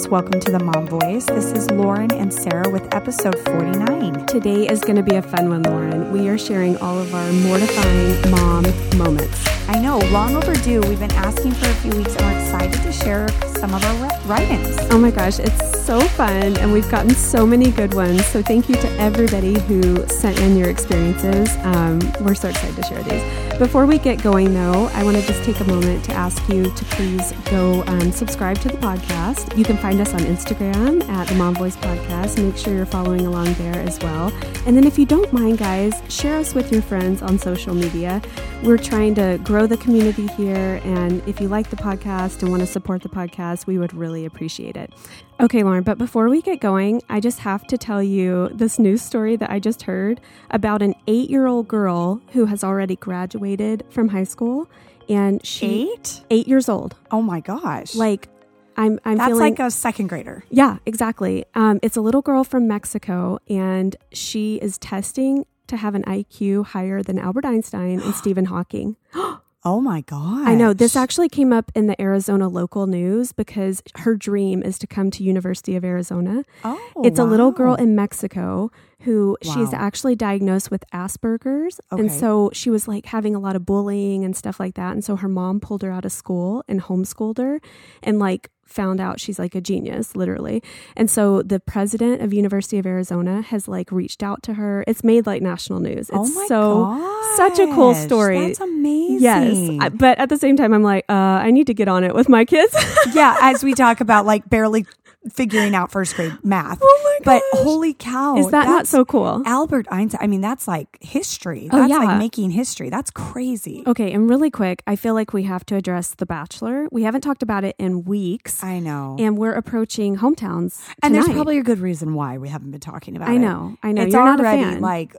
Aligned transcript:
guys. 0.00 0.08
Welcome 0.08 0.40
to 0.40 0.52
the 0.52 0.58
Mom 0.58 0.86
Voice. 0.86 1.26
This 1.26 1.52
is 1.52 1.70
Lauren 1.70 2.12
and 2.12 2.32
Sarah 2.32 2.68
with 2.68 2.94
episode 2.94 3.38
49. 3.46 4.26
Today 4.26 4.66
is 4.66 4.80
going 4.80 4.96
to 4.96 5.02
be 5.02 5.16
a 5.16 5.22
fun 5.22 5.48
one, 5.48 5.62
Lauren. 5.62 6.12
We 6.12 6.28
are 6.28 6.38
sharing 6.38 6.76
all 6.78 6.98
of 6.98 7.14
our 7.14 7.32
mortifying 7.32 8.30
mom 8.30 8.64
moments. 8.96 9.44
I 9.68 9.80
know, 9.80 9.98
long 10.10 10.36
overdue. 10.36 10.80
We've 10.82 10.98
been 10.98 11.12
asking 11.12 11.52
for 11.52 11.68
a 11.68 11.74
few 11.74 11.92
weeks 11.92 12.14
and 12.16 12.26
we're 12.26 12.40
excited 12.40 12.82
to 12.82 12.92
share 12.92 13.28
some 13.56 13.74
of 13.74 13.84
our 13.84 14.20
write 14.26 14.48
ins. 14.48 14.76
Oh 14.90 14.98
my 14.98 15.10
gosh, 15.10 15.38
it's 15.38 15.79
so 15.90 15.98
fun 16.10 16.56
and 16.58 16.72
we've 16.72 16.88
gotten 16.88 17.10
so 17.10 17.44
many 17.44 17.68
good 17.72 17.94
ones. 17.94 18.24
So 18.26 18.40
thank 18.40 18.68
you 18.68 18.76
to 18.76 18.88
everybody 19.00 19.58
who 19.62 20.06
sent 20.06 20.38
in 20.38 20.56
your 20.56 20.68
experiences. 20.68 21.56
Um, 21.64 21.98
we're 22.20 22.36
so 22.36 22.48
excited 22.48 22.76
to 22.76 22.82
share 22.84 23.02
these. 23.02 23.58
Before 23.58 23.86
we 23.86 23.98
get 23.98 24.22
going, 24.22 24.54
though, 24.54 24.88
I 24.94 25.02
want 25.02 25.16
to 25.16 25.22
just 25.26 25.42
take 25.42 25.58
a 25.58 25.64
moment 25.64 26.04
to 26.04 26.12
ask 26.12 26.48
you 26.48 26.72
to 26.72 26.84
please 26.84 27.32
go 27.50 27.82
um, 27.88 28.12
subscribe 28.12 28.58
to 28.60 28.68
the 28.68 28.78
podcast. 28.78 29.58
You 29.58 29.64
can 29.64 29.76
find 29.78 30.00
us 30.00 30.14
on 30.14 30.20
Instagram 30.20 31.06
at 31.08 31.26
the 31.26 31.34
Mom 31.34 31.56
Voice 31.56 31.76
Podcast. 31.76 32.40
Make 32.40 32.56
sure 32.56 32.72
you're 32.72 32.86
following 32.86 33.26
along 33.26 33.52
there 33.54 33.76
as 33.80 33.98
well. 33.98 34.32
And 34.66 34.76
then, 34.76 34.86
if 34.86 34.98
you 34.98 35.04
don't 35.04 35.30
mind, 35.32 35.58
guys, 35.58 36.00
share 36.08 36.38
us 36.38 36.54
with 36.54 36.70
your 36.72 36.82
friends 36.82 37.20
on 37.20 37.38
social 37.38 37.74
media. 37.74 38.22
We're 38.62 38.78
trying 38.78 39.14
to 39.16 39.40
grow 39.42 39.66
the 39.66 39.76
community 39.76 40.28
here. 40.28 40.80
And 40.84 41.22
if 41.28 41.40
you 41.40 41.48
like 41.48 41.68
the 41.68 41.76
podcast 41.76 42.42
and 42.42 42.50
want 42.50 42.60
to 42.60 42.66
support 42.66 43.02
the 43.02 43.08
podcast, 43.08 43.66
we 43.66 43.76
would 43.76 43.92
really 43.92 44.24
appreciate 44.24 44.76
it. 44.76 44.94
Okay, 45.40 45.62
Lauren, 45.62 45.82
but 45.82 45.96
before 45.96 46.28
we 46.28 46.42
get 46.42 46.60
going, 46.60 47.00
I 47.08 47.18
just 47.18 47.38
have 47.38 47.66
to 47.68 47.78
tell 47.78 48.02
you 48.02 48.50
this 48.52 48.78
news 48.78 49.00
story 49.00 49.36
that 49.36 49.50
I 49.50 49.58
just 49.58 49.82
heard 49.84 50.20
about 50.50 50.82
an 50.82 50.94
eight 51.06 51.30
year 51.30 51.46
old 51.46 51.66
girl 51.66 52.20
who 52.32 52.44
has 52.44 52.62
already 52.62 52.96
graduated 52.96 53.84
from 53.88 54.08
high 54.08 54.24
school. 54.24 54.68
And 55.08 55.44
she, 55.44 55.92
Eight? 55.92 56.20
eight 56.30 56.46
years 56.46 56.68
old. 56.68 56.94
Oh 57.10 57.22
my 57.22 57.40
gosh. 57.40 57.94
Like, 57.94 58.28
I'm, 58.76 59.00
I'm 59.06 59.16
That's 59.16 59.30
feeling 59.30 59.54
like 59.56 59.60
a 59.60 59.70
second 59.70 60.08
grader. 60.08 60.44
yeah, 60.50 60.76
exactly. 60.84 61.46
Um, 61.54 61.80
it's 61.82 61.96
a 61.96 62.00
little 62.02 62.22
girl 62.22 62.44
from 62.44 62.68
Mexico, 62.68 63.38
and 63.48 63.96
she 64.12 64.56
is 64.56 64.76
testing 64.78 65.46
to 65.68 65.76
have 65.78 65.94
an 65.94 66.02
IQ 66.04 66.66
higher 66.66 67.02
than 67.02 67.18
Albert 67.18 67.46
Einstein 67.46 68.00
and 68.00 68.14
Stephen 68.22 68.44
Hawking. 68.44 68.96
Oh 69.62 69.80
my 69.80 70.00
God. 70.02 70.48
I 70.48 70.54
know 70.54 70.72
this 70.72 70.96
actually 70.96 71.28
came 71.28 71.52
up 71.52 71.70
in 71.74 71.86
the 71.86 72.00
Arizona 72.00 72.48
local 72.48 72.86
news 72.86 73.32
because 73.32 73.82
her 73.96 74.16
dream 74.16 74.62
is 74.62 74.78
to 74.78 74.86
come 74.86 75.10
to 75.10 75.22
University 75.22 75.76
of 75.76 75.84
Arizona. 75.84 76.44
Oh, 76.64 77.02
it's 77.04 77.18
a 77.18 77.24
little 77.24 77.50
girl 77.52 77.74
in 77.74 77.94
Mexico 77.94 78.70
who 79.02 79.36
she's 79.42 79.72
actually 79.72 80.14
diagnosed 80.14 80.70
with 80.70 80.84
Asperger's. 80.92 81.80
Okay. 81.92 82.00
And 82.00 82.12
so 82.12 82.50
she 82.52 82.70
was 82.70 82.88
like 82.88 83.06
having 83.06 83.34
a 83.34 83.38
lot 83.38 83.56
of 83.56 83.66
bullying 83.66 84.24
and 84.24 84.36
stuff 84.36 84.60
like 84.60 84.74
that. 84.74 84.92
And 84.92 85.04
so 85.04 85.16
her 85.16 85.28
mom 85.28 85.60
pulled 85.60 85.82
her 85.82 85.90
out 85.90 86.04
of 86.04 86.12
school 86.12 86.64
and 86.66 86.82
homeschooled 86.82 87.38
her 87.38 87.60
and 88.02 88.18
like 88.18 88.50
found 88.70 89.00
out 89.00 89.20
she's 89.20 89.38
like 89.38 89.54
a 89.54 89.60
genius, 89.60 90.14
literally. 90.16 90.62
And 90.96 91.10
so 91.10 91.42
the 91.42 91.60
president 91.60 92.22
of 92.22 92.32
University 92.32 92.78
of 92.78 92.86
Arizona 92.86 93.42
has 93.42 93.68
like 93.68 93.90
reached 93.92 94.22
out 94.22 94.42
to 94.44 94.54
her. 94.54 94.84
It's 94.86 95.02
made 95.04 95.26
like 95.26 95.42
national 95.42 95.80
news. 95.80 96.08
It's 96.08 96.12
oh 96.12 96.26
my 96.26 96.46
so 96.48 96.84
gosh. 96.84 97.36
such 97.36 97.58
a 97.58 97.66
cool 97.74 97.94
story. 97.94 98.46
That's 98.48 98.60
amazing. 98.60 99.20
Yes, 99.20 99.78
I- 99.80 99.88
but 99.90 100.18
at 100.18 100.28
the 100.28 100.36
same 100.38 100.56
time, 100.56 100.72
I'm 100.72 100.82
like, 100.82 101.04
uh, 101.08 101.12
I 101.12 101.50
need 101.50 101.66
to 101.66 101.74
get 101.74 101.88
on 101.88 102.04
it 102.04 102.14
with 102.14 102.28
my 102.28 102.44
kids. 102.44 102.74
yeah, 103.14 103.36
as 103.40 103.64
we 103.64 103.74
talk 103.74 104.00
about 104.00 104.24
like 104.26 104.48
barely 104.48 104.86
figuring 105.32 105.74
out 105.74 105.90
first 105.92 106.14
grade 106.16 106.32
math. 106.42 106.78
Oh 106.90 107.00
my 107.04 107.18
But 107.24 107.42
holy 107.62 107.92
cow. 107.92 108.36
Is 108.36 108.50
that 108.50 108.64
not 108.66 108.86
so 108.86 109.04
cool? 109.04 109.42
Albert 109.44 109.86
Einstein. 109.90 110.20
I 110.22 110.26
mean, 110.26 110.40
that's 110.40 110.66
like 110.66 110.96
history. 111.02 111.68
Oh, 111.70 111.78
That's 111.78 111.90
yeah. 111.90 111.98
like 111.98 112.18
making 112.18 112.50
history. 112.50 112.88
That's 112.88 113.10
crazy. 113.10 113.82
Okay, 113.86 114.12
and 114.12 114.28
really 114.30 114.50
quick, 114.50 114.82
I 114.86 114.96
feel 114.96 115.12
like 115.14 115.32
we 115.34 115.42
have 115.44 115.64
to 115.66 115.76
address 115.76 116.14
The 116.14 116.24
Bachelor. 116.26 116.88
We 116.90 117.02
haven't 117.02 117.20
talked 117.20 117.42
about 117.42 117.64
it 117.64 117.76
in 117.78 118.04
weeks, 118.04 118.64
I 118.64 118.78
know. 118.78 119.16
and 119.18 119.36
we're 119.36 119.52
approaching 119.52 120.16
hometowns. 120.16 120.80
And 121.02 121.14
there's 121.14 121.28
probably 121.28 121.58
a 121.58 121.62
good 121.62 121.78
reason 121.80 122.14
why 122.14 122.38
we 122.38 122.48
haven't 122.48 122.70
been 122.70 122.80
talking 122.80 123.16
about 123.16 123.28
it. 123.28 123.32
I 123.32 123.34
it. 123.36 123.38
know, 123.40 123.76
I 123.82 123.92
know. 123.92 124.02
It's 124.04 124.12
You're 124.12 124.22
already 124.26 124.78
like 124.80 125.14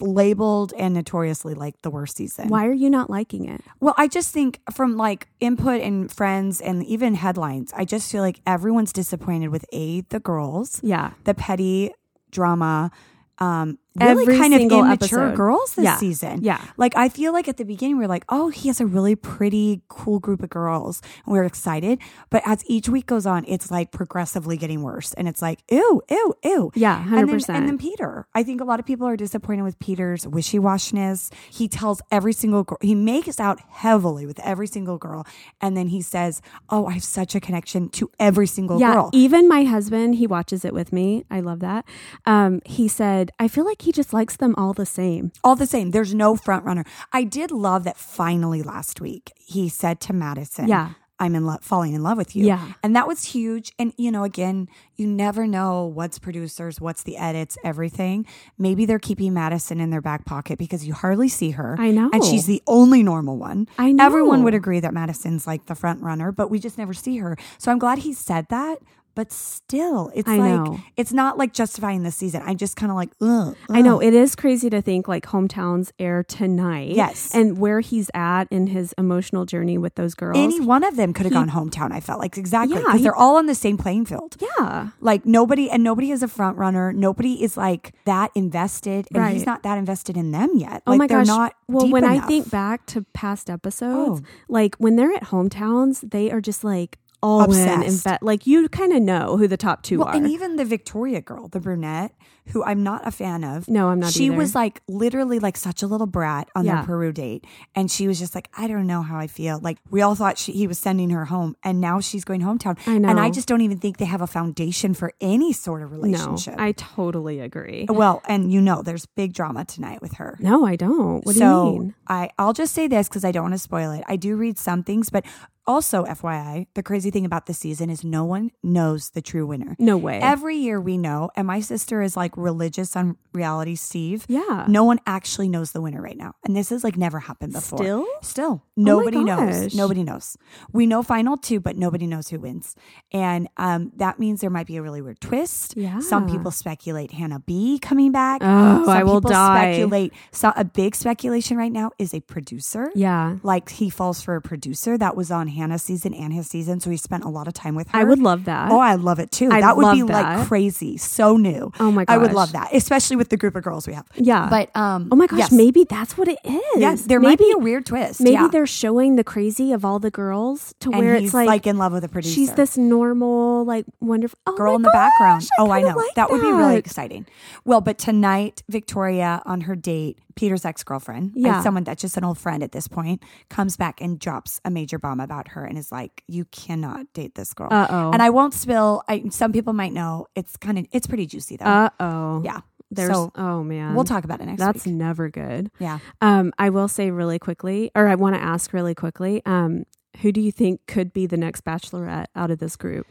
labeled 0.00 0.72
and 0.76 0.94
notoriously 0.94 1.54
like 1.54 1.80
the 1.82 1.90
worst 1.90 2.16
season. 2.16 2.48
Why 2.48 2.66
are 2.66 2.72
you 2.72 2.90
not 2.90 3.10
liking 3.10 3.46
it? 3.48 3.60
Well, 3.80 3.94
I 3.96 4.08
just 4.08 4.32
think 4.32 4.60
from 4.72 4.96
like 4.96 5.28
input 5.40 5.80
and 5.80 6.10
friends 6.10 6.60
and 6.60 6.84
even 6.84 7.14
headlines, 7.14 7.72
I 7.76 7.84
just 7.84 8.10
feel 8.10 8.22
like 8.22 8.40
everyone's 8.46 8.92
disappointed 8.92 9.43
with 9.50 9.64
A, 9.72 10.02
the 10.02 10.20
girls, 10.20 10.80
Yeah, 10.82 11.12
the 11.24 11.34
petty 11.34 11.92
drama, 12.30 12.90
um, 13.38 13.78
really 14.00 14.22
Every 14.22 14.38
kind 14.38 14.54
of 14.54 14.60
immature 14.60 14.90
episode. 15.28 15.36
girls 15.36 15.74
this 15.74 15.84
Yeah. 15.84 15.96
season. 15.96 16.40
yeah. 16.42 16.60
Like 16.76 16.96
I 16.96 17.08
feel 17.08 17.32
like 17.32 17.48
at 17.48 17.56
the 17.58 17.64
beginning 17.64 17.96
we 17.98 18.04
are 18.04 18.08
like, 18.08 18.24
oh, 18.28 18.48
he 18.48 18.68
has 18.68 18.80
a 18.80 18.86
really 18.86 19.14
pretty, 19.14 19.82
cool 19.88 20.18
group 20.18 20.42
of 20.42 20.50
girls, 20.50 21.00
and 21.24 21.32
we 21.32 21.38
are 21.38 21.44
excited. 21.44 21.98
But 22.30 22.42
as 22.44 22.64
each 22.66 22.88
week 22.88 23.06
goes 23.06 23.26
on, 23.26 23.44
it's 23.46 23.70
like 23.70 23.92
progressively 23.92 24.56
getting 24.56 24.82
worse, 24.82 25.12
and 25.14 25.28
it's 25.28 25.40
like, 25.42 25.60
ew, 25.70 26.02
ew, 26.10 26.34
ew. 26.44 26.72
Yeah, 26.74 27.00
And 27.00 27.08
hundred 27.10 27.42
then, 27.44 27.56
and 27.56 27.68
then 27.68 27.78
Peter. 27.78 28.26
I 28.34 28.42
think 28.42 28.60
a 28.60 28.64
lot 28.64 28.80
of 28.80 28.86
people 28.86 29.06
are 29.06 29.16
disappointed 29.16 29.62
with 29.62 29.78
Peter's 29.78 30.26
wishy 30.26 30.58
washiness. 30.58 31.32
He 31.50 31.68
tells 31.68 32.02
every 32.10 32.32
single 32.32 32.64
girl, 32.64 32.78
he 32.80 32.94
makes 32.94 33.38
out 33.38 33.60
heavily 33.70 34.26
with 34.26 34.40
every 34.40 34.66
single 34.66 34.98
girl. 34.98 35.26
And 35.60 35.76
then 35.76 35.88
he 35.88 36.02
says, 36.02 36.42
Oh, 36.68 36.86
I 36.86 36.92
have 36.94 37.04
such 37.04 37.34
a 37.34 37.40
connection 37.40 37.88
to 37.90 38.10
every 38.18 38.46
single 38.46 38.80
Yeah, 38.80 38.92
girl. 38.94 39.10
even 39.12 39.48
my 39.48 39.64
husband, 39.64 40.16
he 40.16 40.26
watches 40.26 40.64
it 40.64 40.74
with 40.74 40.92
me. 40.92 41.24
I 41.30 41.40
love 41.40 41.60
that. 41.60 41.84
Um, 42.26 42.60
he 42.64 42.88
said, 42.88 43.30
I 43.38 43.48
feel 43.48 43.64
like 43.64 43.82
he 43.84 43.92
just 43.92 44.12
likes 44.12 44.36
them 44.36 44.54
all 44.56 44.72
the 44.72 44.86
same. 44.86 45.32
All 45.42 45.56
the 45.56 45.66
same, 45.66 45.90
there's 45.90 46.14
no 46.14 46.36
front 46.36 46.64
runner. 46.64 46.84
I 47.12 47.24
did 47.24 47.50
love 47.50 47.84
that 47.84 47.96
finally 47.96 48.62
last 48.62 49.00
week 49.00 49.32
he 49.36 49.68
said 49.68 50.00
to 50.02 50.12
Madison, 50.12 50.68
Yeah. 50.68 50.90
I'm 51.20 51.36
in 51.36 51.46
love, 51.46 51.62
falling 51.62 51.94
in 51.94 52.02
love 52.02 52.18
with 52.18 52.34
you. 52.34 52.44
Yeah. 52.44 52.72
And 52.82 52.96
that 52.96 53.06
was 53.06 53.22
huge. 53.22 53.72
And, 53.78 53.94
you 53.96 54.10
know, 54.10 54.24
again, 54.24 54.68
you 54.96 55.06
never 55.06 55.46
know 55.46 55.86
what's 55.86 56.18
producers, 56.18 56.80
what's 56.80 57.04
the 57.04 57.16
edits, 57.16 57.56
everything. 57.62 58.26
Maybe 58.58 58.84
they're 58.84 58.98
keeping 58.98 59.32
Madison 59.32 59.78
in 59.80 59.90
their 59.90 60.00
back 60.00 60.24
pocket 60.24 60.58
because 60.58 60.84
you 60.84 60.92
hardly 60.92 61.28
see 61.28 61.52
her. 61.52 61.76
I 61.78 61.92
know. 61.92 62.10
And 62.12 62.24
she's 62.24 62.46
the 62.46 62.60
only 62.66 63.04
normal 63.04 63.36
one. 63.38 63.68
I 63.78 63.92
know. 63.92 64.04
Everyone 64.04 64.42
would 64.42 64.54
agree 64.54 64.80
that 64.80 64.92
Madison's 64.92 65.46
like 65.46 65.66
the 65.66 65.76
front 65.76 66.02
runner, 66.02 66.32
but 66.32 66.50
we 66.50 66.58
just 66.58 66.78
never 66.78 66.92
see 66.92 67.18
her. 67.18 67.36
So 67.58 67.70
I'm 67.70 67.78
glad 67.78 67.98
he 67.98 68.12
said 68.12 68.46
that. 68.50 68.78
But 69.14 69.32
still, 69.32 70.10
it's 70.14 70.28
I 70.28 70.36
like, 70.38 70.50
know. 70.50 70.80
it's 70.96 71.12
not 71.12 71.38
like 71.38 71.52
justifying 71.52 72.02
the 72.02 72.10
season. 72.10 72.42
I'm 72.44 72.56
just 72.56 72.76
kind 72.76 72.90
of 72.90 72.96
like, 72.96 73.10
ugh. 73.20 73.56
I 73.70 73.80
know 73.80 74.00
it 74.02 74.12
is 74.12 74.34
crazy 74.34 74.68
to 74.70 74.82
think 74.82 75.06
like 75.06 75.24
hometowns 75.26 75.92
air 75.98 76.24
tonight. 76.24 76.90
Yes. 76.96 77.32
and 77.34 77.58
where 77.58 77.80
he's 77.80 78.10
at 78.14 78.44
in 78.50 78.66
his 78.68 78.92
emotional 78.98 79.44
journey 79.46 79.78
with 79.78 79.94
those 79.94 80.14
girls. 80.14 80.36
Any 80.36 80.60
one 80.60 80.82
of 80.84 80.96
them 80.96 81.12
could 81.12 81.26
have 81.26 81.32
gone 81.32 81.50
hometown. 81.50 81.92
I 81.92 82.00
felt 82.00 82.18
like 82.18 82.36
exactly 82.36 82.76
because 82.78 82.94
he- 82.98 83.02
they're 83.04 83.14
all 83.14 83.36
on 83.36 83.46
the 83.46 83.54
same 83.54 83.76
playing 83.78 84.06
field. 84.06 84.36
yeah, 84.40 84.88
Like 85.00 85.24
nobody 85.24 85.70
and 85.70 85.82
nobody 85.84 86.10
is 86.10 86.22
a 86.22 86.28
front 86.28 86.56
runner. 86.58 86.92
Nobody 86.92 87.42
is 87.42 87.56
like 87.56 87.92
that 88.06 88.30
invested, 88.34 89.06
and 89.14 89.32
he's 89.32 89.46
not 89.46 89.62
that 89.62 89.78
invested 89.78 90.16
in 90.16 90.32
them 90.32 90.50
yet. 90.54 90.82
Oh 90.86 90.92
like 90.92 90.98
my 90.98 91.06
gosh. 91.06 91.26
not. 91.26 91.54
well, 91.68 91.88
when 91.88 92.04
I 92.04 92.18
think 92.20 92.50
back 92.50 92.84
to 92.86 93.02
past 93.12 93.48
episodes, 93.48 94.20
Oh. 94.24 94.28
like 94.48 94.74
when 94.76 94.96
they're 94.96 95.12
at 95.12 95.24
hometowns, 95.24 96.10
they 96.10 96.30
are 96.30 96.40
just 96.40 96.64
like 96.64 96.98
all 97.24 97.52
in 97.52 97.68
and 97.68 97.82
Obsessed. 97.82 98.04
bet. 98.04 98.22
Like 98.22 98.46
you 98.46 98.68
kind 98.68 98.92
of 98.92 99.02
know 99.02 99.36
who 99.36 99.48
the 99.48 99.56
top 99.56 99.82
two 99.82 99.98
well, 99.98 100.08
are. 100.08 100.14
and 100.14 100.28
even 100.30 100.56
the 100.56 100.64
Victoria 100.64 101.20
girl, 101.20 101.48
the 101.48 101.60
brunette, 101.60 102.12
who 102.52 102.62
I'm 102.62 102.82
not 102.82 103.06
a 103.06 103.10
fan 103.10 103.42
of. 103.44 103.68
no, 103.68 103.88
I'm 103.88 104.00
not. 104.00 104.12
she 104.12 104.26
either. 104.26 104.36
was 104.36 104.54
like 104.54 104.82
literally 104.88 105.38
like 105.38 105.56
such 105.56 105.82
a 105.82 105.86
little 105.86 106.06
brat 106.06 106.48
on 106.54 106.64
Yeah. 106.64 106.76
their 106.76 106.84
Peru 106.84 107.12
date, 107.12 107.44
and 107.74 107.90
she 107.90 108.06
was 108.06 108.18
just 108.18 108.34
like, 108.34 108.48
I 108.56 108.66
don't 108.66 108.86
know 108.86 109.02
how 109.02 109.18
I 109.18 109.26
feel. 109.26 109.58
Like 109.60 109.78
we 109.90 110.02
all 110.02 110.14
thought 110.14 110.38
she, 110.38 110.52
he 110.52 110.66
was 110.66 110.78
sending 110.78 111.10
her 111.10 111.24
home, 111.24 111.56
and 111.64 111.80
now 111.80 112.00
she's 112.00 112.24
going 112.24 112.42
hometown. 112.42 112.78
I 112.86 112.98
know. 112.98 113.08
and 113.08 113.18
I 113.18 113.30
just 113.30 113.48
don't 113.48 113.60
even 113.62 113.78
think 113.78 113.96
they 113.96 114.04
have 114.04 114.20
a 114.20 114.26
foundation 114.26 114.94
for 114.94 115.12
any 115.20 115.52
sort 115.52 115.82
of 115.82 115.90
no. 115.92 115.96
relationship. 115.98 116.54
I 116.58 116.72
totally 116.72 117.40
agree. 117.40 117.86
well, 117.88 118.22
and 118.28 118.52
you 118.52 118.60
know, 118.60 118.82
there's 118.82 119.06
big 119.06 119.32
drama 119.32 119.64
tonight 119.64 120.02
with 120.02 120.14
her. 120.14 120.36
No, 120.40 120.66
I 120.66 120.76
don't. 120.76 121.24
What 121.24 121.34
so 121.36 121.64
do 121.64 121.72
you 121.72 121.78
mean? 121.80 121.94
I 122.06 122.30
I'll 122.38 122.52
just 122.52 122.74
say 122.74 122.88
this 122.88 123.08
because 123.08 123.24
I 123.24 123.32
don't 123.32 123.44
want 123.44 123.54
to 123.54 123.58
spoil 123.58 123.90
it. 123.92 124.04
I 124.06 124.16
do 124.16 124.36
read 124.36 124.58
some 124.58 124.82
things, 124.82 125.08
but 125.10 125.24
also 125.66 126.04
FYI, 126.04 126.66
the 126.74 126.82
crazy 126.82 127.10
thing 127.10 127.24
about 127.24 127.46
this 127.46 127.56
season 127.56 127.88
is 127.88 128.04
no 128.04 128.22
one 128.24 128.50
knows 128.62 129.10
the 129.10 129.22
true 129.22 129.46
winner. 129.46 129.74
No 129.78 129.96
way. 129.96 130.20
Every 130.20 130.56
year 130.56 130.78
we 130.78 130.98
know, 130.98 131.30
and 131.36 131.46
my 131.46 131.60
sister 131.60 132.02
is 132.02 132.18
like 132.18 132.33
religious 132.36 132.96
on 132.96 133.16
reality 133.32 133.74
Steve. 133.74 134.24
yeah. 134.28 134.64
No 134.68 134.84
one 134.84 135.00
actually 135.06 135.48
knows 135.48 135.72
the 135.72 135.80
winner 135.80 136.00
right 136.00 136.16
now. 136.16 136.34
And 136.44 136.54
this 136.56 136.70
has 136.70 136.84
like 136.84 136.96
never 136.96 137.18
happened 137.20 137.52
before. 137.52 137.78
Still? 137.78 138.06
Still. 138.22 138.62
Nobody 138.76 139.22
knows. 139.22 139.74
Nobody 139.74 140.02
knows. 140.02 140.36
We 140.72 140.86
know 140.86 141.02
final 141.02 141.36
two, 141.36 141.60
but 141.60 141.76
nobody 141.76 142.06
knows 142.06 142.28
who 142.28 142.38
wins. 142.40 142.74
And 143.12 143.48
um, 143.56 143.92
that 143.96 144.18
means 144.18 144.40
there 144.40 144.50
might 144.50 144.66
be 144.66 144.76
a 144.76 144.82
really 144.82 145.00
weird 145.02 145.20
twist. 145.20 145.76
Yeah. 145.76 146.00
Some 146.00 146.28
people 146.28 146.50
speculate 146.50 147.12
Hannah 147.12 147.40
B 147.40 147.78
coming 147.80 148.12
back. 148.12 148.40
Oh, 148.44 148.84
Some 148.84 148.88
I 148.88 149.02
will 149.04 149.20
people 149.20 149.30
die. 149.30 149.72
speculate. 149.74 150.12
So 150.32 150.52
a 150.56 150.64
big 150.64 150.94
speculation 150.94 151.56
right 151.56 151.72
now 151.72 151.90
is 151.98 152.14
a 152.14 152.20
producer. 152.20 152.90
Yeah. 152.94 153.36
Like 153.42 153.68
he 153.70 153.90
falls 153.90 154.22
for 154.22 154.36
a 154.36 154.40
producer 154.40 154.96
that 154.98 155.16
was 155.16 155.30
on 155.30 155.48
Hannah's 155.48 155.82
season 155.82 156.14
and 156.14 156.32
his 156.32 156.48
season, 156.48 156.80
so 156.80 156.90
he 156.90 156.96
spent 156.96 157.24
a 157.24 157.28
lot 157.28 157.46
of 157.48 157.54
time 157.54 157.74
with 157.74 157.88
her. 157.90 157.98
I 157.98 158.04
would 158.04 158.18
love 158.18 158.44
that. 158.46 158.70
Oh, 158.70 158.78
I 158.80 158.94
love 158.94 159.18
it 159.18 159.30
too. 159.30 159.48
I 159.50 159.60
that 159.60 159.76
would 159.76 159.92
be 159.94 160.02
love 160.02 160.10
like 160.10 160.46
crazy, 160.48 160.96
so 160.96 161.36
new. 161.36 161.72
Oh 161.80 161.90
my 161.90 162.04
I 162.08 162.16
would 162.26 162.34
love 162.34 162.52
that, 162.52 162.74
especially 162.74 163.16
with 163.16 163.28
the 163.28 163.36
group 163.36 163.56
of 163.56 163.62
girls 163.62 163.86
we 163.86 163.92
have. 163.94 164.06
yeah. 164.16 164.48
But 164.50 164.74
um, 164.76 165.08
oh 165.12 165.16
my 165.16 165.26
gosh, 165.26 165.38
yes. 165.38 165.52
maybe 165.52 165.84
that's 165.84 166.16
what 166.16 166.28
it 166.28 166.38
is. 166.44 166.60
yes, 166.76 167.02
there 167.02 167.20
maybe, 167.20 167.30
might 167.30 167.38
be 167.38 167.52
a 167.52 167.58
weird 167.58 167.86
twist. 167.86 168.20
Maybe 168.20 168.34
yeah. 168.34 168.48
they're 168.48 168.66
showing 168.66 169.16
the 169.16 169.24
crazy 169.24 169.72
of 169.72 169.84
all 169.84 169.98
the 169.98 170.10
girls 170.10 170.74
to 170.80 170.90
and 170.90 170.98
where 170.98 171.14
it's 171.14 171.34
like, 171.34 171.66
in 171.66 171.78
love 171.78 171.92
with 171.92 172.04
a 172.04 172.08
producer. 172.08 172.34
she's 172.34 172.52
this 172.52 172.76
normal, 172.76 173.64
like 173.64 173.84
wonderful 174.00 174.38
oh 174.46 174.56
girl 174.56 174.76
in 174.76 174.82
the 174.82 174.90
gosh, 174.92 175.10
background. 175.18 175.48
oh, 175.58 175.70
I 175.70 175.82
know. 175.82 175.96
like 175.96 176.14
that 176.14 176.30
would 176.30 176.40
be 176.40 176.52
really 176.52 176.76
exciting. 176.76 177.26
Well, 177.64 177.80
but 177.80 177.98
tonight, 177.98 178.62
Victoria 178.68 179.42
on 179.46 179.62
her 179.62 179.76
date, 179.76 180.18
Peter's 180.36 180.64
ex 180.64 180.82
girlfriend, 180.82 181.32
Yeah. 181.34 181.62
someone 181.62 181.84
that's 181.84 182.02
just 182.02 182.16
an 182.16 182.24
old 182.24 182.38
friend 182.38 182.62
at 182.62 182.72
this 182.72 182.88
point, 182.88 183.22
comes 183.50 183.76
back 183.76 184.00
and 184.00 184.18
drops 184.18 184.60
a 184.64 184.70
major 184.70 184.98
bomb 184.98 185.20
about 185.20 185.48
her 185.48 185.64
and 185.64 185.78
is 185.78 185.92
like, 185.92 186.22
"You 186.26 186.44
cannot 186.46 187.12
date 187.12 187.34
this 187.36 187.54
girl." 187.54 187.68
Uh-oh. 187.70 188.10
And 188.12 188.20
I 188.20 188.30
won't 188.30 188.52
spill. 188.54 189.02
I, 189.08 189.24
some 189.30 189.52
people 189.52 189.72
might 189.72 189.92
know. 189.92 190.26
It's 190.34 190.56
kind 190.56 190.78
of 190.78 190.86
it's 190.92 191.06
pretty 191.06 191.26
juicy 191.26 191.56
though. 191.56 191.64
Uh 191.66 191.90
oh. 192.00 192.04
Yeah. 192.44 192.60
There's 192.90 193.12
so 193.12 193.32
oh 193.34 193.64
man. 193.64 193.94
we'll 193.94 194.04
talk 194.04 194.24
about 194.24 194.40
it 194.40 194.46
next 194.46 194.60
That's 194.60 194.86
week. 194.86 194.94
never 194.94 195.28
good. 195.28 195.70
Yeah. 195.78 195.98
Um, 196.20 196.52
I 196.58 196.70
will 196.70 196.88
say 196.88 197.10
really 197.10 197.38
quickly, 197.38 197.90
or 197.94 198.06
I 198.06 198.14
want 198.14 198.36
to 198.36 198.42
ask 198.42 198.72
really 198.72 198.94
quickly, 198.94 199.42
um, 199.46 199.84
who 200.20 200.30
do 200.30 200.40
you 200.40 200.52
think 200.52 200.86
could 200.86 201.12
be 201.12 201.26
the 201.26 201.36
next 201.36 201.64
bachelorette 201.64 202.26
out 202.36 202.50
of 202.50 202.58
this 202.58 202.76
group? 202.76 203.06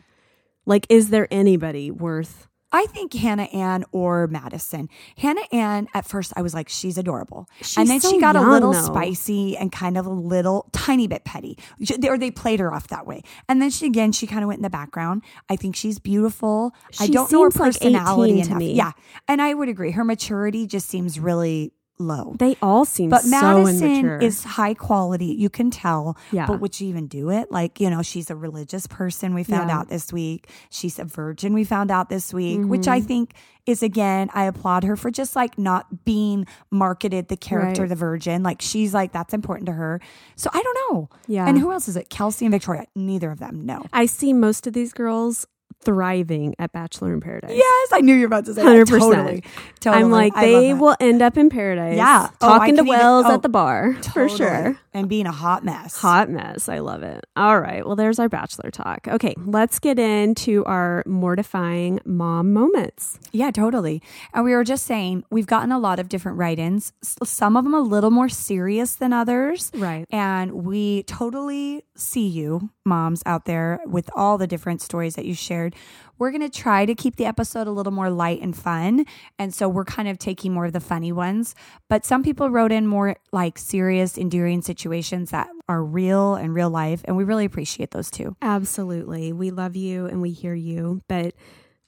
Like, 0.65 0.88
is 0.89 1.09
there 1.09 1.27
anybody 1.31 1.91
worth? 1.91 2.47
I 2.73 2.87
think 2.87 3.13
Hannah 3.13 3.43
Ann 3.53 3.85
or 3.91 4.27
Madison. 4.27 4.89
Hannah 5.17 5.43
Ann, 5.51 5.87
at 5.93 6.05
first, 6.05 6.33
I 6.35 6.41
was 6.41 6.53
like, 6.53 6.67
she's 6.69 6.97
adorable. 6.97 7.47
She's 7.61 7.77
and 7.77 7.87
then 7.87 7.99
so 7.99 8.09
she 8.09 8.19
got 8.19 8.33
young, 8.35 8.45
a 8.45 8.51
little 8.51 8.73
though. 8.73 8.81
spicy 8.81 9.55
and 9.55 9.71
kind 9.71 9.97
of 9.97 10.05
a 10.07 10.09
little 10.09 10.67
tiny 10.73 11.07
bit 11.07 11.23
petty. 11.23 11.57
She- 11.83 11.95
Or 12.07 12.17
they 12.17 12.31
played 12.31 12.59
her 12.59 12.73
off 12.73 12.87
that 12.89 13.05
way. 13.05 13.21
And 13.47 13.61
then 13.61 13.69
she, 13.69 13.85
again, 13.85 14.11
she 14.11 14.25
kind 14.27 14.43
of 14.43 14.47
went 14.47 14.57
in 14.57 14.63
the 14.63 14.69
background. 14.69 15.23
I 15.49 15.55
think 15.55 15.75
she's 15.75 15.99
beautiful. 15.99 16.73
I 16.99 17.07
don't 17.07 17.31
know 17.31 17.41
her 17.43 17.49
like 17.49 17.53
personality 17.55 18.33
18 18.33 18.43
to 18.45 18.49
enough. 18.49 18.59
me. 18.59 18.73
Yeah. 18.73 18.91
And 19.27 19.41
I 19.41 19.53
would 19.53 19.69
agree. 19.69 19.91
Her 19.91 20.03
maturity 20.03 20.65
just 20.67 20.87
seems 20.89 21.19
really 21.19 21.73
low. 21.99 22.35
They 22.39 22.57
all 22.61 22.85
seem 22.85 23.09
But 23.09 23.21
so 23.21 23.29
Madison 23.29 23.87
immature. 23.91 24.17
is 24.17 24.43
high 24.43 24.73
quality. 24.73 25.27
You 25.27 25.49
can 25.49 25.69
tell. 25.71 26.17
Yeah. 26.31 26.47
But 26.47 26.59
would 26.59 26.73
she 26.73 26.87
even 26.87 27.07
do 27.07 27.29
it? 27.29 27.51
Like, 27.51 27.79
you 27.79 27.89
know, 27.89 28.01
she's 28.01 28.29
a 28.29 28.35
religious 28.35 28.87
person, 28.87 29.33
we 29.33 29.43
found 29.43 29.69
Yeah. 29.69 29.77
out 29.79 29.89
this 29.89 30.11
week. 30.11 30.49
She's 30.69 30.97
a 30.99 31.05
virgin, 31.05 31.53
we 31.53 31.63
found 31.63 31.91
out 31.91 32.09
this 32.09 32.33
week, 32.33 32.61
which 32.65 32.87
I 32.87 32.97
Mm-hmm. 32.99 33.07
think 33.07 33.33
is, 33.65 33.81
again, 33.81 34.29
I 34.33 34.45
applaud 34.45 34.83
her 34.83 34.97
for 34.97 35.09
just 35.11 35.35
like 35.35 35.57
not 35.57 36.03
being 36.03 36.45
marketed 36.69 37.29
the 37.29 37.37
character, 37.37 37.83
Right. 37.83 37.89
the 37.89 37.95
virgin. 37.95 38.43
Like, 38.43 38.61
she's 38.61 38.93
like, 38.93 39.13
that's 39.13 39.33
important 39.33 39.67
to 39.67 39.71
her. 39.73 40.01
So 40.35 40.49
I 40.53 40.61
don't 40.61 40.77
know. 40.91 41.09
Yeah. 41.27 41.47
And 41.47 41.57
who 41.59 41.71
else 41.71 41.87
is 41.87 41.95
it? 41.95 42.09
Kelsey 42.09 42.45
and 42.45 42.51
Victoria. 42.51 42.85
Neither 42.95 43.31
of 43.31 43.39
them. 43.39 43.61
No. 43.65 43.83
I 43.93 44.05
see 44.07 44.33
most 44.33 44.67
of 44.67 44.73
these 44.73 44.91
girls 44.91 45.45
thriving 45.83 46.56
at 46.59 46.71
Bachelor 46.71 47.13
in 47.13 47.21
Paradise. 47.21 47.51
Yes, 47.56 47.89
I 47.91 48.01
knew 48.01 48.13
you 48.13 48.21
were 48.21 48.27
about 48.27 48.45
to 48.45 48.53
say 48.53 48.62
100%. 48.63 48.85
that. 48.85 49.00
Totally. 49.00 49.44
Totally. 49.80 50.03
I'm 50.03 50.12
like, 50.12 50.33
they 50.35 50.74
will 50.74 50.95
end 51.00 51.21
up 51.21 51.38
in 51.38 51.50
paradise. 51.50 51.97
Yeah. 51.97 52.30
Oh, 52.41 52.47
Talking 52.47 52.75
to 52.75 52.81
can 52.81 52.88
even- 52.88 53.00
Wells 53.00 53.25
oh, 53.27 53.33
at 53.33 53.41
the 53.41 53.50
bar 53.50 53.94
for 54.13 54.27
sure. 54.30 54.77
And 54.94 55.09
being 55.09 55.25
a 55.25 55.31
hot 55.31 55.65
mess. 55.65 55.97
Hot 55.97 56.30
mess. 56.30 56.69
I 56.69 56.80
love 56.80 57.03
it. 57.03 57.25
All 57.35 57.59
right. 57.59 57.85
Well, 57.85 57.95
there's 57.95 58.19
our 58.19 58.30
bachelor 58.30 58.69
talk. 58.71 59.07
Okay. 59.07 59.33
Let's 59.38 59.80
get 59.80 59.97
into 60.00 60.63
our 60.65 61.03
mortifying 61.06 62.00
mom 62.06 62.53
moments. 62.53 63.19
Yeah, 63.31 63.51
totally. 63.51 64.01
And 64.33 64.45
we 64.45 64.53
were 64.53 64.63
just 64.63 64.86
saying, 64.86 65.24
we've 65.31 65.47
gotten 65.47 65.71
a 65.71 65.79
lot 65.79 66.00
of 66.00 66.09
different 66.09 66.38
write 66.38 66.59
ins, 66.59 66.94
some 67.24 67.57
of 67.57 67.63
them 67.63 67.74
a 67.74 67.81
little 67.81 68.12
more 68.12 68.29
serious 68.29 68.95
than 68.95 69.13
others. 69.13 69.71
Right. 69.74 70.06
And 70.12 70.51
we 70.53 71.03
totally 71.03 71.83
see 71.95 72.27
you, 72.27 72.69
moms 72.86 73.24
out 73.25 73.45
there, 73.45 73.79
with 73.86 74.09
all 74.15 74.38
the 74.38 74.47
different 74.47 74.81
stories 74.81 75.15
that 75.15 75.25
you 75.25 75.33
shared. 75.33 75.72
We're 76.19 76.31
going 76.31 76.41
to 76.41 76.49
try 76.49 76.85
to 76.85 76.95
keep 76.95 77.15
the 77.15 77.25
episode 77.25 77.67
a 77.67 77.71
little 77.71 77.91
more 77.91 78.09
light 78.09 78.41
and 78.41 78.55
fun. 78.55 79.05
And 79.39 79.53
so 79.53 79.67
we're 79.67 79.85
kind 79.85 80.07
of 80.07 80.17
taking 80.19 80.53
more 80.53 80.65
of 80.65 80.73
the 80.73 80.79
funny 80.79 81.11
ones. 81.11 81.55
But 81.89 82.05
some 82.05 82.23
people 82.23 82.49
wrote 82.49 82.71
in 82.71 82.87
more 82.87 83.15
like 83.31 83.57
serious, 83.57 84.17
endearing 84.17 84.61
situations 84.61 85.31
that 85.31 85.49
are 85.67 85.83
real 85.83 86.35
and 86.35 86.53
real 86.53 86.69
life. 86.69 87.01
And 87.05 87.17
we 87.17 87.23
really 87.23 87.45
appreciate 87.45 87.91
those 87.91 88.11
too. 88.11 88.35
Absolutely. 88.41 89.33
We 89.33 89.51
love 89.51 89.75
you 89.75 90.05
and 90.05 90.21
we 90.21 90.31
hear 90.31 90.53
you, 90.53 91.01
but 91.07 91.33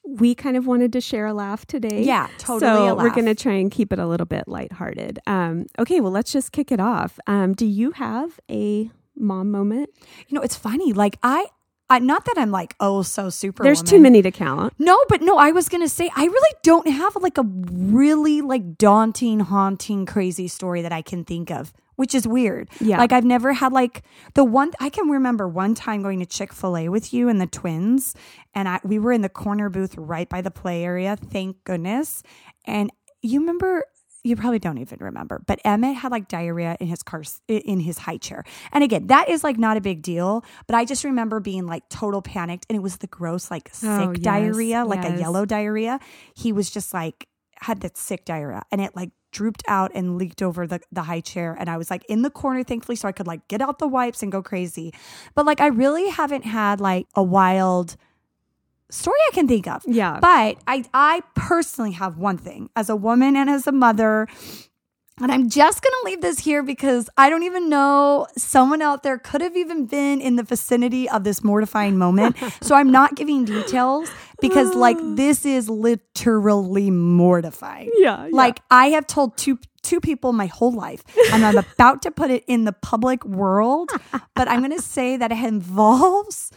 we 0.06 0.34
kind 0.34 0.56
of 0.56 0.66
wanted 0.66 0.92
to 0.92 1.00
share 1.00 1.26
a 1.26 1.34
laugh 1.34 1.66
today. 1.66 2.02
Yeah, 2.02 2.28
totally 2.38 2.60
So 2.60 2.94
we're 2.94 3.10
going 3.10 3.26
to 3.26 3.34
try 3.34 3.54
and 3.54 3.70
keep 3.70 3.92
it 3.92 3.98
a 3.98 4.06
little 4.06 4.26
bit 4.26 4.46
lighthearted. 4.46 5.18
Um, 5.26 5.66
okay. 5.78 6.00
Well, 6.00 6.12
let's 6.12 6.32
just 6.32 6.52
kick 6.52 6.70
it 6.70 6.80
off. 6.80 7.18
Um, 7.26 7.54
do 7.54 7.66
you 7.66 7.90
have 7.92 8.38
a 8.50 8.90
mom 9.16 9.50
moment? 9.50 9.90
You 10.28 10.36
know, 10.36 10.42
it's 10.42 10.56
funny. 10.56 10.92
Like, 10.92 11.18
I, 11.22 11.46
I 11.88 12.00
not 12.00 12.24
that 12.24 12.36
I'm 12.36 12.50
like, 12.50 12.74
oh, 12.80 13.02
so 13.02 13.30
super. 13.30 13.62
There's 13.62 13.82
too 13.82 14.00
many 14.00 14.20
to 14.22 14.30
count. 14.30 14.74
No, 14.78 14.98
but 15.08 15.22
no, 15.22 15.38
I 15.38 15.52
was 15.52 15.68
gonna 15.68 15.88
say 15.88 16.10
I 16.16 16.24
really 16.24 16.54
don't 16.62 16.88
have 16.88 17.16
like 17.16 17.38
a 17.38 17.44
really 17.44 18.40
like 18.40 18.76
daunting, 18.76 19.40
haunting, 19.40 20.06
crazy 20.06 20.48
story 20.48 20.82
that 20.82 20.92
I 20.92 21.02
can 21.02 21.24
think 21.24 21.50
of, 21.50 21.72
which 21.94 22.14
is 22.14 22.26
weird. 22.26 22.68
Yeah. 22.80 22.98
Like 22.98 23.12
I've 23.12 23.24
never 23.24 23.52
had 23.52 23.72
like 23.72 24.02
the 24.34 24.44
one 24.44 24.72
I 24.80 24.88
can 24.88 25.08
remember 25.08 25.48
one 25.48 25.74
time 25.74 26.02
going 26.02 26.18
to 26.20 26.26
Chick-fil-A 26.26 26.88
with 26.88 27.12
you 27.12 27.28
and 27.28 27.40
the 27.40 27.46
twins, 27.46 28.14
and 28.54 28.68
I 28.68 28.80
we 28.82 28.98
were 28.98 29.12
in 29.12 29.22
the 29.22 29.28
corner 29.28 29.68
booth 29.68 29.96
right 29.96 30.28
by 30.28 30.40
the 30.40 30.50
play 30.50 30.82
area, 30.82 31.16
thank 31.16 31.62
goodness. 31.64 32.22
And 32.66 32.90
you 33.22 33.40
remember 33.40 33.84
you 34.26 34.34
probably 34.36 34.58
don't 34.58 34.78
even 34.78 34.98
remember, 35.00 35.40
but 35.46 35.60
Emmett 35.64 35.96
had 35.96 36.10
like 36.10 36.26
diarrhea 36.28 36.76
in 36.80 36.88
his 36.88 37.02
car, 37.02 37.22
in 37.48 37.80
his 37.80 37.98
high 37.98 38.16
chair. 38.16 38.44
And 38.72 38.82
again, 38.82 39.06
that 39.06 39.28
is 39.28 39.44
like 39.44 39.56
not 39.56 39.76
a 39.76 39.80
big 39.80 40.02
deal, 40.02 40.44
but 40.66 40.74
I 40.74 40.84
just 40.84 41.04
remember 41.04 41.38
being 41.38 41.66
like 41.66 41.88
total 41.88 42.22
panicked 42.22 42.66
and 42.68 42.76
it 42.76 42.80
was 42.80 42.96
the 42.96 43.06
gross, 43.06 43.50
like 43.50 43.70
oh, 43.72 43.76
sick 43.76 44.06
Oh, 44.06 44.10
yes, 44.12 44.20
diarrhea, 44.20 44.84
like 44.84 45.04
a 45.04 45.18
yellow 45.18 45.44
diarrhea. 45.44 46.00
He 46.34 46.52
was 46.52 46.70
just 46.70 46.92
like, 46.92 47.28
had 47.60 47.80
that 47.80 47.96
sick 47.96 48.24
diarrhea 48.24 48.62
and 48.70 48.80
it 48.80 48.94
like 48.94 49.10
drooped 49.32 49.62
out 49.68 49.90
and 49.94 50.18
leaked 50.18 50.42
over 50.42 50.66
the, 50.66 50.80
the 50.92 51.02
high 51.02 51.20
chair. 51.20 51.56
And 51.58 51.70
I 51.70 51.76
was 51.76 51.90
like 51.90 52.04
in 52.08 52.22
the 52.22 52.30
corner, 52.30 52.62
thankfully, 52.64 52.96
so 52.96 53.06
I 53.06 53.12
could 53.12 53.26
like 53.26 53.46
get 53.48 53.62
out 53.62 53.78
the 53.78 53.88
wipes 53.88 54.22
and 54.22 54.32
go 54.32 54.42
crazy. 54.42 54.92
But 55.34 55.46
like, 55.46 55.60
I 55.60 55.68
really 55.68 56.08
haven't 56.10 56.44
had 56.44 56.80
like 56.80 57.06
a 57.14 57.22
wild 57.22 57.96
story 58.90 59.18
I 59.28 59.34
can 59.34 59.48
think 59.48 59.66
of. 59.66 59.82
Yeah. 59.86 60.18
But 60.20 60.58
I 60.66 60.84
I 60.92 61.22
personally 61.34 61.92
have 61.92 62.18
one 62.18 62.38
thing 62.38 62.70
as 62.76 62.88
a 62.88 62.96
woman 62.96 63.36
and 63.36 63.50
as 63.50 63.66
a 63.66 63.72
mother. 63.72 64.28
And 65.18 65.32
I'm 65.32 65.48
just 65.48 65.82
going 65.82 65.92
to 65.92 66.02
leave 66.04 66.20
this 66.20 66.40
here 66.40 66.62
because 66.62 67.08
I 67.16 67.30
don't 67.30 67.42
even 67.42 67.70
know 67.70 68.26
someone 68.36 68.82
out 68.82 69.02
there 69.02 69.16
could 69.16 69.40
have 69.40 69.56
even 69.56 69.86
been 69.86 70.20
in 70.20 70.36
the 70.36 70.42
vicinity 70.42 71.08
of 71.08 71.24
this 71.24 71.42
mortifying 71.42 71.96
moment. 71.96 72.36
so 72.60 72.74
I'm 72.74 72.90
not 72.90 73.14
giving 73.14 73.46
details 73.46 74.10
because 74.42 74.74
like 74.74 74.98
this 75.16 75.46
is 75.46 75.70
literally 75.70 76.90
mortifying. 76.90 77.90
Yeah, 77.96 78.26
yeah. 78.26 78.30
Like 78.30 78.60
I 78.70 78.88
have 78.90 79.06
told 79.06 79.38
two 79.38 79.58
two 79.86 80.00
people 80.00 80.32
my 80.32 80.46
whole 80.46 80.72
life 80.72 81.04
and 81.32 81.46
I'm 81.46 81.56
about 81.56 82.02
to 82.02 82.10
put 82.10 82.30
it 82.30 82.44
in 82.46 82.64
the 82.64 82.72
public 82.72 83.24
world, 83.24 83.90
but 84.34 84.48
I'm 84.48 84.58
going 84.58 84.76
to 84.76 84.82
say 84.82 85.16
that 85.16 85.30
it 85.30 85.38
involves 85.38 86.50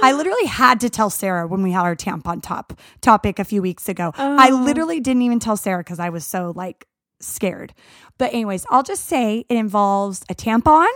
I 0.02 0.12
literally 0.12 0.46
had 0.46 0.80
to 0.80 0.90
tell 0.90 1.10
Sarah 1.10 1.46
when 1.46 1.62
we 1.62 1.72
had 1.72 1.82
our 1.82 1.96
tampon 1.96 2.42
top 2.42 2.78
topic 3.00 3.38
a 3.38 3.44
few 3.44 3.62
weeks 3.62 3.88
ago. 3.88 4.12
I 4.16 4.50
oh. 4.50 4.56
literally 4.56 5.00
didn't 5.00 5.22
even 5.22 5.40
tell 5.40 5.56
Sarah 5.56 5.84
cuz 5.84 5.98
I 5.98 6.08
was 6.10 6.24
so 6.24 6.52
like 6.54 6.86
scared. 7.20 7.74
But 8.18 8.32
anyways, 8.32 8.66
I'll 8.70 8.82
just 8.82 9.06
say 9.06 9.44
it 9.48 9.56
involves 9.56 10.24
a 10.28 10.34
tampon 10.34 10.88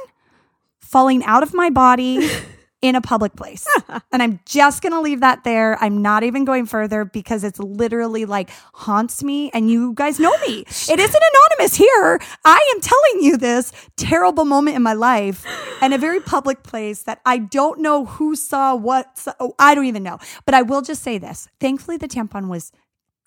falling 0.80 1.25
out 1.25 1.42
of 1.42 1.54
my 1.54 1.70
body 1.70 2.28
in 2.85 2.95
a 2.95 3.00
public 3.00 3.35
place. 3.35 3.67
and 4.12 4.23
I'm 4.23 4.41
just 4.45 4.83
going 4.83 4.93
to 4.93 5.00
leave 5.00 5.21
that 5.21 5.43
there. 5.43 5.83
I'm 5.83 6.03
not 6.03 6.23
even 6.23 6.45
going 6.45 6.67
further 6.67 7.07
because 7.07 7.43
it's 7.43 7.59
literally 7.59 8.26
like 8.26 8.50
haunts 8.75 9.25
me 9.25 9.50
and 9.55 9.71
you 9.71 9.95
guys 9.95 10.21
know 10.21 10.37
me. 10.47 10.61
It 10.69 11.00
isn't 11.00 11.23
anonymous 11.33 11.76
here. 11.76 12.21
I 12.45 12.75
am 12.75 12.83
telling 12.83 13.23
you 13.23 13.38
this 13.38 13.73
terrible 13.97 14.45
moment 14.45 14.76
in 14.76 14.83
my 14.83 14.93
life 14.93 15.47
and 15.81 15.95
a 15.95 15.99
very 15.99 16.21
public 16.21 16.62
place 16.62 17.05
that 17.05 17.23
I 17.25 17.38
don't 17.38 17.81
know 17.81 18.05
who 18.05 18.37
saw 18.37 18.75
what 18.75 19.17
saw, 19.19 19.33
oh, 19.41 19.55
I 19.59 19.75
don't 19.75 19.87
even 19.87 20.03
know. 20.03 20.19
But 20.45 20.55
I 20.55 20.61
will 20.61 20.83
just 20.83 21.03
say 21.03 21.17
this. 21.17 21.49
Thankfully 21.61 21.97
the 21.97 22.07
tampon 22.07 22.49
was 22.49 22.71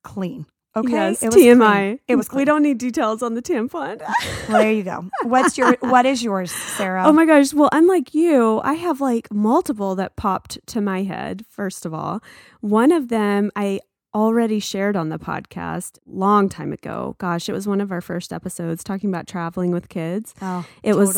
clean. 0.04 0.46
Okay. 0.78 0.92
Yes, 0.92 1.24
it 1.24 1.28
was 1.28 1.36
TMI. 1.36 1.58
clean. 1.58 2.00
It 2.08 2.16
was 2.16 2.28
clean. 2.30 2.38
We 2.42 2.46
don't 2.46 2.62
need 2.62 2.78
details 2.78 3.24
on 3.24 3.34
the 3.34 3.42
tampon. 3.42 4.02
Well, 4.50 4.62
there 4.62 4.72
you 4.72 4.84
go. 4.84 5.10
What's 5.24 5.58
your 5.58 5.76
what 5.82 6.06
is 6.06 6.24
yours, 6.24 6.52
Sarah? 6.52 7.04
Oh 7.06 7.12
my 7.12 7.26
gosh. 7.26 7.54
Well, 7.54 7.70
unlike 7.74 8.14
you, 8.14 8.62
I 8.64 8.74
have 8.76 9.02
like 9.02 9.32
multiple 9.34 9.96
that 9.96 10.16
popped 10.16 10.58
to 10.68 10.80
my 10.80 11.04
head, 11.04 11.44
first 11.50 11.86
of 11.86 11.94
all. 11.94 12.22
One 12.62 12.92
of 12.94 13.10
them 13.10 13.52
I 13.58 13.82
already 14.16 14.60
shared 14.60 14.96
on 14.96 15.10
the 15.10 15.20
podcast 15.20 15.98
long 16.06 16.48
time 16.50 16.72
ago. 16.72 17.16
Gosh, 17.20 17.50
it 17.50 17.54
was 17.54 17.68
one 17.68 17.82
of 17.82 17.92
our 17.92 18.02
first 18.02 18.32
episodes 18.32 18.84
talking 18.84 19.10
about 19.10 19.28
traveling 19.28 19.72
with 19.72 19.90
kids. 19.90 20.34
Oh, 20.42 20.66
It 20.82 20.96
was 20.96 21.16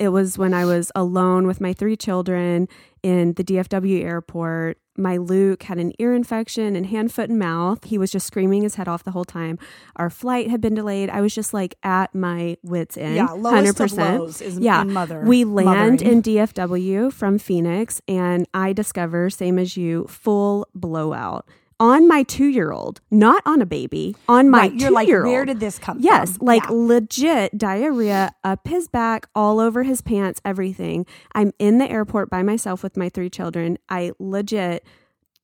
it 0.00 0.08
was 0.08 0.36
when 0.36 0.52
I 0.52 0.64
was 0.64 0.90
alone 0.96 1.46
with 1.46 1.60
my 1.60 1.72
three 1.72 1.96
children 1.96 2.66
in 3.02 3.34
the 3.34 3.44
DFW 3.44 4.02
airport 4.02 4.78
my 4.96 5.16
Luke 5.16 5.64
had 5.64 5.78
an 5.78 5.92
ear 5.98 6.14
infection 6.14 6.76
and 6.76 6.86
hand, 6.86 7.12
foot, 7.12 7.30
and 7.30 7.38
mouth. 7.38 7.84
He 7.84 7.98
was 7.98 8.10
just 8.10 8.26
screaming 8.26 8.62
his 8.62 8.76
head 8.76 8.88
off 8.88 9.04
the 9.04 9.10
whole 9.10 9.24
time. 9.24 9.58
Our 9.96 10.10
flight 10.10 10.50
had 10.50 10.60
been 10.60 10.74
delayed. 10.74 11.10
I 11.10 11.20
was 11.20 11.34
just 11.34 11.52
like 11.52 11.74
at 11.82 12.14
my 12.14 12.56
wits' 12.62 12.96
end. 12.96 13.16
Yeah, 13.16 13.30
lowest 13.32 13.80
of 13.80 13.92
lows 13.92 14.40
is 14.40 14.58
yeah. 14.58 14.84
mother- 14.84 15.24
we 15.24 15.44
land 15.44 16.00
mothering. 16.00 16.12
in 16.12 16.22
DFW 16.22 17.12
from 17.12 17.38
Phoenix, 17.38 18.00
and 18.06 18.46
I 18.54 18.72
discover, 18.72 19.30
same 19.30 19.58
as 19.58 19.76
you, 19.76 20.06
full 20.08 20.68
blowout 20.74 21.46
on 21.80 22.06
my 22.08 22.22
two 22.22 22.46
year 22.46 22.70
old, 22.72 23.00
not 23.10 23.42
on 23.46 23.60
a 23.60 23.66
baby, 23.66 24.14
on 24.28 24.48
my 24.50 24.68
Right, 24.68 24.78
two 24.78 24.90
like, 24.90 25.08
year 25.08 25.24
old. 25.24 25.32
where 25.32 25.44
did 25.44 25.60
this 25.60 25.78
come 25.78 25.96
from? 25.96 26.04
Yes, 26.04 26.36
from? 26.36 26.46
like 26.46 26.62
Yeah. 26.64 26.70
legit 26.72 27.58
diarrhea 27.58 28.32
up 28.44 28.66
his 28.68 28.88
back, 28.88 29.26
all 29.34 29.60
over 29.60 29.82
his 29.82 30.00
pants, 30.00 30.40
everything. 30.44 31.06
I'm 31.34 31.52
in 31.58 31.78
the 31.78 31.90
airport 31.90 32.30
by 32.30 32.42
myself 32.42 32.82
with 32.82 32.96
my 32.96 33.08
three 33.08 33.30
children. 33.30 33.78
I 33.88 34.12
legit 34.18 34.84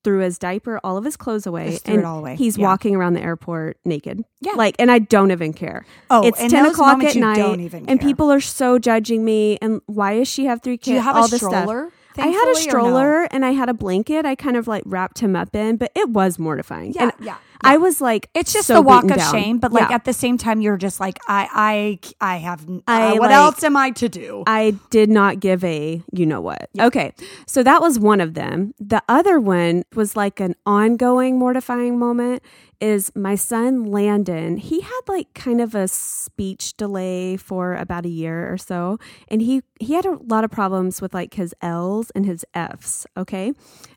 threw 0.03 0.21
his 0.21 0.39
diaper, 0.39 0.81
all 0.83 0.97
of 0.97 1.05
his 1.05 1.15
clothes 1.19 1.47
away, 1.47 1.79
and 1.85 2.07
all 2.07 2.21
away. 2.21 2.35
he's 2.37 2.57
Yeah. 2.57 2.65
walking 2.69 2.97
around 2.97 3.13
the 3.15 3.21
airport 3.23 3.77
naked. 3.85 4.25
Yeah. 4.41 4.53
like, 4.57 4.75
and 4.79 4.91
I 4.91 4.99
don't 4.99 5.31
even 5.31 5.53
care. 5.53 5.85
Oh, 6.09 6.27
it's 6.27 6.39
ten 6.39 6.65
o'clock 6.65 7.05
at 7.05 7.17
night, 7.17 7.37
don't 7.37 7.61
even 7.61 7.87
and 7.87 8.01
people 8.01 8.33
are 8.33 8.41
so 8.41 8.79
judging 8.79 9.27
me. 9.27 9.59
And 9.61 9.83
why 9.85 10.17
does 10.19 10.29
she 10.29 10.47
have 10.47 10.63
three 10.63 10.79
kids? 10.79 10.85
Do 10.87 10.93
you 10.95 11.01
have 11.01 11.17
all 11.17 11.27
a 11.27 11.29
this 11.29 11.41
stuff. 11.41 11.67
Stroller? 12.13 12.29
I 12.29 12.33
had 12.33 12.49
a 12.49 12.55
thankfully, 12.55 12.71
or 12.71 12.83
no? 12.83 12.89
stroller 12.89 13.23
and 13.31 13.45
I 13.45 13.51
had 13.51 13.69
a 13.69 13.75
blanket. 13.75 14.27
I 14.27 14.35
kind 14.35 14.57
of 14.57 14.67
like 14.69 14.83
wrapped 14.87 15.21
him 15.21 15.37
up 15.37 15.55
in, 15.55 15.77
but 15.77 15.93
it 15.95 16.09
was 16.11 16.39
mortifying. 16.39 16.93
Yeah, 16.93 17.03
and 17.03 17.13
yeah, 17.21 17.37
I 17.63 17.77
was 17.77 18.01
like, 18.01 18.29
It's 18.35 18.53
just 18.53 18.67
so 18.69 18.75
the 18.75 18.83
walk 18.83 19.05
of 19.05 19.17
down. 19.17 19.33
shame, 19.33 19.59
but 19.59 19.73
like 19.73 19.89
Yeah. 19.91 19.95
at 19.97 20.05
the 20.05 20.13
same 20.13 20.39
time, 20.39 20.61
you're 20.61 20.77
just 20.77 21.01
like, 21.01 21.19
I, 21.29 21.99
I, 22.21 22.35
I 22.35 22.37
have. 22.39 22.69
Uh, 22.69 22.81
I, 22.87 23.13
what 23.13 23.23
like- 23.23 23.31
else 23.33 23.63
am 23.65 23.77
I 23.77 23.91
to 23.93 24.09
do? 24.09 24.43
I 24.47 24.75
did 24.91 25.11
not 25.11 25.41
give 25.41 25.63
a 25.65 26.03
you 26.13 26.27
know 26.27 26.41
what. 26.41 26.69
Okay. 26.79 27.13
So 27.47 27.63
that 27.63 27.81
was 27.81 27.99
one 27.99 28.21
of 28.21 28.35
them. 28.35 28.75
The 28.79 29.03
other 29.09 29.39
one 29.41 29.85
was 29.95 30.17
like 30.17 30.41
an 30.41 30.55
ongoing 30.67 31.39
mortifying 31.39 31.99
moment 31.99 32.43
is 32.81 33.13
my 33.15 33.35
son 33.35 33.85
Landon. 33.85 34.57
He 34.57 34.81
had 34.81 35.01
like 35.07 35.35
kind 35.35 35.61
of 35.61 35.75
a 35.75 35.87
speech 35.87 36.75
delay 36.79 37.37
for 37.37 37.75
about 37.75 38.07
a 38.07 38.09
year 38.09 38.51
or 38.51 38.57
so 38.57 38.99
and 39.29 39.43
he 39.43 39.63
he 39.79 39.93
had 39.95 40.07
a 40.07 40.17
lot 40.29 40.45
of 40.45 40.51
problems 40.51 41.03
with 41.03 41.13
like 41.13 41.35
his 41.35 41.55
L's 41.61 42.11
and 42.15 42.25
his 42.25 42.45
F's, 42.55 43.07
okay? 43.19 43.53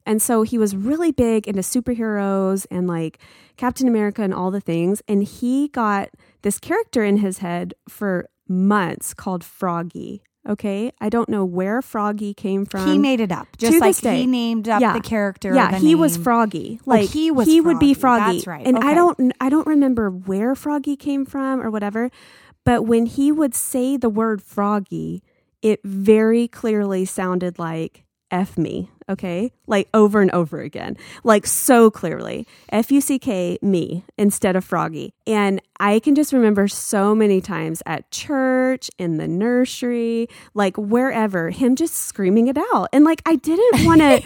And 0.05 0.21
so 0.21 0.43
he 0.43 0.57
was 0.57 0.75
really 0.75 1.11
big 1.11 1.47
into 1.47 1.61
superheroes 1.61 2.65
and 2.69 2.87
like 2.87 3.19
Captain 3.57 3.87
America 3.87 4.21
and 4.21 4.33
all 4.33 4.51
the 4.51 4.61
things 4.61 5.01
and 5.07 5.23
he 5.23 5.67
got 5.69 6.09
this 6.41 6.59
character 6.59 7.03
in 7.03 7.17
his 7.17 7.37
head 7.39 7.73
for 7.87 8.27
months 8.47 9.13
called 9.13 9.43
Froggy. 9.43 10.23
Okay, 10.47 10.91
I 10.99 11.07
don't 11.07 11.29
know 11.29 11.45
where 11.45 11.81
Froggy 11.81 12.33
came 12.33 12.65
from. 12.65 12.85
he 12.85 12.97
made 12.97 13.21
it 13.21 13.31
up, 13.31 13.47
just 13.57 13.75
to 13.75 13.79
like 13.79 13.95
he 13.95 14.25
named 14.27 14.67
up 14.67 14.81
Yeah. 14.81 14.91
the 14.91 14.99
character. 14.99 15.55
Yeah, 15.55 15.71
the 15.71 15.77
he 15.77 15.95
was 15.95 16.17
name. 16.17 16.23
Froggy. 16.25 16.79
Oh, 16.81 16.89
Like 16.89 17.09
he 17.09 17.31
was 17.31 17.47
he 17.47 17.61
would 17.61 17.79
be 17.79 17.93
Froggy. 17.93 18.23
Froggy. 18.23 18.37
That's 18.39 18.47
right. 18.47 18.67
And 18.67 18.77
I 18.79 18.93
don't 18.93 19.31
I 19.39 19.47
don't 19.47 19.65
remember 19.67 20.09
where 20.09 20.53
Froggy 20.53 20.97
came 20.97 21.25
from 21.25 21.61
or 21.61 21.71
whatever, 21.71 22.09
but 22.65 22.81
when 22.83 23.05
he 23.05 23.31
would 23.31 23.55
say 23.55 23.95
the 23.95 24.09
word 24.09 24.41
Froggy, 24.41 25.23
it 25.61 25.79
very 25.85 26.49
clearly 26.49 27.05
sounded 27.05 27.57
like 27.57 28.03
F 28.29 28.57
me, 28.57 28.89
okay? 29.09 29.51
Like 29.67 29.89
over 29.93 30.21
and 30.21 30.31
over 30.31 30.61
again. 30.61 30.97
Like 31.23 31.45
so 31.45 31.89
clearly. 31.91 32.47
F 32.69 32.91
U 32.91 33.01
C 33.01 33.19
K 33.19 33.57
me 33.61 34.03
instead 34.17 34.55
of 34.55 34.63
Froggy. 34.63 35.13
And 35.25 35.61
I 35.79 35.99
can 35.99 36.15
just 36.15 36.33
remember 36.33 36.67
so 36.67 37.15
many 37.15 37.41
times 37.41 37.81
at 37.85 38.09
church, 38.11 38.89
in 38.97 39.17
the 39.17 39.27
nursery, 39.27 40.27
like 40.53 40.77
wherever, 40.77 41.49
him 41.49 41.75
just 41.75 41.95
screaming 41.95 42.47
it 42.47 42.57
out. 42.57 42.89
And 42.93 43.03
like 43.05 43.21
I 43.25 43.35
didn't 43.35 43.85
want 43.85 44.01
to 44.01 44.21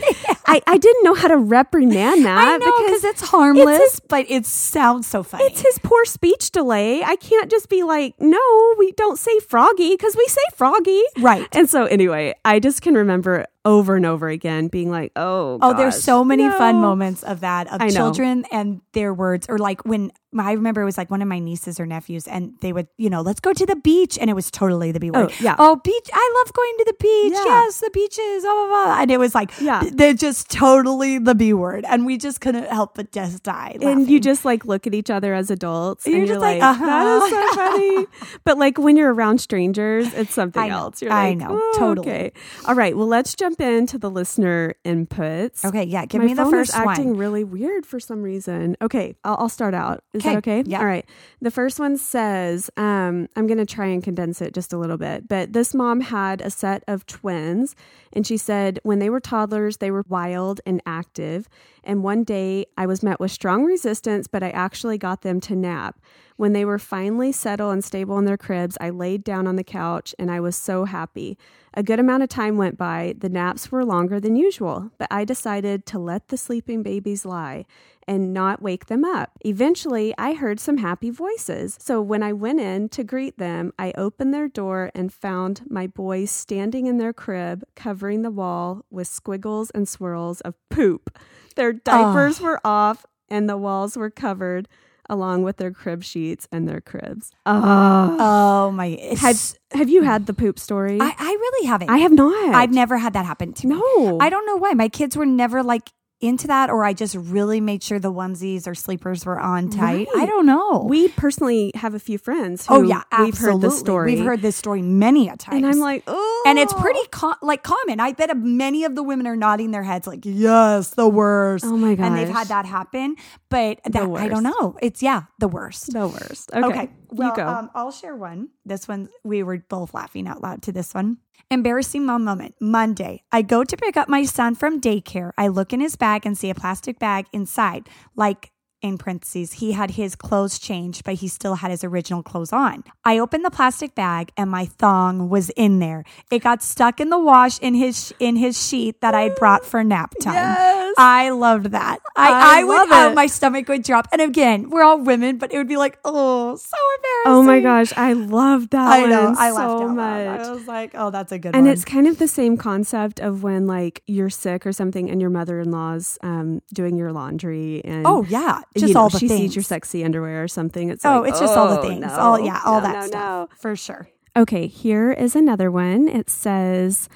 I, 0.46 0.62
I 0.66 0.78
didn't 0.78 1.04
know 1.04 1.14
how 1.14 1.28
to 1.28 1.38
reprimand 1.38 2.26
that 2.26 2.48
I 2.48 2.58
know 2.58 2.72
because 2.86 3.04
it's 3.04 3.22
harmless, 3.22 4.00
but 4.00 4.26
it 4.30 4.46
sounds 4.46 5.08
so 5.08 5.24
funny. 5.24 5.44
it's 5.46 5.62
his 5.62 5.78
poor 5.80 6.06
speech 6.06 6.52
delay. 6.52 7.04
I 7.04 7.16
can't 7.18 7.52
just 7.52 7.70
be 7.70 7.84
like, 7.84 8.16
no, 8.20 8.76
we 8.78 8.92
don't 8.94 9.20
say 9.20 9.38
froggy 9.40 9.92
because 9.92 10.16
we 10.16 10.26
say 10.28 10.42
froggy. 10.56 11.04
Right. 11.20 11.48
And 11.52 11.70
so, 11.70 11.86
anyway, 11.86 12.34
I 12.46 12.60
just 12.60 12.82
can 12.82 12.94
remember 12.96 13.46
over 13.68 13.96
and 13.98 14.06
over 14.06 14.30
again 14.30 14.68
being 14.70 14.90
like, 14.90 15.12
oh, 15.16 15.60
Oh, 15.62 15.74
there's 15.76 16.02
so 16.02 16.24
many 16.24 16.48
fun 16.58 16.76
moments 16.78 17.22
of 17.24 17.42
that 17.42 17.68
of 17.72 17.82
children 17.94 18.46
and 18.52 18.82
their 18.94 19.14
words, 19.14 19.46
or 19.50 19.58
like 19.58 19.86
when 19.86 20.12
I 20.40 20.52
remember 20.54 20.82
it 20.82 20.86
was 20.86 20.98
like 20.98 21.10
one 21.12 21.22
of 21.22 21.28
my 21.28 21.40
nieces 21.40 21.80
or 21.80 21.86
nephews, 21.86 22.28
and 22.28 22.54
they 22.62 22.74
would, 22.74 22.88
you 22.98 23.10
know, 23.10 23.22
let's 23.22 23.40
go 23.40 23.54
to 23.54 23.66
the 23.66 23.76
beach, 23.76 24.18
and 24.20 24.30
it 24.30 24.34
was 24.34 24.52
totally 24.52 24.92
the 24.92 25.00
B 25.00 25.12
word. 25.12 25.32
Oh, 25.32 25.36
yeah. 25.40 25.56
Oh, 25.60 25.76
beach! 25.78 26.10
I 26.14 26.44
love 26.44 26.54
going 26.54 26.74
to 26.80 26.86
the 26.86 26.96
beach. 27.00 27.34
Yeah. 27.34 27.46
Yes, 27.46 27.80
the 27.80 27.90
beaches. 27.92 28.44
Blah 28.44 28.54
blah 28.54 28.68
blah. 28.68 29.02
And 29.02 29.12
it 29.12 29.18
was 29.20 29.34
like, 29.36 29.52
Yeah. 29.60 29.84
they're 29.92 30.14
just 30.14 30.50
totally 30.50 31.18
the 31.18 31.36
B 31.36 31.54
word, 31.54 31.86
and 31.88 32.06
we 32.06 32.18
just 32.18 32.42
couldn't 32.42 32.68
help 32.68 32.96
but 32.96 33.12
just 33.12 33.44
die. 33.44 33.78
And 33.82 34.10
you 34.10 34.20
just 34.20 34.46
like 34.46 34.66
look 34.66 34.88
at 34.88 34.94
each 34.94 35.10
other 35.10 35.34
as 35.34 35.50
adults 35.52 36.06
You're 36.06 36.18
and 36.18 36.28
you're 36.28 36.36
just 36.36 36.42
like, 36.42 36.62
like, 36.62 36.80
that 36.80 37.06
is 37.06 37.24
uh-huh. 37.24 37.30
that 37.30 37.44
is 37.44 37.52
so 37.52 37.56
funny. 37.56 38.06
but 38.44 38.58
like 38.58 38.78
when 38.78 38.98
you're 38.98 39.14
around 39.14 39.40
strangers, 39.40 40.14
it's 40.14 40.34
something 40.34 40.62
I 40.62 40.70
else. 40.70 41.02
You're 41.02 41.12
I 41.12 41.30
like, 41.30 41.38
know. 41.38 41.48
"Oh, 41.62 41.76
Totally." 41.78 42.08
Okay. 42.08 42.32
All 42.66 42.76
right. 42.76 42.96
Well, 42.96 43.08
let's 43.08 43.36
jump 43.36 43.60
into 43.62 43.98
the 43.98 44.10
listener 44.10 44.76
inputs. 44.86 45.64
okay. 45.66 45.84
Yeah, 45.84 46.06
give 46.06 46.22
My 46.22 46.28
me 46.28 46.34
the 46.34 46.46
first 46.46 46.70
is 46.72 46.76
acting 46.76 47.10
one. 47.10 47.18
really 47.18 47.44
weird 47.44 47.86
for 47.86 48.00
some 48.00 48.22
reason. 48.22 48.76
Okay, 48.82 49.16
I'll, 49.24 49.36
I'll 49.40 49.50
start 49.50 49.74
out. 49.74 50.04
Is 50.14 50.24
that 50.28 50.38
Okay, 50.38 50.64
yeah. 50.66 50.80
All 50.80 50.86
right. 50.86 51.06
The 51.42 51.52
first 51.52 51.80
one 51.80 51.98
says, 51.98 52.70
um, 52.78 53.28
I'm 53.36 53.48
going 53.48 53.58
to 53.58 53.66
try 53.66 53.88
and 53.88 54.04
condense 54.04 54.42
it 54.42 54.54
just 54.54 54.74
a 54.74 54.78
little 54.78 54.98
bit, 54.98 55.28
but 55.28 55.54
this 55.54 55.74
mom 55.74 56.02
had 56.02 56.42
a 56.42 56.50
set 56.50 56.84
of 56.88 57.06
twins, 57.06 57.76
and 58.14 58.26
she 58.26 58.38
said 58.38 58.80
when 58.84 59.00
they 59.00 59.10
were 59.10 59.20
toddlers, 59.20 59.78
they 59.78 59.92
were 59.92 60.04
wild 60.08 60.62
and 60.66 60.82
active. 60.86 61.48
And 61.84 62.04
one 62.04 62.24
day 62.24 62.66
I 62.78 62.86
was 62.86 63.04
met 63.04 63.20
with 63.20 63.32
strong 63.32 63.64
resistance, 63.64 64.28
but 64.28 64.44
I 64.44 64.50
actually 64.50 64.98
got 64.98 65.22
them 65.22 65.40
to 65.42 65.56
nap. 65.56 66.00
When 66.38 66.54
they 66.54 66.66
were 66.66 66.80
finally 66.80 67.32
settled 67.32 67.74
and 67.74 67.84
stable 67.84 68.18
in 68.20 68.26
their 68.26 68.38
cribs, 68.38 68.78
I 68.80 68.92
laid 68.92 69.24
down 69.24 69.48
on 69.48 69.56
the 69.56 69.64
couch 69.64 70.14
and 70.20 70.30
I 70.30 70.40
was 70.40 70.56
so 70.56 70.86
happy. 70.86 71.36
A 71.74 71.82
good 71.82 72.00
amount 72.00 72.22
of 72.22 72.30
time 72.30 72.58
went 72.58 72.78
by. 72.78 73.16
The 73.18 73.28
naps 73.28 73.72
were 73.72 73.84
longer 73.84 74.20
than 74.20 74.36
usual, 74.36 74.92
but 75.00 75.08
I 75.10 75.26
decided 75.26 75.88
to 75.88 76.00
let 76.00 76.28
the 76.28 76.38
sleeping 76.38 76.84
babies 76.84 77.26
lie 77.26 77.66
and 78.08 78.34
not 78.34 78.62
wake 78.62 78.86
them 78.86 79.04
up. 79.04 79.32
Eventually, 79.44 80.14
I 80.18 80.34
heard 80.34 80.60
some 80.60 80.78
happy 80.78 81.10
voices. 81.10 81.76
So 81.82 82.02
when 82.02 82.22
I 82.22 82.34
went 82.34 82.60
in 82.60 82.90
to 82.90 83.04
greet 83.04 83.40
them, 83.40 83.74
I 83.80 83.92
opened 83.98 84.32
their 84.32 84.48
door 84.48 84.92
and 84.94 85.12
found 85.12 85.64
my 85.68 85.88
boys 85.88 86.30
standing 86.30 86.86
in 86.86 87.00
their 87.00 87.14
crib, 87.14 87.64
covering 87.76 88.22
the 88.22 88.32
wall 88.32 88.86
with 88.92 89.08
squiggles 89.08 89.72
and 89.72 89.90
swirls 89.90 90.42
of 90.42 90.54
poop. 90.70 91.18
Their 91.56 91.74
diapers 91.74 92.40
were 92.40 92.62
off 92.64 93.08
and 93.28 93.50
the 93.50 93.58
walls 93.58 93.98
were 93.98 94.12
covered 94.12 94.68
along 95.10 95.44
with 95.44 95.58
their 95.58 95.72
crib 95.72 96.04
sheets 96.04 96.48
and 96.52 96.68
their 96.68 96.82
cribs. 96.82 97.32
Oh. 97.46 98.18
Oh 98.20 98.72
my! 98.72 98.98
Have, 99.20 99.54
have 99.72 99.90
you 99.90 100.04
had 100.04 100.26
the 100.26 100.34
poop 100.34 100.60
story? 100.60 101.00
I, 101.00 101.14
I 101.18 101.32
really 101.32 101.68
haven't. 101.68 101.90
I 101.90 102.00
have 102.00 102.12
not. 102.12 102.56
I've 102.56 102.72
never 102.72 102.98
had 102.98 103.14
that 103.14 103.26
happen 103.26 103.54
to 103.54 103.68
me. 103.68 103.76
No. 103.76 104.20
I 104.20 104.30
don't 104.30 104.46
know 104.46 104.58
why. 104.58 104.74
My 104.74 104.90
kids 104.90 105.16
were 105.16 105.26
never 105.26 105.64
like 105.64 105.90
into 106.20 106.48
that, 106.48 106.70
or 106.70 106.84
I 106.84 106.94
just 106.94 107.16
really 107.16 107.62
made 107.62 107.84
sure 107.84 108.00
the 108.00 108.12
onesies 108.12 108.68
or 108.68 108.74
sleepers 108.74 109.26
were 109.26 109.40
on 109.40 109.70
tight. 109.70 110.08
Right. 110.14 110.24
I 110.24 110.26
don't 110.26 110.46
know. 110.46 110.86
We 110.90 111.10
personally 111.10 111.72
have 111.76 111.94
a 111.94 112.00
few 112.00 112.18
friends 112.18 112.66
who 112.66 112.76
oh 112.76 112.82
yeah, 112.82 113.04
we've 113.20 113.38
heard 113.38 113.62
the 113.62 113.70
story. 113.70 114.16
We've 114.16 114.26
heard 114.26 114.42
this 114.42 114.56
story 114.56 114.82
many 114.82 115.30
a 115.30 115.38
time, 115.38 115.58
and 115.58 115.68
I'm 115.68 115.80
like, 115.80 116.04
oh. 116.08 116.44
and 116.48 116.58
it's 116.58 116.74
pretty 116.74 117.00
co- 117.12 117.36
like 117.42 117.64
common. 117.64 118.00
I 118.00 118.14
bet 118.14 118.36
many 118.38 118.84
of 118.84 118.96
the 118.96 119.04
women 119.04 119.28
are 119.28 119.36
nodding 119.36 119.72
their 119.72 119.84
heads 119.84 120.08
like, 120.08 120.22
yes, 120.24 120.92
the 120.92 121.08
worst. 121.08 121.66
Oh 121.66 121.78
my 121.78 121.96
god! 121.96 122.06
And 122.08 122.18
they've 122.18 122.30
had 122.30 122.48
that 122.48 122.66
happen, 122.66 123.16
but 123.50 123.80
that 123.86 124.04
I 124.04 124.28
don't 124.28 124.44
know. 124.44 124.78
It's 124.82 125.04
yeah, 125.04 125.24
the 125.40 125.48
worst. 125.48 125.94
the 125.94 126.08
worst. 126.08 126.52
Okay, 126.54 126.66
Okay. 126.68 126.90
Well, 127.10 127.30
you 127.30 127.36
go. 127.36 127.48
Um, 127.48 127.72
I'll 127.74 127.92
share 127.92 128.16
one. 128.16 128.50
This 128.66 128.88
one, 128.88 129.10
we 129.24 129.44
were 129.44 129.58
both 129.58 129.94
laughing 129.94 130.28
out 130.28 130.42
loud 130.42 130.62
to 130.64 130.72
this 130.72 130.94
one. 130.94 131.18
Embarrassing 131.50 132.06
mom 132.06 132.24
moment. 132.24 132.56
Monday. 132.60 133.22
I 133.32 133.42
go 133.42 133.64
to 133.64 133.78
pick 133.78 133.98
up 133.98 134.10
my 134.10 134.24
son 134.24 134.56
from 134.56 134.82
daycare. 134.82 135.32
I 135.38 135.48
look 135.48 135.74
in 135.74 135.80
his 135.80 135.96
bag 135.96 136.26
and 136.26 136.38
see 136.38 136.50
a 136.50 136.56
plastic 136.56 137.00
bag 137.00 137.26
inside, 137.32 137.90
like 138.16 138.52
in 138.82 138.98
parentheses, 138.98 139.54
he 139.54 139.72
had 139.72 139.92
his 139.92 140.16
clothes 140.16 140.60
changed, 140.60 141.04
but 141.04 141.16
he 141.16 141.28
still 141.28 141.56
had 141.56 141.72
his 141.72 141.84
original 141.84 142.22
clothes 142.24 142.54
on. 142.54 142.84
I 143.04 143.20
opened 143.20 143.44
the 143.44 143.52
plastic 143.52 143.96
bag 143.96 144.32
and 144.38 144.50
my 144.50 144.66
thong 144.66 145.30
was 145.30 145.50
in 145.52 145.80
there. 145.80 146.04
It 146.32 146.40
got 146.40 146.62
stuck 146.62 147.00
in 147.00 147.10
the 147.10 147.20
wash 147.20 147.60
in 147.60 147.74
his 147.74 148.14
in 148.20 148.36
his 148.36 148.62
sheet 148.62 149.02
that 149.02 149.16
I 149.16 149.30
brought 149.30 149.66
for 149.66 149.84
nap 149.84 150.14
time. 150.22 150.34
Yes. 150.34 150.96
I 150.98 151.30
loved 151.30 151.72
that. 151.72 152.00
I, 152.16 152.32
I 152.32 152.60
I, 152.60 152.64
would 152.64 152.90
love 152.90 153.12
uh, 153.12 153.16
my 153.16 153.28
stomach 153.28 153.68
would 153.68 153.84
drop. 153.84 154.08
And 154.12 154.22
again, 154.22 154.70
we're 154.70 154.84
all 154.84 155.00
women, 155.00 155.38
but 155.38 155.54
it 155.54 155.58
would 155.58 155.68
be 155.68 155.78
like, 155.78 156.00
oh, 156.04 156.56
so 156.56 156.78
embarrassing. 156.98 157.24
oh 157.26 157.44
my 157.44 157.60
gosh, 157.60 157.94
I 157.96 158.14
love 158.14 158.70
that 158.72 158.92
I 158.92 159.06
know. 159.06 159.36
I 159.38 159.50
so 159.50 159.56
laughed 159.56 159.82
out 159.82 159.88
much. 159.88 159.98
loud. 159.98 160.40
I 160.40 160.52
was 160.52 160.68
like, 160.68 160.92
oh, 160.96 161.12
that's 161.12 161.32
a 161.32 161.40
good 161.40 161.50
one. 161.50 161.56
and 161.56 161.68
one. 161.68 161.74
it's 161.74 161.86
kind 161.86 162.08
of 162.08 162.18
the 162.18 162.28
same 162.28 162.58
concept 162.58 163.20
of 163.20 163.44
when 163.44 163.68
like 163.68 164.02
you're 164.08 164.30
sick 164.30 164.66
or 164.66 164.72
something 164.72 165.10
and 165.10 165.22
your 165.22 165.30
mother-in-law's 165.30 166.18
um, 166.22 166.62
doing 166.74 166.96
your 166.96 167.12
laundry 167.12 167.84
and 167.84 168.06
oh 168.06 168.26
yeah, 168.30 168.62
you 168.76 168.82
just 168.82 168.94
know, 168.94 169.02
all 169.02 169.10
the 169.10 169.20
she 169.20 169.28
things. 169.28 169.42
sees 169.42 169.56
your 169.56 169.64
sexy 169.64 170.04
underwear 170.04 170.44
or 170.44 170.48
something. 170.48 170.90
It's 170.90 171.06
oh, 171.06 171.22
like, 171.22 171.30
it's 171.32 171.40
just 171.40 171.56
all 171.56 171.70
the 171.70 171.80
oh, 171.80 171.82
things. 171.82 172.02
no. 172.02 172.10
All 172.10 172.40
yeah, 172.40 172.62
all 172.66 172.82
No, 172.82 172.88
that 172.88 172.96
no, 173.02 173.08
stuff 173.08 173.50
no. 173.50 173.56
for 173.58 173.76
sure. 173.76 174.10
Okay, 174.36 174.68
here 174.68 175.12
is 175.12 175.36
another 175.36 175.72
one. 175.72 176.08
It 176.08 176.30
says, 176.30 177.10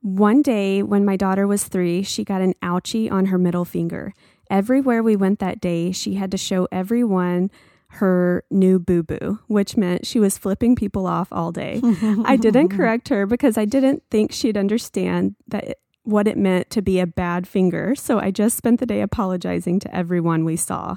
One 0.00 0.42
day 0.42 0.82
when 0.82 1.04
my 1.04 1.16
daughter 1.16 1.46
was 1.46 1.64
three, 1.64 2.02
she 2.02 2.24
got 2.24 2.40
an 2.40 2.54
ouchie 2.62 3.10
on 3.10 3.26
her 3.26 3.38
middle 3.38 3.64
finger. 3.64 4.14
Everywhere 4.50 5.02
we 5.02 5.16
went 5.16 5.40
that 5.40 5.60
day, 5.60 5.92
she 5.92 6.14
had 6.14 6.30
to 6.30 6.36
show 6.38 6.68
everyone 6.70 7.50
her 7.92 8.44
new 8.50 8.78
boo 8.78 9.02
boo, 9.02 9.40
which 9.46 9.76
meant 9.76 10.06
she 10.06 10.20
was 10.20 10.38
flipping 10.38 10.76
people 10.76 11.06
off 11.06 11.28
all 11.32 11.52
day. 11.52 11.80
I 12.24 12.36
didn't 12.36 12.68
correct 12.76 13.08
her 13.08 13.26
because 13.26 13.56
I 13.58 13.64
didn't 13.64 14.02
think 14.10 14.30
she'd 14.32 14.56
understand 14.56 15.34
that 15.48 15.78
what 16.08 16.26
it 16.26 16.36
meant 16.38 16.70
to 16.70 16.82
be 16.82 16.98
a 17.00 17.06
bad 17.06 17.46
finger. 17.46 17.94
So 17.94 18.18
I 18.18 18.30
just 18.30 18.56
spent 18.56 18.80
the 18.80 18.86
day 18.86 19.00
apologizing 19.02 19.78
to 19.80 19.94
everyone 19.94 20.44
we 20.44 20.56
saw. 20.56 20.96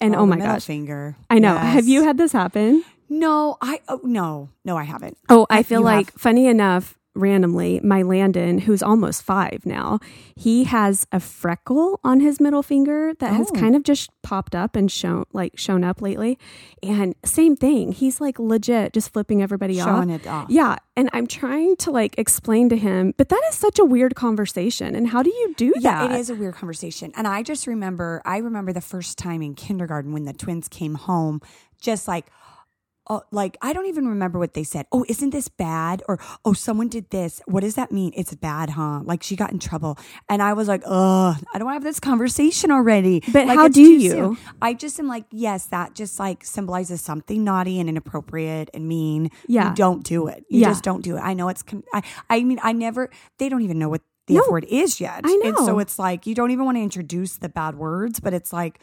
And 0.00 0.14
Oh, 0.14 0.20
oh, 0.20 0.26
my 0.26 0.36
gosh, 0.38 0.64
finger. 0.64 1.16
I 1.28 1.38
know. 1.38 1.54
Yes. 1.54 1.72
Have 1.74 1.88
you 1.88 2.04
had 2.04 2.16
this 2.18 2.32
happen? 2.32 2.84
No, 3.08 3.56
I 3.60 3.80
oh, 3.88 4.00
no, 4.04 4.50
no, 4.64 4.76
I 4.76 4.84
haven't. 4.84 5.18
Oh, 5.28 5.46
I 5.50 5.62
feel 5.62 5.80
You 5.80 5.86
have. 5.86 5.96
like 5.96 6.12
funny 6.12 6.46
enough, 6.46 6.96
randomly, 7.14 7.80
my 7.82 8.02
Landon, 8.02 8.58
who's 8.60 8.82
almost 8.82 9.22
five 9.22 9.66
now, 9.66 9.98
he 10.36 10.64
has 10.64 11.06
a 11.12 11.18
freckle 11.20 11.98
on 12.04 12.20
his 12.20 12.40
middle 12.40 12.62
finger 12.62 13.12
that 13.18 13.32
has 13.34 13.50
Oh. 13.50 13.54
kind 13.58 13.74
of 13.74 13.82
just 13.82 14.10
popped 14.22 14.54
up 14.54 14.76
and 14.76 14.90
shown 14.90 15.24
like 15.32 15.58
shown 15.58 15.82
up 15.82 16.00
lately. 16.00 16.38
And 16.82 17.14
same 17.24 17.56
thing. 17.56 17.92
He's 17.92 18.20
like 18.20 18.38
legit 18.38 18.92
just 18.92 19.12
flipping 19.12 19.42
everybody 19.42 19.80
off. 19.80 19.88
Showing 19.88 20.10
it 20.10 20.26
off. 20.26 20.48
Yeah. 20.50 20.76
And 20.96 21.10
I'm 21.12 21.26
trying 21.26 21.76
to 21.76 21.90
like 21.90 22.16
explain 22.18 22.68
to 22.68 22.76
him, 22.76 23.12
but 23.16 23.28
that 23.30 23.42
is 23.48 23.54
such 23.56 23.78
a 23.78 23.84
weird 23.84 24.14
conversation. 24.14 24.94
And 24.94 25.08
how 25.08 25.22
do 25.22 25.30
you 25.30 25.54
do 25.56 25.72
Yeah, 25.78 26.06
that? 26.06 26.12
it 26.12 26.20
is 26.20 26.30
a 26.30 26.34
weird 26.34 26.54
conversation. 26.54 27.12
And 27.16 27.26
I 27.26 27.42
just 27.42 27.66
remember, 27.66 28.22
I 28.24 28.36
remember 28.38 28.72
the 28.72 28.80
first 28.80 29.18
time 29.18 29.42
in 29.42 29.54
kindergarten 29.54 30.12
when 30.12 30.24
the 30.24 30.32
twins 30.32 30.68
came 30.68 30.94
home, 30.94 31.40
just 31.80 32.06
like, 32.06 32.26
oh, 33.10 33.22
like 33.30 33.58
I 33.60 33.74
don't 33.74 33.86
even 33.86 34.08
remember 34.08 34.38
what 34.38 34.54
they 34.54 34.64
said. 34.64 34.86
Oh, 34.92 35.04
isn't 35.08 35.30
this 35.30 35.48
bad? 35.48 36.02
Or 36.08 36.18
oh, 36.46 36.54
someone 36.54 36.88
did 36.88 37.10
this. 37.10 37.42
What 37.46 37.60
does 37.60 37.74
that 37.74 37.92
mean? 37.92 38.12
It's 38.16 38.34
bad, 38.34 38.70
huh? 38.70 39.00
Like 39.04 39.22
she 39.22 39.36
got 39.36 39.52
in 39.52 39.58
trouble, 39.58 39.98
and 40.30 40.40
I 40.40 40.54
was 40.54 40.68
like, 40.68 40.82
ugh, 40.86 41.36
I 41.52 41.58
don't 41.58 41.66
want 41.66 41.74
to 41.74 41.84
have 41.84 41.84
this 41.84 42.00
conversation 42.00 42.70
already. 42.70 43.22
But 43.32 43.46
Like, 43.48 43.58
how 43.58 43.68
do 43.68 43.82
you? 43.82 44.10
soon. 44.10 44.38
I 44.62 44.72
just 44.74 44.98
am 44.98 45.08
like, 45.08 45.24
yes, 45.30 45.66
that 45.66 45.94
just 45.94 46.18
like 46.18 46.44
symbolizes 46.44 47.00
something 47.02 47.44
naughty 47.44 47.80
and 47.80 47.88
inappropriate 47.88 48.70
and 48.72 48.88
mean. 48.88 49.30
Yeah. 49.46 49.68
you 49.70 49.74
don't 49.74 50.04
do 50.04 50.28
it. 50.28 50.44
You 50.48 50.60
Yeah. 50.60 50.68
just 50.68 50.84
don't 50.84 51.02
do 51.02 51.16
it. 51.16 51.20
I 51.20 51.34
know 51.34 51.48
it's. 51.48 51.62
Con- 51.62 51.84
I, 51.92 52.02
I 52.30 52.42
mean, 52.44 52.60
I 52.62 52.72
never. 52.72 53.10
They 53.38 53.48
don't 53.48 53.62
even 53.62 53.78
know 53.78 53.88
what 53.88 54.02
the 54.28 54.34
No. 54.34 54.42
F 54.42 54.50
word 54.50 54.64
is 54.68 55.00
yet. 55.00 55.22
I 55.24 55.42
And 55.44 55.56
so 55.58 55.78
it's 55.80 55.98
like 55.98 56.26
you 56.26 56.34
don't 56.36 56.52
even 56.52 56.64
want 56.64 56.76
to 56.76 56.82
introduce 56.82 57.36
the 57.36 57.48
bad 57.48 57.74
words, 57.74 58.20
but 58.20 58.32
it's 58.32 58.52
like, 58.52 58.78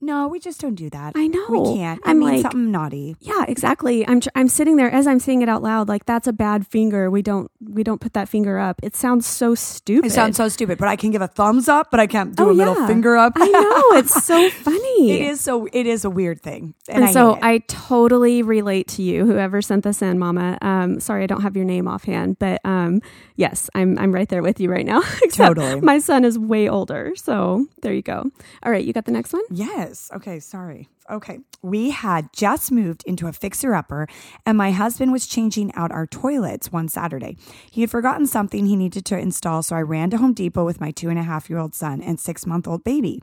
no, 0.00 0.28
we 0.28 0.38
just 0.40 0.60
don't 0.60 0.74
do 0.74 0.88
that. 0.90 1.12
I 1.14 1.26
know. 1.26 1.46
We 1.50 1.74
can't. 1.76 2.00
I 2.04 2.14
mean 2.14 2.28
like- 2.30 2.42
something 2.42 2.70
naughty. 2.70 3.16
Yeah, 3.20 3.44
exactly. 3.46 4.06
I'm 4.08 4.20
tr- 4.20 4.30
I'm 4.34 4.48
sitting 4.48 4.76
there 4.76 4.90
as 4.90 5.06
I'm 5.06 5.18
saying 5.20 5.42
it 5.42 5.48
out 5.48 5.62
loud 5.62 5.88
like 5.88 6.06
that's 6.06 6.26
a 6.26 6.32
bad 6.32 6.66
finger. 6.66 7.10
We 7.10 7.22
don't 7.22 7.50
we 7.62 7.82
don't 7.84 8.00
put 8.00 8.14
that 8.14 8.28
finger 8.28 8.58
up. 8.58 8.80
It 8.82 8.96
sounds 8.96 9.26
so 9.26 9.54
stupid. 9.54 10.06
It 10.06 10.12
sounds 10.12 10.36
so 10.36 10.48
stupid, 10.48 10.78
but 10.78 10.88
I 10.88 10.96
can 10.96 11.10
give 11.10 11.22
a 11.22 11.28
thumbs 11.28 11.68
up, 11.68 11.90
but 11.90 12.00
I 12.00 12.06
can't 12.06 12.34
do 12.34 12.44
Oh, 12.44 12.50
a 12.50 12.54
middle 12.54 12.74
yeah. 12.78 12.86
finger 12.86 13.16
up. 13.16 13.34
I 13.36 13.46
know 13.46 13.98
it's 13.98 14.24
so 14.24 14.48
funny. 14.64 15.10
it 15.12 15.20
is 15.32 15.40
so. 15.40 15.66
It 15.72 15.86
is 15.86 16.04
a 16.04 16.10
weird 16.10 16.40
thing, 16.40 16.74
And, 16.88 16.96
and, 16.98 17.04
I 17.04 17.12
so. 17.12 17.38
I 17.42 17.58
totally 17.68 18.42
relate 18.42 18.88
to 18.96 19.02
you, 19.02 19.26
whoever 19.26 19.60
sent 19.60 19.84
this 19.84 20.00
in, 20.02 20.18
Mama. 20.18 20.56
Um, 20.62 21.00
sorry, 21.00 21.24
I 21.24 21.26
don't 21.26 21.42
have 21.42 21.56
your 21.56 21.64
name 21.66 21.86
offhand, 21.86 22.38
but 22.38 22.60
um, 22.64 23.02
yes, 23.36 23.68
I'm 23.74 23.98
I'm 23.98 24.12
right 24.12 24.28
there 24.28 24.42
with 24.42 24.60
you 24.60 24.70
right 24.70 24.86
now. 24.86 25.02
Totally. 25.32 25.80
my 25.80 25.98
son 25.98 26.24
is 26.24 26.38
way 26.38 26.68
older, 26.68 27.12
so 27.16 27.66
there 27.82 27.92
you 27.92 28.02
go. 28.02 28.24
All 28.62 28.72
right, 28.72 28.84
you 28.84 28.92
got 28.92 29.04
the 29.04 29.12
next 29.12 29.32
one. 29.32 29.42
Yes. 29.50 29.89
Okay. 30.12 30.40
Sorry. 30.40 30.88
Okay. 31.10 31.40
We 31.62 31.90
had 31.90 32.32
just 32.32 32.70
moved 32.70 33.02
into 33.04 33.26
a 33.26 33.32
fixer 33.32 33.74
upper, 33.74 34.06
and 34.46 34.56
my 34.56 34.70
husband 34.70 35.10
was 35.12 35.26
changing 35.26 35.74
out 35.74 35.90
our 35.90 36.06
toilets 36.06 36.70
one 36.70 36.88
Saturday. 36.88 37.36
He 37.70 37.80
had 37.80 37.90
forgotten 37.90 38.26
something 38.26 38.66
he 38.66 38.76
needed 38.76 39.04
to 39.06 39.18
install, 39.18 39.62
so 39.62 39.74
I 39.74 39.82
ran 39.82 40.10
to 40.10 40.18
Home 40.18 40.34
Depot 40.34 40.64
with 40.64 40.80
my 40.80 40.92
two 40.92 41.10
and 41.10 41.18
a 41.18 41.24
half 41.24 41.50
year 41.50 41.58
old 41.58 41.74
son 41.74 42.00
and 42.00 42.20
six 42.20 42.46
month 42.46 42.68
old 42.68 42.84
baby. 42.84 43.22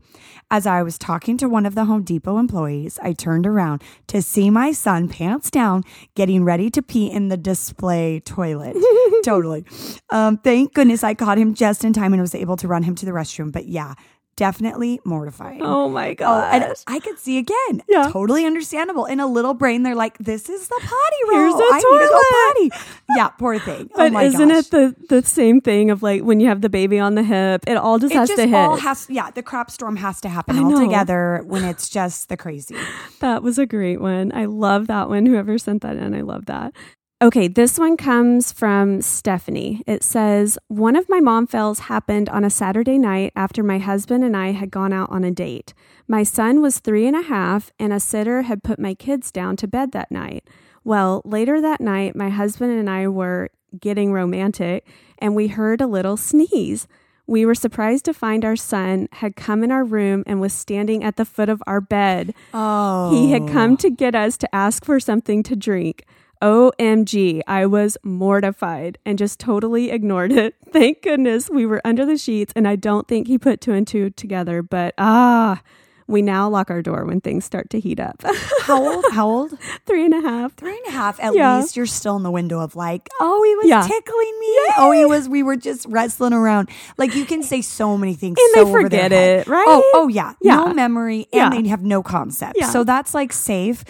As 0.52 0.68
I 0.68 0.84
was 0.84 0.98
talking 0.98 1.38
to 1.38 1.48
one 1.48 1.66
of 1.66 1.76
the 1.76 1.86
Home 1.86 2.04
Depot 2.04 2.38
employees, 2.38 3.00
I 3.02 3.14
turned 3.14 3.48
around 3.48 3.82
to 4.08 4.22
see 4.22 4.50
my 4.50 4.72
son 4.72 5.08
pants 5.08 5.50
down, 5.50 5.84
getting 6.16 6.44
ready 6.44 6.70
to 6.72 6.82
pee 6.82 7.10
in 7.10 7.30
the 7.30 7.38
display 7.38 8.20
toilet. 8.20 8.76
totally. 9.24 9.64
Um, 10.10 10.38
thank 10.38 10.74
goodness 10.74 11.04
I 11.04 11.14
caught 11.14 11.38
him 11.38 11.54
just 11.54 11.86
in 11.86 11.94
time 11.94 12.14
and 12.14 12.22
was 12.22 12.36
able 12.36 12.58
to 12.58 12.68
run 12.68 12.84
him 12.84 12.96
to 12.96 13.06
the 13.06 13.12
restroom. 13.12 13.52
But 13.52 13.68
yeah, 13.68 13.94
definitely 14.38 15.02
mortifying. 15.04 15.62
Oh 15.62 15.90
my 15.90 16.12
Oh, 16.12 16.16
god! 16.16 16.54
and 16.64 16.74
I 16.88 17.00
could 17.02 17.20
see 17.20 17.38
again. 17.38 17.84
Yeah. 17.90 18.10
Totally 18.12 18.46
understandable. 18.46 19.04
In 19.06 19.20
a 19.20 19.28
little 19.28 19.54
brain, 19.54 19.84
they're 19.84 19.96
like, 19.96 20.18
this 20.20 20.48
is 20.48 20.70
the 20.70 20.80
potty 20.82 21.30
roll. 21.30 21.40
Here's 21.40 21.54
the 21.56 21.70
I 21.70 21.76
need 21.76 21.82
to 21.82 21.88
toilet." 21.90 22.10
go 22.10 22.74
potty. 22.78 22.88
Yeah, 23.18 23.28
poor 23.30 23.60
thing. 23.60 23.90
Oh 23.98 23.98
but 23.98 24.08
oh 24.08 24.14
my 24.14 24.24
isn't 24.24 24.48
gosh. 24.50 24.66
it 24.66 24.72
the 24.72 24.96
the 25.10 25.24
same 25.24 25.60
thing 25.60 25.92
of 25.92 26.02
like 26.04 26.22
when 26.22 26.40
you 26.40 26.48
have 26.48 26.62
the 26.62 26.70
baby 26.70 27.00
on 27.00 27.16
the 27.16 27.24
hip? 27.24 27.64
It 27.68 27.76
all 27.76 28.00
just 28.00 28.14
it 28.14 28.18
has 28.18 28.30
just 28.30 28.40
to 28.42 28.48
hit. 28.48 28.80
has 28.80 29.08
yeah, 29.10 29.32
the 29.32 29.44
crap 29.44 29.70
storm 29.72 29.96
has 29.98 30.22
to 30.22 30.30
happen 30.30 30.58
all 30.60 30.80
together 30.80 31.42
when 31.46 31.64
it's 31.66 31.90
just 31.90 32.30
the 32.30 32.38
crazy. 32.38 32.76
That 33.20 33.42
was 33.42 33.58
a 33.58 33.66
great 33.66 34.00
one. 34.00 34.32
I 34.36 34.46
love 34.46 34.86
that 34.88 35.10
one. 35.10 35.26
Whoever 35.26 35.58
sent 35.58 35.82
that 35.82 35.96
in, 35.98 36.14
I 36.14 36.22
love 36.22 36.46
that. 36.46 36.74
Okay, 37.20 37.48
this 37.48 37.80
one 37.80 37.98
comes 37.98 38.52
from 38.52 39.02
Stephanie. 39.02 39.82
It 39.88 40.04
says, 40.04 40.60
One 40.68 40.96
of 40.96 41.10
my 41.10 41.20
mom 41.20 41.48
fells 41.48 41.80
happened 41.80 42.30
on 42.30 42.44
a 42.44 42.50
Saturday 42.52 43.00
night 43.00 43.34
after 43.36 43.64
my 43.64 43.80
husband 43.80 44.24
and 44.24 44.38
I 44.38 44.52
had 44.52 44.70
gone 44.70 44.94
out 44.94 45.10
on 45.10 45.24
a 45.24 45.32
date. 45.32 45.74
My 46.08 46.22
son 46.22 46.62
was 46.62 46.78
three 46.78 47.08
and 47.08 47.16
a 47.16 47.24
half, 47.24 47.72
and 47.80 47.92
a 47.92 48.00
sitter 48.00 48.44
had 48.44 48.62
put 48.62 48.78
my 48.78 48.94
kids 48.94 49.32
down 49.32 49.56
to 49.58 49.68
bed 49.68 49.94
that 49.94 50.12
night. 50.12 50.48
Well, 50.84 51.24
later 51.26 51.60
that 51.60 51.82
night, 51.82 52.16
my 52.16 52.30
husband 52.30 52.78
and 52.78 52.88
I 52.88 53.08
were 53.08 53.50
getting 53.80 54.14
romantic, 54.14 54.86
and 55.18 55.36
we 55.36 55.48
heard 55.48 55.82
a 55.82 55.88
little 55.88 56.18
sneeze. 56.18 56.88
We 57.26 57.48
were 57.48 57.56
surprised 57.56 58.06
to 58.06 58.14
find 58.14 58.46
our 58.46 58.56
son 58.56 59.10
had 59.14 59.36
come 59.36 59.64
in 59.64 59.72
our 59.72 59.84
room 59.84 60.24
and 60.28 60.40
was 60.40 60.54
standing 60.54 61.04
at 61.04 61.16
the 61.16 61.26
foot 61.26 61.50
of 61.50 61.64
our 61.66 61.82
bed. 61.82 62.36
Oh. 62.54 63.10
He 63.10 63.32
had 63.32 63.48
come 63.48 63.74
oh. 63.74 63.78
to 63.78 63.90
get 63.90 64.14
us 64.14 64.38
to 64.38 64.56
ask 64.56 64.86
for 64.86 65.00
something 65.00 65.42
to 65.42 65.56
drink. 65.56 66.06
OMG, 66.42 67.42
I 67.48 67.66
was 67.66 67.98
mortified 68.04 68.98
and 69.06 69.18
just 69.18 69.40
totally 69.40 69.92
ignored 69.92 70.32
it. 70.32 70.56
Thank 70.72 71.02
goodness 71.02 71.50
we 71.50 71.66
were 71.66 71.82
under 71.86 72.06
the 72.06 72.18
sheets 72.18 72.54
and 72.56 72.68
I 72.68 72.76
don't 72.76 73.08
think 73.08 73.28
he 73.28 73.38
put 73.38 73.62
two 73.62 73.74
and 73.74 73.88
two 73.88 74.10
together, 74.12 74.62
but 74.62 74.94
ah, 74.98 75.62
we 76.10 76.22
now 76.22 76.48
lock 76.48 76.70
our 76.70 76.82
door 76.82 77.04
when 77.04 77.20
things 77.20 77.44
start 77.44 77.70
to 77.72 77.82
heat 77.82 78.00
up. 78.00 78.24
How 78.62 78.82
old? 78.82 79.06
How 79.12 79.28
old? 79.28 79.60
Three 79.86 80.06
and 80.06 80.14
a 80.14 80.22
half. 80.22 80.54
Three 80.56 80.78
and 80.78 80.88
a 80.88 80.92
half. 80.92 81.20
At 81.20 81.36
Yeah. 81.36 81.60
least 81.60 81.76
you're 81.76 81.86
still 81.86 82.16
in 82.16 82.24
the 82.24 82.32
window 82.32 82.62
of 82.62 82.78
like, 82.78 83.10
oh, 83.20 83.44
he 83.44 83.56
was 83.56 83.68
Yeah. 83.68 83.82
tickling 83.82 84.40
me. 84.40 84.56
Oh, 84.78 84.92
he 84.92 85.04
was. 85.06 85.28
We 85.28 85.44
were 85.44 85.58
just 85.58 85.86
wrestling 85.90 86.32
around. 86.32 86.70
Like 86.98 87.14
you 87.14 87.26
can 87.26 87.44
say 87.44 87.62
so 87.62 87.98
many 87.98 88.14
things, 88.14 88.38
And 88.40 88.52
so 88.56 88.64
they 88.66 88.72
forget 88.84 89.12
head. 89.12 89.42
it, 89.42 89.48
right? 89.48 89.66
Oh, 89.68 89.92
oh 89.96 90.08
yeah, 90.08 90.34
Yeah. 90.42 90.56
no 90.56 90.74
memory, 90.74 91.28
and 91.34 91.54
Yeah. 91.54 91.62
they 91.62 91.68
have 91.68 91.84
no 91.84 92.02
concept. 92.02 92.58
So 92.72 92.86
that's 92.86 93.14
like 93.14 93.34
safe. 93.34 93.84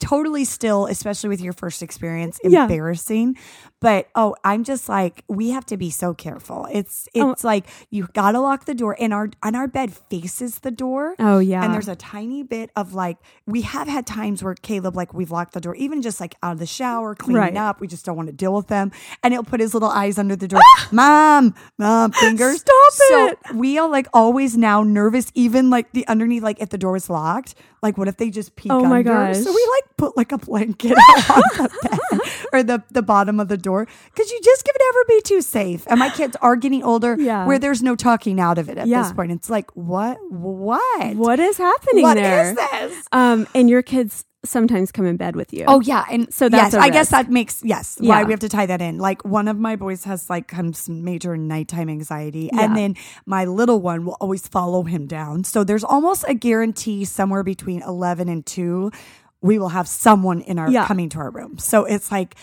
Totally 0.00 0.44
still, 0.44 0.86
especially 0.86 1.28
with 1.30 1.40
your 1.40 1.52
first 1.52 1.82
experience, 1.82 2.38
Yeah. 2.44 2.62
embarrassing. 2.62 3.36
But 3.80 4.08
oh, 4.14 4.34
I'm 4.44 4.64
just 4.64 4.88
like 4.88 5.24
we 5.28 5.50
have 5.50 5.66
to 5.66 5.76
be 5.76 5.90
so 5.90 6.14
careful. 6.14 6.66
It's 6.72 7.06
Oh. 7.16 7.32
it's 7.32 7.44
like 7.44 7.66
you 7.90 8.08
gotta 8.14 8.40
lock 8.40 8.64
the 8.64 8.74
door, 8.74 8.96
and 8.98 9.12
our 9.12 9.28
and 9.42 9.54
our 9.54 9.68
bed 9.68 9.92
faces 9.92 10.60
the 10.60 10.70
door. 10.70 11.14
Oh, 11.18 11.38
yeah. 11.38 11.62
And 11.64 11.74
there's 11.74 11.88
a 11.88 11.96
tiny 11.96 12.42
bit 12.42 12.70
of 12.76 12.94
like, 12.94 13.18
we 13.46 13.60
have 13.62 13.86
had 13.88 14.06
times 14.06 14.42
where 14.42 14.54
Caleb, 14.54 14.96
like, 14.96 15.12
we've 15.12 15.30
locked 15.30 15.52
the 15.52 15.60
door, 15.60 15.74
even 15.76 16.00
just 16.00 16.18
like 16.20 16.34
out 16.42 16.52
of 16.54 16.58
the 16.60 16.66
shower, 16.66 17.14
cleaning 17.14 17.40
Right. 17.42 17.56
up. 17.56 17.80
We 17.80 17.86
just 17.86 18.04
don't 18.06 18.16
want 18.16 18.28
to 18.28 18.32
deal 18.32 18.54
with 18.54 18.68
them. 18.68 18.90
And 19.22 19.34
he'll 19.34 19.44
put 19.44 19.60
his 19.60 19.74
little 19.74 19.90
eyes 19.90 20.18
under 20.18 20.34
the 20.36 20.48
door. 20.48 20.60
Mom, 20.92 21.54
mom, 21.78 22.12
fingers. 22.12 22.60
Stop 22.60 22.92
so 22.92 23.26
it. 23.28 23.38
we 23.54 23.76
are 23.78 23.88
like 23.88 24.06
always 24.14 24.56
now 24.56 24.82
nervous, 24.82 25.30
even 25.34 25.68
like 25.68 25.92
the 25.92 26.06
underneath, 26.08 26.42
like 26.42 26.60
if 26.60 26.70
the 26.70 26.78
door 26.78 26.96
is 26.96 27.10
locked, 27.10 27.54
like 27.82 27.98
what 27.98 28.08
if 28.08 28.16
they 28.16 28.30
just 28.30 28.56
peek 28.56 28.72
Oh 28.72 28.80
my 28.84 28.98
under? 28.98 29.02
gosh. 29.12 29.38
So 29.38 29.52
we 29.52 29.68
like 29.74 29.96
put 29.96 30.16
like 30.16 30.32
a 30.32 30.38
blanket 30.38 30.92
on 31.30 31.42
the 31.58 31.70
bed 31.82 32.20
or 32.52 32.62
the, 32.62 32.82
the 32.90 33.02
bottom 33.02 33.40
of 33.40 33.48
the 33.48 33.56
door 33.56 33.73
because 33.82 34.30
you 34.30 34.40
just 34.42 34.64
could 34.64 34.76
never 34.78 35.04
be 35.08 35.20
too 35.22 35.40
safe. 35.42 35.84
And 35.88 35.98
my 35.98 36.10
kids 36.20 36.36
are 36.40 36.56
getting 36.56 36.82
older 36.82 37.16
Yeah. 37.18 37.46
where 37.46 37.58
there's 37.58 37.82
no 37.82 37.94
talking 37.96 38.40
out 38.40 38.58
of 38.58 38.68
it 38.68 38.78
at 38.78 38.86
Yeah. 38.86 39.02
this 39.02 39.12
point. 39.12 39.32
It's 39.32 39.50
like, 39.50 39.70
what? 39.74 40.18
What? 40.30 41.16
What 41.16 41.40
is 41.40 41.58
happening 41.58 42.02
What 42.02 42.14
there? 42.14 42.50
is 42.50 42.56
this? 42.56 43.06
Um, 43.12 43.46
and 43.54 43.68
your 43.68 43.82
kids 43.82 44.24
sometimes 44.44 44.92
come 44.92 45.06
in 45.06 45.16
bed 45.16 45.36
with 45.36 45.54
you. 45.54 45.64
Oh 45.66 45.80
yeah, 45.80 46.04
and 46.10 46.30
So 46.32 46.50
that's 46.50 46.74
yes, 46.74 46.82
I 46.82 46.90
guess 46.90 47.08
that 47.10 47.30
makes 47.30 47.62
yes 47.64 47.96
why 47.98 48.20
Yeah. 48.20 48.24
we 48.26 48.32
have 48.34 48.40
to 48.40 48.48
tie 48.50 48.66
that 48.66 48.82
in. 48.82 48.98
Like 48.98 49.24
one 49.24 49.48
of 49.48 49.58
my 49.58 49.74
boys 49.74 50.04
has 50.04 50.28
like 50.28 50.52
some 50.74 51.02
major 51.02 51.34
nighttime 51.38 51.88
anxiety, 51.88 52.50
Yeah. 52.52 52.62
and 52.64 52.76
then 52.76 52.94
my 53.24 53.46
little 53.46 53.80
one 53.80 54.04
will 54.04 54.18
always 54.20 54.46
follow 54.46 54.82
him 54.82 55.06
down. 55.06 55.44
So 55.44 55.64
there's 55.64 55.82
almost 55.84 56.26
a 56.28 56.34
guarantee 56.34 57.06
somewhere 57.06 57.42
between 57.42 57.80
eleven 57.82 58.28
and 58.28 58.44
two, 58.44 58.90
we 59.40 59.58
will 59.58 59.70
have 59.70 59.88
someone 59.88 60.42
in 60.42 60.58
our 60.58 60.70
Yeah. 60.70 60.86
coming 60.86 61.08
to 61.10 61.18
our 61.20 61.30
room. 61.30 61.56
So 61.56 61.84
it's 61.86 62.12
like 62.12 62.34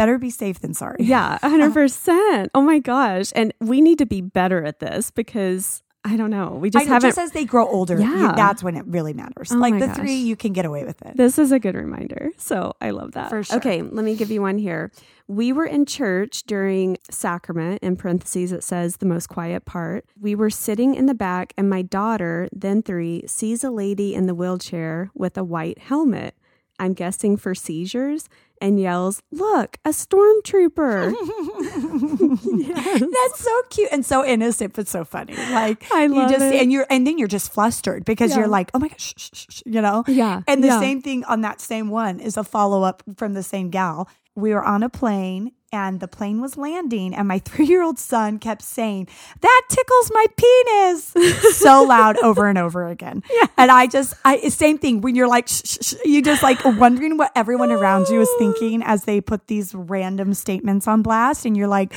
better 0.00 0.18
be 0.18 0.30
safe 0.30 0.60
than 0.60 0.72
sorry. 0.72 0.96
Yeah, 1.00 1.38
100%. 1.42 2.08
Uh-huh. 2.08 2.46
Oh 2.54 2.62
my 2.62 2.78
gosh. 2.78 3.32
And 3.36 3.52
we 3.60 3.80
need 3.82 3.98
to 3.98 4.06
be 4.06 4.20
better 4.22 4.64
at 4.64 4.78
this 4.80 5.10
because 5.10 5.82
I 6.04 6.16
don't 6.16 6.30
know. 6.30 6.52
We 6.58 6.70
just 6.70 6.86
know, 6.86 6.94
haven't. 6.94 7.08
just 7.10 7.18
as 7.18 7.32
they 7.32 7.44
grow 7.44 7.66
older, 7.68 7.98
you- 8.00 8.10
Yeah. 8.10 8.32
that's 8.34 8.62
when 8.62 8.74
it 8.76 8.86
really 8.86 9.12
matters. 9.12 9.52
Oh 9.52 9.56
like 9.56 9.78
the 9.78 9.88
gosh. 9.88 9.96
three, 9.96 10.14
you 10.14 10.34
can 10.36 10.54
get 10.54 10.64
away 10.64 10.84
with 10.84 11.02
it. 11.02 11.18
This 11.18 11.38
is 11.38 11.52
a 11.52 11.58
good 11.58 11.74
reminder. 11.74 12.30
So 12.38 12.72
I 12.80 12.90
love 12.90 13.12
that. 13.12 13.28
For 13.28 13.42
sure. 13.42 13.58
Okay, 13.58 13.82
let 13.82 14.02
me 14.02 14.16
give 14.16 14.30
you 14.30 14.40
one 14.40 14.56
here. 14.56 14.90
We 15.28 15.52
were 15.52 15.66
in 15.66 15.84
church 15.84 16.44
during 16.44 16.96
sacrament, 17.10 17.80
in 17.82 17.96
parentheses, 17.96 18.50
it 18.52 18.64
says 18.64 18.96
the 18.96 19.06
most 19.06 19.28
quiet 19.28 19.66
part. 19.66 20.06
We 20.18 20.34
were 20.34 20.48
sitting 20.50 20.94
in 20.94 21.04
the 21.04 21.14
back, 21.14 21.52
and 21.58 21.68
my 21.68 21.82
daughter, 21.82 22.48
then 22.52 22.82
three, 22.82 23.24
sees 23.26 23.62
a 23.62 23.70
lady 23.70 24.14
in 24.14 24.26
the 24.26 24.34
wheelchair 24.34 25.10
with 25.14 25.36
a 25.36 25.44
white 25.44 25.78
helmet. 25.78 26.34
I'm 26.80 26.94
guessing 26.94 27.36
for 27.36 27.54
seizures, 27.54 28.26
and 28.60 28.78
yells, 28.80 29.22
Look, 29.30 29.78
a 29.84 29.90
stormtrooper. 29.90 31.12
That's 33.10 33.40
so 33.40 33.62
cute 33.70 33.88
and 33.92 34.04
so 34.04 34.24
innocent, 34.24 34.74
but 34.74 34.88
so 34.88 35.04
funny. 35.04 35.34
Like 35.36 35.90
I 35.92 36.04
you 36.04 36.28
just 36.28 36.40
it. 36.44 36.60
and 36.60 36.72
you're 36.72 36.86
and 36.90 37.06
then 37.06 37.18
you're 37.18 37.28
just 37.28 37.52
flustered 37.52 38.04
because 38.04 38.30
Yeah. 38.30 38.38
you're 38.38 38.48
like, 38.48 38.70
oh 38.74 38.78
my 38.78 38.88
gosh, 38.88 39.14
shh, 39.16 39.30
shh, 39.32 39.46
shh, 39.50 39.62
you 39.66 39.80
know. 39.80 40.04
Yeah, 40.06 40.42
And 40.46 40.62
the 40.62 40.68
yeah. 40.68 40.80
same 40.80 41.00
thing 41.02 41.24
on 41.24 41.40
that 41.42 41.60
same 41.60 41.88
one 41.90 42.20
is 42.20 42.36
a 42.36 42.44
follow 42.44 42.82
up 42.82 43.02
from 43.16 43.34
the 43.34 43.42
same 43.42 43.70
gal. 43.70 44.08
We 44.34 44.52
were 44.54 44.64
on 44.64 44.82
a 44.82 44.88
plane 44.88 45.52
and 45.72 46.00
the 46.00 46.08
plane 46.08 46.40
was 46.40 46.56
landing, 46.56 47.14
and 47.14 47.28
my 47.28 47.38
three 47.44 47.66
year 47.66 47.82
old 47.82 47.98
son 47.98 48.38
kept 48.38 48.62
saying, 48.62 49.08
"That 49.40 49.62
tickles 49.68 50.10
my 50.12 50.26
penis," 50.36 51.56
so 51.56 51.82
loud 51.84 52.18
over 52.18 52.48
and 52.48 52.58
over 52.58 52.86
again. 52.88 53.22
yeah. 53.30 53.46
And 53.56 53.70
I 53.70 53.86
just, 53.86 54.14
I 54.24 54.48
same 54.48 54.78
thing 54.78 55.00
when 55.00 55.14
you're 55.14 55.28
like, 55.28 55.48
shh, 55.48 55.62
shh, 55.64 55.78
shh, 55.82 55.94
you 56.04 56.22
just 56.22 56.42
like 56.42 56.64
wondering 56.64 57.16
what 57.16 57.32
everyone 57.36 57.70
around 57.70 58.08
you 58.08 58.20
is 58.20 58.30
thinking 58.38 58.82
as 58.82 59.04
they 59.04 59.20
put 59.20 59.46
these 59.46 59.74
random 59.74 60.34
statements 60.34 60.88
on 60.88 61.02
blast, 61.02 61.46
and 61.46 61.56
you're 61.56 61.68
like, 61.68 61.92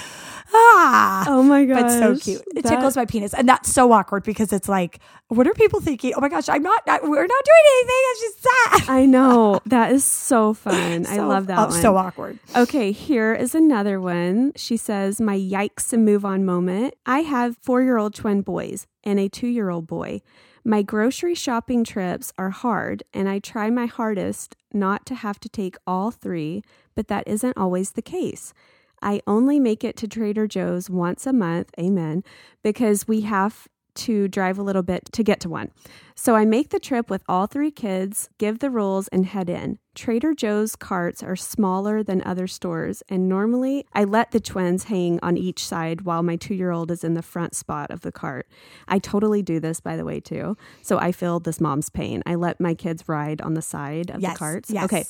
ah. 0.53 1.25
Oh 1.27 1.43
my 1.43 1.65
god 1.65 1.81
But 1.81 1.89
so 1.89 2.17
cute. 2.17 2.43
It 2.55 2.63
That- 2.63 2.69
tickles 2.69 2.95
my 2.95 3.05
penis. 3.05 3.33
And 3.33 3.47
that's 3.47 3.71
so 3.71 3.91
awkward 3.91 4.23
because 4.23 4.53
it's 4.53 4.69
like, 4.69 4.99
what 5.27 5.47
are 5.47 5.53
people 5.53 5.81
thinking? 5.81 6.13
Oh 6.15 6.21
my 6.21 6.29
gosh, 6.29 6.49
I'm 6.49 6.61
not, 6.63 6.83
I- 6.87 6.99
we're 7.01 7.25
not 7.27 7.43
doing 7.45 7.65
anything. 7.77 8.01
It's 8.11 8.21
just 8.21 8.43
that. 8.43 8.85
I 8.89 9.05
know. 9.05 9.59
That 9.65 9.91
is 9.91 10.03
so 10.03 10.53
fun. 10.53 11.05
I 11.07 11.17
love 11.17 11.47
that 11.47 11.57
oh, 11.57 11.67
one. 11.67 11.81
So 11.81 11.97
awkward. 11.97 12.39
Okay, 12.55 12.91
here 12.91 13.33
is 13.33 13.55
another 13.63 13.99
one. 13.99 14.51
She 14.55 14.77
says, 14.77 15.21
My 15.21 15.37
yikes 15.37 15.93
and 15.93 16.03
move 16.03 16.25
on 16.25 16.45
moment. 16.45 16.95
I 17.05 17.19
have 17.19 17.57
four 17.57 17.81
year 17.81 17.97
old 17.97 18.13
twin 18.13 18.41
boys 18.41 18.87
and 19.03 19.19
a 19.19 19.29
two 19.29 19.47
year 19.47 19.69
old 19.69 19.87
boy. 19.87 20.21
My 20.65 20.81
grocery 20.81 21.35
shopping 21.35 21.83
trips 21.83 22.31
are 22.37 22.49
hard, 22.49 23.03
and 23.13 23.27
I 23.27 23.39
try 23.39 23.69
my 23.69 23.85
hardest 23.85 24.55
not 24.73 25.05
to 25.07 25.15
have 25.15 25.39
to 25.41 25.49
take 25.49 25.75
all 25.85 26.09
three, 26.09 26.63
but 26.95 27.07
that 27.09 27.27
isn't 27.27 27.57
always 27.57 27.91
the 27.91 28.01
case. 28.01 28.53
I 29.01 29.21
only 29.27 29.59
make 29.59 29.83
it 29.83 29.97
to 29.97 30.07
Trader 30.07 30.47
Joe's 30.47 30.89
once 30.89 31.27
a 31.27 31.33
month, 31.33 31.69
amen, 31.77 32.23
because 32.63 33.07
we 33.07 33.21
have 33.21 33.67
to 33.95 34.27
drive 34.27 34.57
a 34.57 34.63
little 34.63 34.83
bit 34.83 35.09
to 35.11 35.23
get 35.23 35.39
to 35.41 35.49
one. 35.49 35.71
So 36.15 36.35
I 36.35 36.45
make 36.45 36.69
the 36.69 36.79
trip 36.79 37.09
with 37.09 37.23
all 37.27 37.47
three 37.47 37.71
kids, 37.71 38.29
give 38.37 38.59
the 38.59 38.69
rules, 38.69 39.07
and 39.09 39.25
head 39.25 39.49
in. 39.49 39.79
Trader 39.95 40.33
Joe's 40.33 40.75
carts 40.75 41.21
are 41.21 41.35
smaller 41.35 42.01
than 42.01 42.23
other 42.23 42.47
stores, 42.47 43.03
and 43.09 43.29
normally 43.29 43.85
I 43.93 44.05
let 44.05 44.31
the 44.31 44.39
twins 44.39 44.85
hang 44.85 45.19
on 45.21 45.37
each 45.37 45.63
side 45.67 46.01
while 46.01 46.23
my 46.23 46.35
two 46.35 46.55
year 46.55 46.71
old 46.71 46.89
is 46.89 47.03
in 47.03 47.13
the 47.13 47.21
front 47.21 47.55
spot 47.55 47.91
of 47.91 48.01
the 48.01 48.11
cart. 48.11 48.47
I 48.87 48.97
totally 48.97 49.43
do 49.43 49.59
this, 49.59 49.79
by 49.79 49.95
the 49.95 50.03
way, 50.03 50.19
too. 50.19 50.57
So 50.81 50.97
I 50.97 51.11
feel 51.11 51.39
this 51.39 51.61
mom's 51.61 51.89
pain. 51.89 52.23
I 52.25 52.33
let 52.33 52.59
my 52.59 52.73
kids 52.73 53.07
ride 53.07 53.39
on 53.41 53.53
the 53.53 53.61
side 53.61 54.09
of 54.09 54.19
Yes, 54.19 54.33
the 54.33 54.39
carts. 54.39 54.69
yes. 54.71 54.85
Okay. 54.85 55.03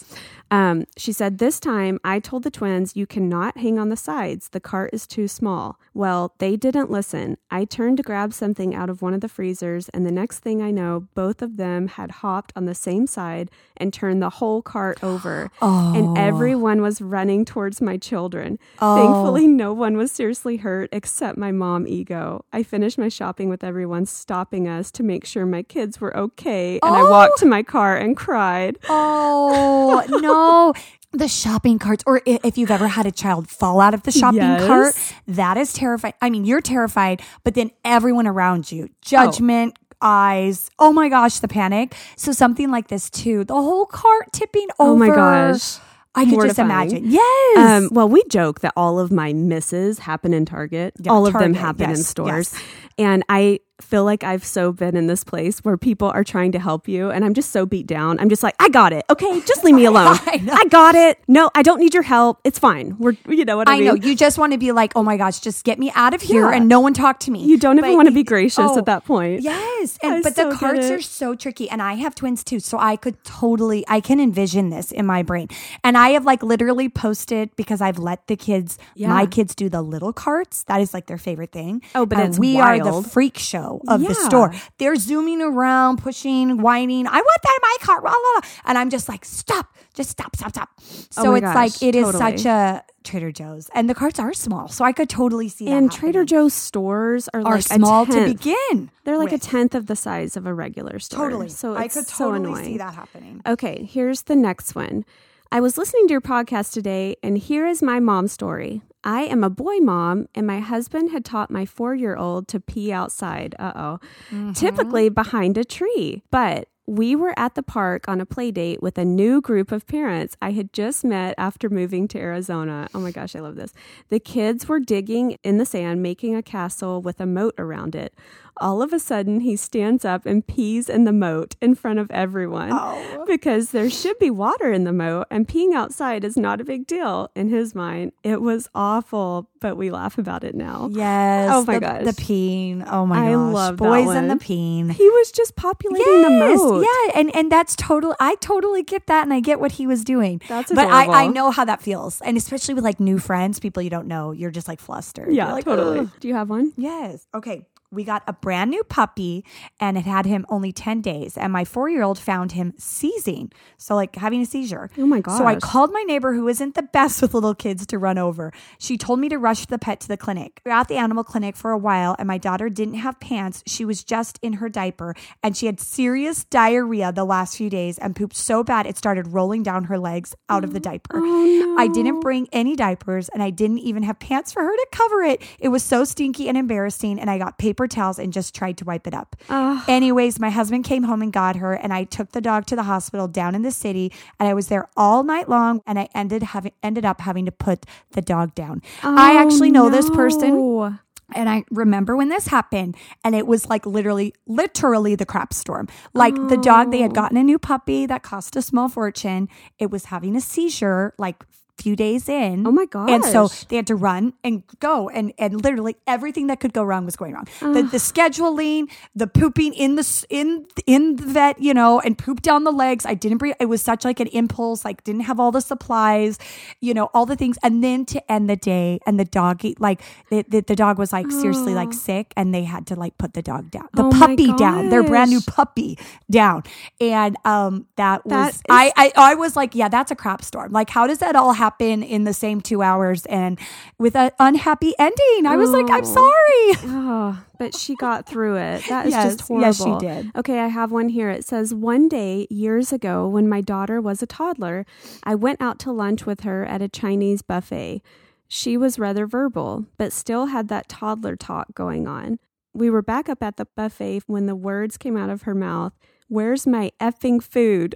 Um, 0.52 0.84
she 0.98 1.14
said, 1.14 1.38
This 1.38 1.62
time 1.62 1.98
I 2.04 2.20
told 2.20 2.44
the 2.44 2.52
twins, 2.52 2.94
you 2.94 3.08
cannot 3.08 3.58
hang 3.58 3.80
on 3.80 3.88
the 3.88 3.96
sides. 3.96 4.50
The 4.50 4.60
cart 4.60 4.90
is 4.92 5.08
too 5.08 5.30
small. 5.30 5.80
Well, 5.94 6.36
they 6.40 6.58
didn't 6.58 6.92
listen. 6.92 7.38
I 7.50 7.64
turned 7.64 7.98
to 7.98 8.04
grab 8.04 8.34
something 8.34 8.76
out 8.76 8.90
of 8.90 9.02
one 9.02 9.14
of 9.14 9.22
the 9.22 9.30
freezers, 9.30 9.88
and 9.90 10.06
the 10.06 10.12
next 10.12 10.40
thing 10.40 10.62
I 10.62 10.72
know, 10.72 10.93
both 11.00 11.42
of 11.42 11.58
them 11.58 11.88
had 11.88 12.12
hopped 12.12 12.54
on 12.56 12.66
the 12.66 12.76
same 12.76 13.08
side 13.08 13.50
and 13.78 13.94
turned 13.94 14.22
the 14.22 14.30
whole 14.30 14.62
cart 14.62 15.04
over. 15.04 15.52
And 15.62 16.10
oh. 16.10 16.14
everyone 16.18 16.82
was 16.82 17.02
running 17.02 17.46
towards 17.46 17.82
my 17.82 17.98
children. 17.98 18.60
Oh. 18.80 18.96
Thankfully, 18.96 19.48
no 19.48 19.74
one 19.74 19.98
was 19.98 20.12
seriously 20.12 20.58
hurt 20.58 20.90
except 20.92 21.38
my 21.38 21.52
mom 21.52 21.88
ego. 21.88 22.46
I 22.54 22.64
finished 22.64 22.98
my 22.98 23.10
shopping 23.10 23.50
with 23.50 23.64
everyone 23.64 24.06
stopping 24.06 24.68
us 24.68 24.92
to 24.92 25.04
make 25.04 25.26
sure 25.26 25.46
my 25.46 25.64
kids 25.64 26.00
were 26.00 26.16
okay. 26.16 26.80
And 26.82 26.96
I 26.96 27.02
oh. 27.02 27.12
walked 27.12 27.40
to 27.40 27.46
my 27.46 27.64
car 27.64 27.98
and 27.98 28.16
cried. 28.16 28.78
Oh, 28.90 30.04
no. 30.22 30.74
The 31.16 31.28
shopping 31.28 31.78
carts, 31.78 32.04
or 32.08 32.22
if 32.26 32.58
you've 32.58 32.72
ever 32.72 32.88
had 32.88 33.06
a 33.06 33.12
child 33.12 33.48
fall 33.48 33.80
out 33.80 33.94
of 33.94 34.02
the 34.02 34.12
shopping 34.12 34.40
Yes. 34.40 34.66
cart, 34.66 34.96
that 35.28 35.58
is 35.58 35.72
terrifying. 35.72 36.16
I 36.24 36.32
mean, 36.32 36.44
you're 36.44 36.60
terrified, 36.60 37.22
but 37.44 37.54
then 37.54 37.70
everyone 37.86 38.26
around 38.26 38.72
you, 38.72 38.90
judgment, 39.00 39.78
eyes. 40.04 40.70
Oh 40.78 40.94
my 40.94 41.10
gosh, 41.10 41.40
the 41.40 41.48
panic. 41.48 41.96
So 42.18 42.32
something 42.32 42.70
like 42.70 42.90
this 42.90 43.10
too. 43.10 43.44
The 43.46 43.56
whole 43.56 43.86
cart 43.88 44.32
tipping 44.34 44.68
over. 44.78 44.92
Oh 44.92 44.96
my 44.96 45.08
gosh. 45.08 45.78
I 46.16 46.26
could 46.26 46.42
just 46.42 46.60
imagine. 46.60 47.06
Yes. 47.10 47.58
Um, 47.58 47.90
well, 47.92 48.08
we 48.08 48.24
joke 48.30 48.60
that 48.60 48.74
all 48.78 49.00
of 49.00 49.12
my 49.12 49.34
misses 49.34 49.98
happen 49.98 50.32
in 50.32 50.46
Target. 50.46 50.94
Yeah, 51.00 51.12
all 51.12 51.26
of 51.26 51.34
them 51.34 51.56
Target, 51.56 51.58
happen 51.58 51.90
in 51.90 51.98
stores. 51.98 52.54
yes. 52.54 52.64
And 53.00 53.24
I 53.30 53.62
feel 53.82 54.06
like 54.06 54.24
I've 54.24 54.44
so 54.46 54.72
been 54.72 54.96
in 54.96 55.08
this 55.08 55.24
place 55.24 55.60
where 55.60 55.78
people 55.78 56.10
are 56.10 56.24
trying 56.24 56.52
to 56.54 56.60
help 56.60 56.88
you 56.88 57.10
and 57.10 57.26
I'm 57.26 57.34
just 57.34 57.52
so 57.52 57.66
beat 57.66 57.88
down. 57.88 58.20
I'm 58.20 58.30
just 58.30 58.44
like, 58.44 58.56
I 58.60 58.70
got 58.70 58.94
it. 58.94 59.04
Okay, 59.10 59.42
just 59.42 59.64
leave 59.64 59.76
me 59.76 59.86
alone. 59.94 60.16
I. 60.22 60.48
I 60.52 60.66
got 60.70 60.96
it. 60.96 61.20
No, 61.28 61.50
I 61.56 61.64
don't 61.64 61.80
need 61.80 61.94
your 61.94 62.04
help. 62.04 62.40
It's 62.44 62.60
fine. 62.60 62.96
We're 63.00 63.16
you 63.28 63.46
know 63.46 63.58
what 63.58 63.68
I, 63.68 63.74
I 63.74 63.76
mean? 63.78 63.86
know. 63.88 63.94
You 63.96 64.16
just 64.16 64.38
want 64.38 64.54
to 64.54 64.60
be 64.60 64.72
like, 64.72 64.94
oh 64.96 65.04
my 65.04 65.18
gosh, 65.18 65.40
just 65.40 65.64
get 65.66 65.80
me 65.80 65.92
out 65.96 66.14
of 66.14 66.22
here 66.22 66.50
Yeah. 66.52 66.58
and 66.58 66.68
no 66.70 66.80
one 66.80 66.94
talk 66.94 67.20
to 67.22 67.32
me. 67.32 67.44
You 67.44 67.58
don't 67.58 67.78
even 67.80 67.96
want 67.96 68.08
to 68.08 68.14
be 68.14 68.24
gracious 68.24 68.60
oh, 68.60 68.78
at 68.78 68.86
that 68.86 69.06
point. 69.06 69.42
Yes. 69.42 69.98
I 70.04 70.22
but 70.22 70.36
so 70.36 70.46
the 70.46 70.50
get 70.52 70.60
carts 70.60 70.90
are 70.92 71.02
so 71.02 71.34
tricky. 71.36 71.70
And 71.70 71.82
I 71.82 71.94
have 71.96 72.14
twins 72.16 72.44
too. 72.44 72.60
So 72.60 72.78
I 72.78 72.96
could 72.96 73.22
totally 73.24 73.84
I 73.88 74.00
can 74.02 74.20
envision 74.20 74.70
this 74.70 74.92
in 74.92 75.06
my 75.06 75.24
brain. 75.24 75.48
And 75.84 75.98
I 75.98 76.10
have 76.10 76.26
like 76.26 76.44
literally 76.44 76.90
posted 76.90 77.54
because 77.56 77.82
I've 77.82 77.98
let 78.00 78.28
the 78.28 78.36
kids 78.36 78.78
Yeah. 78.96 79.08
my 79.10 79.26
kids 79.26 79.56
do 79.56 79.68
the 79.68 79.82
little 79.82 80.14
carts. 80.14 80.64
That 80.66 80.80
is 80.80 80.94
like 80.94 81.08
their 81.08 81.18
favorite 81.18 81.52
thing. 81.52 81.82
Oh, 81.96 82.06
but 82.06 82.20
And 82.20 82.30
it's 82.30 82.40
we 82.40 82.60
are 82.60 82.78
the 82.80 83.02
freak 83.02 83.38
show 83.38 83.63
of 83.88 84.02
the 84.02 84.14
store. 84.14 84.54
They're 84.78 84.96
zooming 84.96 85.42
around, 85.42 85.98
pushing, 85.98 86.58
whining. 86.62 87.08
I 87.08 87.16
want 87.18 87.42
that 87.44 87.60
in 87.62 87.62
my 87.62 87.78
cart. 87.82 88.02
Blah, 88.04 88.12
blah, 88.12 88.42
blah. 88.42 88.50
And 88.66 88.78
I'm 88.78 88.90
just 88.90 89.10
like, 89.10 89.26
stop. 89.26 89.76
Just 89.94 90.10
stop, 90.10 90.36
stop, 90.36 90.50
stop. 90.52 90.70
Oh 90.80 90.84
so 91.12 91.32
Oh 91.32 91.36
it's 91.36 91.44
gosh, 91.44 91.56
like 91.56 91.84
it 91.84 91.96
is 91.96 92.06
totally. 92.12 92.38
such 92.38 92.46
a 92.46 92.84
Trader 93.04 93.32
Joe's. 93.32 93.70
And 93.76 93.90
the 93.90 93.94
carts 93.94 94.18
are 94.20 94.34
small. 94.34 94.68
So 94.68 94.84
I 94.86 94.92
could 94.92 95.10
totally 95.10 95.50
see 95.50 95.66
that. 95.66 95.72
And 95.72 95.92
Trader. 95.92 96.24
Joe's 96.26 96.54
stores 96.54 97.28
are, 97.34 97.42
are 97.42 97.56
like 97.56 97.64
small 97.64 98.06
to 98.08 98.26
begin. 98.26 98.90
They're 99.04 99.18
like 99.18 99.32
with. 99.32 99.44
a 99.46 99.46
tenth 99.46 99.76
of 99.76 99.88
the 99.88 99.96
size 99.96 100.36
of 100.38 100.46
a 100.46 100.54
regular 100.54 101.00
store. 101.00 101.20
Totally. 101.30 101.50
So 101.50 101.76
I 101.76 101.84
it's 101.86 101.96
could 101.96 102.08
so 102.08 102.32
totally 102.32 102.50
annoying. 102.50 102.66
see 102.66 102.78
that 102.78 102.96
happening. 102.96 103.42
Okay, 103.46 103.88
here's 103.92 104.24
the 104.24 104.36
next 104.36 104.74
one. 104.74 105.06
I 105.52 105.60
was 105.60 105.78
listening 105.78 106.08
to 106.08 106.12
your 106.14 106.22
podcast 106.22 106.72
today, 106.74 107.16
and 107.22 107.38
here 107.38 107.68
is 107.68 107.84
my 107.84 108.00
mom 108.00 108.28
story. 108.28 108.82
I 109.04 109.24
am 109.24 109.44
a 109.44 109.50
boy 109.50 109.78
mom, 109.78 110.28
and 110.34 110.48
my 110.48 110.60
husband 110.60 111.12
had 111.12 111.26
taught 111.26 111.52
my 111.52 111.66
four 111.66 111.94
year 111.96 112.16
old 112.16 112.48
to 112.50 112.60
pee 112.60 112.92
outside. 112.92 113.56
Uh 113.60 113.72
oh. 113.76 114.54
Typically 114.54 115.10
behind 115.10 115.58
a 115.58 115.64
tree. 115.64 116.24
But 116.32 116.68
we 116.86 117.16
were 117.16 117.34
at 117.38 117.56
the 117.56 117.64
park 117.64 118.10
on 118.10 118.20
a 118.20 118.26
play 118.26 118.52
date 118.52 118.82
with 118.82 118.98
a 118.98 119.06
new 119.06 119.40
group 119.40 119.72
of 119.72 119.88
parents 119.88 120.36
I 120.42 120.52
had 120.52 120.74
just 120.74 121.06
met 121.06 121.34
after 121.38 121.70
moving 121.70 122.10
to 122.10 122.20
Arizona. 122.20 122.90
Oh 122.94 123.00
my 123.00 123.12
gosh, 123.12 123.36
I 123.36 123.40
love 123.40 123.56
this. 123.56 123.72
The 124.10 124.20
kids 124.20 124.68
were 124.68 124.82
digging 124.82 125.38
in 125.44 125.58
the 125.58 125.66
sand, 125.66 126.04
making 126.04 126.36
a 126.36 126.44
castle 126.44 127.02
with 127.02 127.22
a 127.22 127.26
moat 127.26 127.56
around 127.58 127.96
it. 127.96 128.14
All 128.58 128.82
of 128.82 128.94
a 128.94 129.00
sudden, 129.00 129.42
he 129.42 129.56
stands 129.56 130.06
up 130.06 130.26
and 130.26 130.46
pees 130.46 130.90
in 130.90 131.06
the 131.06 131.12
moat 131.12 131.56
in 131.62 131.76
front 131.76 132.00
of 132.00 132.10
everyone 132.12 132.70
oh. 132.72 133.24
because 133.26 133.72
there 133.72 133.90
should 133.90 134.20
be 134.20 134.30
water 134.30 134.72
in 134.72 134.84
the 134.84 134.94
moat, 134.94 135.28
and 135.32 135.48
peeing 135.48 135.74
outside 135.74 136.24
is 136.24 136.38
not 136.38 136.62
a 136.62 136.64
big 136.64 136.86
deal 136.86 137.32
in 137.36 137.50
his 137.50 137.74
mind. 137.74 138.12
It 138.24 138.42
was 138.42 138.70
awful, 138.76 139.50
but 139.60 139.78
we 139.78 139.90
laugh 139.90 140.18
about 140.18 140.44
it 140.44 140.56
now. 140.56 140.90
Yes. 140.92 141.50
Oh 141.52 141.66
my 141.66 141.76
the, 141.76 141.80
gosh. 141.80 142.06
The 142.06 142.14
peen. 142.14 142.84
Oh 142.88 143.06
my 143.06 143.28
I 143.28 143.32
gosh. 143.32 143.54
love 143.54 143.78
that 143.78 143.84
Boys 143.84 144.16
and 144.16 144.30
the 144.30 144.38
peen. 144.38 144.90
He 144.90 145.10
was 145.10 145.32
just 145.32 145.56
populating 145.56 146.22
the 146.22 146.30
moat. 146.30 146.84
Yeah, 146.84 147.20
and 147.20 147.36
and 147.36 147.52
that's 147.52 147.76
total. 147.76 148.16
I 148.20 148.36
totally 148.36 148.84
get 148.84 149.08
that, 149.08 149.24
and 149.24 149.34
I 149.34 149.40
get 149.40 149.60
what 149.60 149.74
he 149.74 149.88
was 149.88 150.04
doing. 150.04 150.42
That's 150.48 150.72
but 150.72 150.88
I, 150.88 151.24
I 151.24 151.28
know 151.28 151.52
how 151.52 151.66
that 151.66 151.82
feels, 151.82 152.22
and 152.22 152.38
especially 152.38 152.74
with 152.74 152.84
like 152.84 153.00
new 153.00 153.18
friends, 153.18 153.60
people 153.60 153.82
you 153.82 153.90
don't 153.90 154.08
know, 154.08 154.32
you're 154.32 154.52
just 154.52 154.68
like 154.68 154.80
flustered. 154.80 155.34
Yeah, 155.34 155.52
like, 155.54 155.66
totally. 155.66 156.00
"Ugh." 156.00 156.12
Do 156.20 156.28
you 156.28 156.36
have 156.36 156.50
one? 156.50 156.74
Yes. 156.78 157.28
Okay. 157.34 157.66
We 157.94 158.04
got 158.04 158.24
a 158.28 158.34
brand 158.34 158.72
new 158.72 158.84
puppy 158.84 159.46
and 159.80 159.98
it 159.98 160.06
had 160.06 160.26
him 160.26 160.46
only 160.50 160.72
10 160.72 161.02
days. 161.02 161.38
And 161.38 161.54
my 161.54 161.64
four 161.64 161.90
year 161.90 162.04
old 162.04 162.20
found 162.20 162.54
him 162.54 162.74
seizing. 162.78 163.52
So, 163.78 163.96
like 163.96 164.16
having 164.16 164.42
a 164.42 164.46
seizure. 164.46 164.90
Oh 164.98 165.06
my 165.06 165.22
God. 165.22 165.38
So, 165.38 165.46
I 165.46 165.56
called 165.56 165.92
my 165.94 166.04
neighbor 166.04 166.34
who 166.34 166.48
isn't 166.48 166.76
the 166.76 166.84
best 166.84 167.22
with 167.22 167.34
little 167.34 167.56
kids 167.56 167.86
to 167.88 167.98
run 167.98 168.18
over. 168.18 168.52
She 168.80 168.98
told 168.98 169.20
me 169.20 169.30
to 169.30 169.38
rush 169.38 169.66
the 169.66 169.80
pet 169.80 170.00
to 170.02 170.08
the 170.08 170.18
clinic. 170.18 170.62
We 170.66 170.70
were 170.70 170.76
at 170.76 170.88
the 170.88 170.98
animal 170.98 171.24
clinic 171.24 171.56
for 171.56 171.72
a 171.72 171.78
while 171.78 172.16
and 172.18 172.28
my 172.28 172.38
daughter 172.38 172.70
didn't 172.70 172.96
have 172.96 173.20
pants. 173.20 173.64
She 173.68 173.86
was 173.86 174.04
just 174.04 174.40
in 174.42 174.54
her 174.54 174.70
diaper 174.70 175.16
and 175.42 175.56
she 175.56 175.68
had 175.68 175.80
serious 175.80 176.44
diarrhea 176.46 177.12
the 177.12 177.26
last 177.26 177.58
few 177.58 177.70
days 177.70 177.98
and 178.00 178.16
pooped 178.16 178.36
so 178.36 178.64
bad 178.64 178.86
it 178.86 178.98
started 178.98 179.28
rolling 179.28 179.64
down 179.64 179.86
her 179.86 180.00
legs 180.00 180.36
out 180.50 180.64
of 180.64 180.74
the 180.74 180.80
diaper. 180.80 181.18
Oh, 181.18 181.24
oh 181.24 181.78
I 181.78 181.88
didn't 181.88 182.22
bring 182.22 182.48
any 182.52 182.76
diapers 182.76 183.30
and 183.30 183.44
I 183.44 183.50
didn't 183.50 183.80
even 183.80 184.04
have 184.04 184.20
pants 184.20 184.52
for 184.52 184.64
her 184.64 184.76
to 184.76 184.88
cover 184.92 185.22
it. 185.22 185.42
It 185.60 185.70
was 185.70 185.84
so 185.84 186.04
stinky 186.04 186.48
and 186.48 186.58
embarrassing. 186.58 187.20
And 187.20 187.30
I 187.30 187.38
got 187.38 187.58
paper 187.58 187.83
paper 187.84 187.96
towels 187.96 188.20
and 188.20 188.32
just 188.34 188.56
tried 188.56 188.78
to 188.78 188.86
wipe 188.86 189.08
it 189.08 189.14
up. 189.14 189.36
Oh. 189.50 189.84
Anyways, 189.88 190.40
my 190.40 190.50
husband 190.50 190.84
came 190.86 191.04
home 191.04 191.22
and 191.22 191.34
got 191.34 191.58
her, 191.58 191.74
and 191.74 191.94
I 191.94 192.04
took 192.06 192.32
the 192.32 192.42
dog 192.42 192.66
to 192.68 192.76
the 192.76 192.84
hospital 192.84 193.28
down 193.28 193.56
in 193.56 193.62
the 193.62 193.72
city, 193.72 194.12
and 194.40 194.48
I 194.50 194.54
was 194.54 194.68
there 194.68 194.88
all 194.96 195.24
night 195.24 195.50
long, 195.50 195.82
and 195.86 196.00
I 196.00 196.08
ended 196.16 196.44
having 196.44 196.72
ended 196.82 197.06
up 197.06 197.22
having 197.22 197.46
to 197.46 197.52
put 197.52 197.86
the 198.12 198.22
dog 198.22 198.56
down. 198.56 198.82
I 199.04 199.36
oh, 199.36 199.40
actually 199.40 199.72
know 199.72 199.90
this 199.90 200.10
person. 200.10 200.52
Oh, 200.54 200.98
And 201.36 201.50
I 201.50 201.64
remember 201.72 202.16
when 202.16 202.30
this 202.30 202.48
happened, 202.48 202.96
and 203.24 203.36
it 203.36 203.48
was 203.48 203.68
like 203.68 203.86
literally, 203.86 204.34
literally 204.48 205.16
the 205.16 205.26
crap 205.26 205.54
storm. 205.54 205.88
Like 206.14 206.36
the 206.36 206.58
dog, 206.58 206.92
they 206.92 207.00
Oh. 207.00 207.04
had 207.04 207.16
gotten 207.16 207.38
a 207.38 207.44
new 207.44 207.58
puppy 207.60 208.06
that 208.06 208.24
cost 208.24 208.56
a 208.56 208.62
small 208.62 208.88
fortune. 208.88 209.50
It 209.80 209.90
was 209.92 210.06
having 210.06 210.36
a 210.36 210.42
seizure 210.42 211.14
like 211.18 211.44
few 211.78 211.96
days 211.96 212.30
in. 212.30 212.66
Oh 212.68 212.72
my 212.72 212.86
god! 212.86 213.10
And 213.10 213.24
so 213.26 213.48
they 213.70 213.76
had 213.78 213.88
to 213.88 213.96
run 213.96 214.34
and 214.44 214.64
go, 214.80 215.10
and 215.10 215.34
and 215.38 215.64
literally 215.64 215.96
everything 216.08 216.48
that 216.48 216.60
could 216.60 216.72
go 216.74 216.84
wrong 216.84 217.06
was 217.06 217.16
going 217.16 217.34
wrong. 217.34 217.48
The, 217.60 217.82
the 217.84 217.98
scheduling, 217.98 218.90
the 219.16 219.28
pooping 219.28 219.74
in 219.74 219.96
the 219.96 220.26
in 220.30 220.66
in 220.86 221.16
the 221.18 221.24
vet, 221.26 221.60
you 221.62 221.74
know, 221.74 222.00
and 222.00 222.18
poop 222.18 222.42
down 222.42 222.64
the 222.64 222.72
legs. 222.72 223.06
I 223.06 223.16
didn't 223.16 223.40
bring. 223.40 223.54
It 223.60 223.66
was 223.66 223.82
such 223.82 224.06
like 224.06 224.20
an 224.20 224.28
impulse. 224.28 224.86
Like 224.86 225.04
didn't 225.04 225.22
have 225.22 225.40
all 225.40 225.52
the 225.52 225.62
supplies, 225.62 226.38
you 226.80 226.94
know, 226.94 227.10
all 227.14 227.26
the 227.26 227.36
things. 227.36 227.58
And 227.64 227.84
then 227.84 228.06
to 228.06 228.32
end 228.32 228.50
the 228.50 228.56
day, 228.56 229.00
and 229.06 229.20
the 229.20 229.26
dog 229.26 229.62
like 229.80 230.02
the, 230.30 230.46
the, 230.48 230.62
the 230.62 230.76
dog 230.76 230.98
was 231.00 231.12
like 231.12 231.30
seriously 231.32 231.74
like 231.74 231.92
sick, 231.94 232.34
and 232.38 232.54
they 232.54 232.64
had 232.64 232.86
to 232.88 232.96
like 232.96 233.18
put 233.18 233.34
the 233.34 233.42
dog 233.42 233.72
down, 233.72 233.90
the 233.94 234.04
Oh 234.04 234.12
puppy 234.12 234.54
down, 234.54 234.90
their 234.90 235.04
brand 235.04 235.32
new 235.32 235.42
puppy 235.42 235.98
down, 236.30 236.64
and 237.02 237.36
um 237.46 237.88
that 237.96 238.26
was 238.26 238.32
That 238.34 238.54
is- 238.54 238.62
I, 238.70 238.92
I 238.96 239.12
I 239.34 239.36
was 239.36 239.56
like, 239.56 239.74
yeah, 239.76 239.90
that's 239.90 240.12
a 240.12 240.16
crap 240.16 240.44
storm. 240.44 240.72
Like, 240.72 240.90
how 240.90 241.08
does 241.08 241.18
that 241.20 241.36
all 241.36 241.52
happen 241.54 241.63
in 241.72 242.24
the 242.24 242.34
same 242.34 242.62
two 242.62 242.82
hours 242.82 243.26
and 243.28 243.58
with 243.98 244.16
an 244.16 244.32
unhappy 244.40 244.94
ending? 245.00 245.46
I 245.46 245.56
was 245.56 245.70
like, 245.72 245.90
I'm 245.90 246.04
Oh. 246.06 246.14
sorry. 246.14 246.94
Oh, 246.96 247.44
but 247.58 247.76
she 247.76 247.96
got 247.96 248.26
through 248.26 248.56
it. 248.58 248.84
That 248.90 249.06
is 249.08 249.12
Yes, 249.12 249.36
just 249.36 249.48
horrible. 249.48 249.66
yes, 249.66 249.78
she 249.84 249.98
did. 249.98 250.32
Okay, 250.36 250.60
I 250.60 250.68
have 250.68 250.92
one 250.92 251.10
here. 251.10 251.30
It 251.30 251.46
says 251.46 251.74
one 251.74 252.08
day 252.10 252.48
years 252.50 252.92
ago 252.92 253.28
when 253.28 253.48
my 253.48 253.62
daughter 253.62 254.02
was 254.02 254.22
a 254.22 254.28
toddler, 254.28 254.86
I 255.24 255.36
went 255.36 255.62
out 255.62 255.80
to 255.80 255.92
lunch 255.92 256.26
with 256.26 256.42
her 256.42 256.66
at 256.66 256.82
a 256.82 256.90
Chinese 256.90 257.42
buffet. 257.42 258.02
She 258.48 258.78
was 258.78 259.00
rather 259.00 259.26
verbal, 259.26 259.86
but 259.98 260.12
still 260.14 260.48
had 260.48 260.68
that 260.68 260.88
toddler 260.90 261.36
talk 261.36 261.74
going 261.74 262.08
on. 262.08 262.38
We 262.74 262.90
were 262.90 263.02
back 263.02 263.30
up 263.30 263.42
at 263.42 263.58
the 263.58 263.66
buffet 263.76 264.24
when 264.28 264.46
the 264.46 264.56
words 264.56 264.98
came 264.98 265.16
out 265.18 265.30
of 265.30 265.44
her 265.44 265.56
mouth, 265.56 265.94
"Where's 266.28 266.66
my 266.68 266.92
effing 267.00 267.42
food?" 267.42 267.96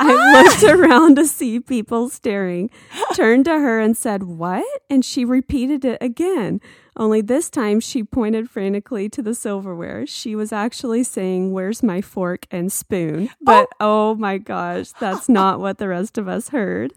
I 0.00 0.42
looked 0.42 0.64
around 0.64 1.16
to 1.16 1.26
see 1.26 1.60
people 1.60 2.08
staring, 2.08 2.70
turned 3.14 3.44
to 3.44 3.52
her 3.58 3.78
and 3.80 3.96
said, 3.96 4.22
What? 4.22 4.64
And 4.88 5.04
she 5.04 5.24
repeated 5.24 5.84
it 5.84 5.98
again. 6.00 6.60
Only 6.96 7.20
this 7.20 7.50
time 7.50 7.80
she 7.80 8.02
pointed 8.02 8.50
frantically 8.50 9.08
to 9.10 9.22
the 9.22 9.34
silverware. 9.34 10.06
She 10.06 10.34
was 10.34 10.52
actually 10.52 11.04
saying, 11.04 11.52
Where's 11.52 11.82
my 11.82 12.00
fork 12.00 12.46
and 12.50 12.72
spoon? 12.72 13.30
But 13.40 13.68
oh, 13.78 14.10
oh 14.10 14.14
my 14.14 14.38
gosh, 14.38 14.92
that's 14.92 15.28
not 15.28 15.60
what 15.60 15.78
the 15.78 15.88
rest 15.88 16.16
of 16.18 16.28
us 16.28 16.48
heard. 16.48 16.92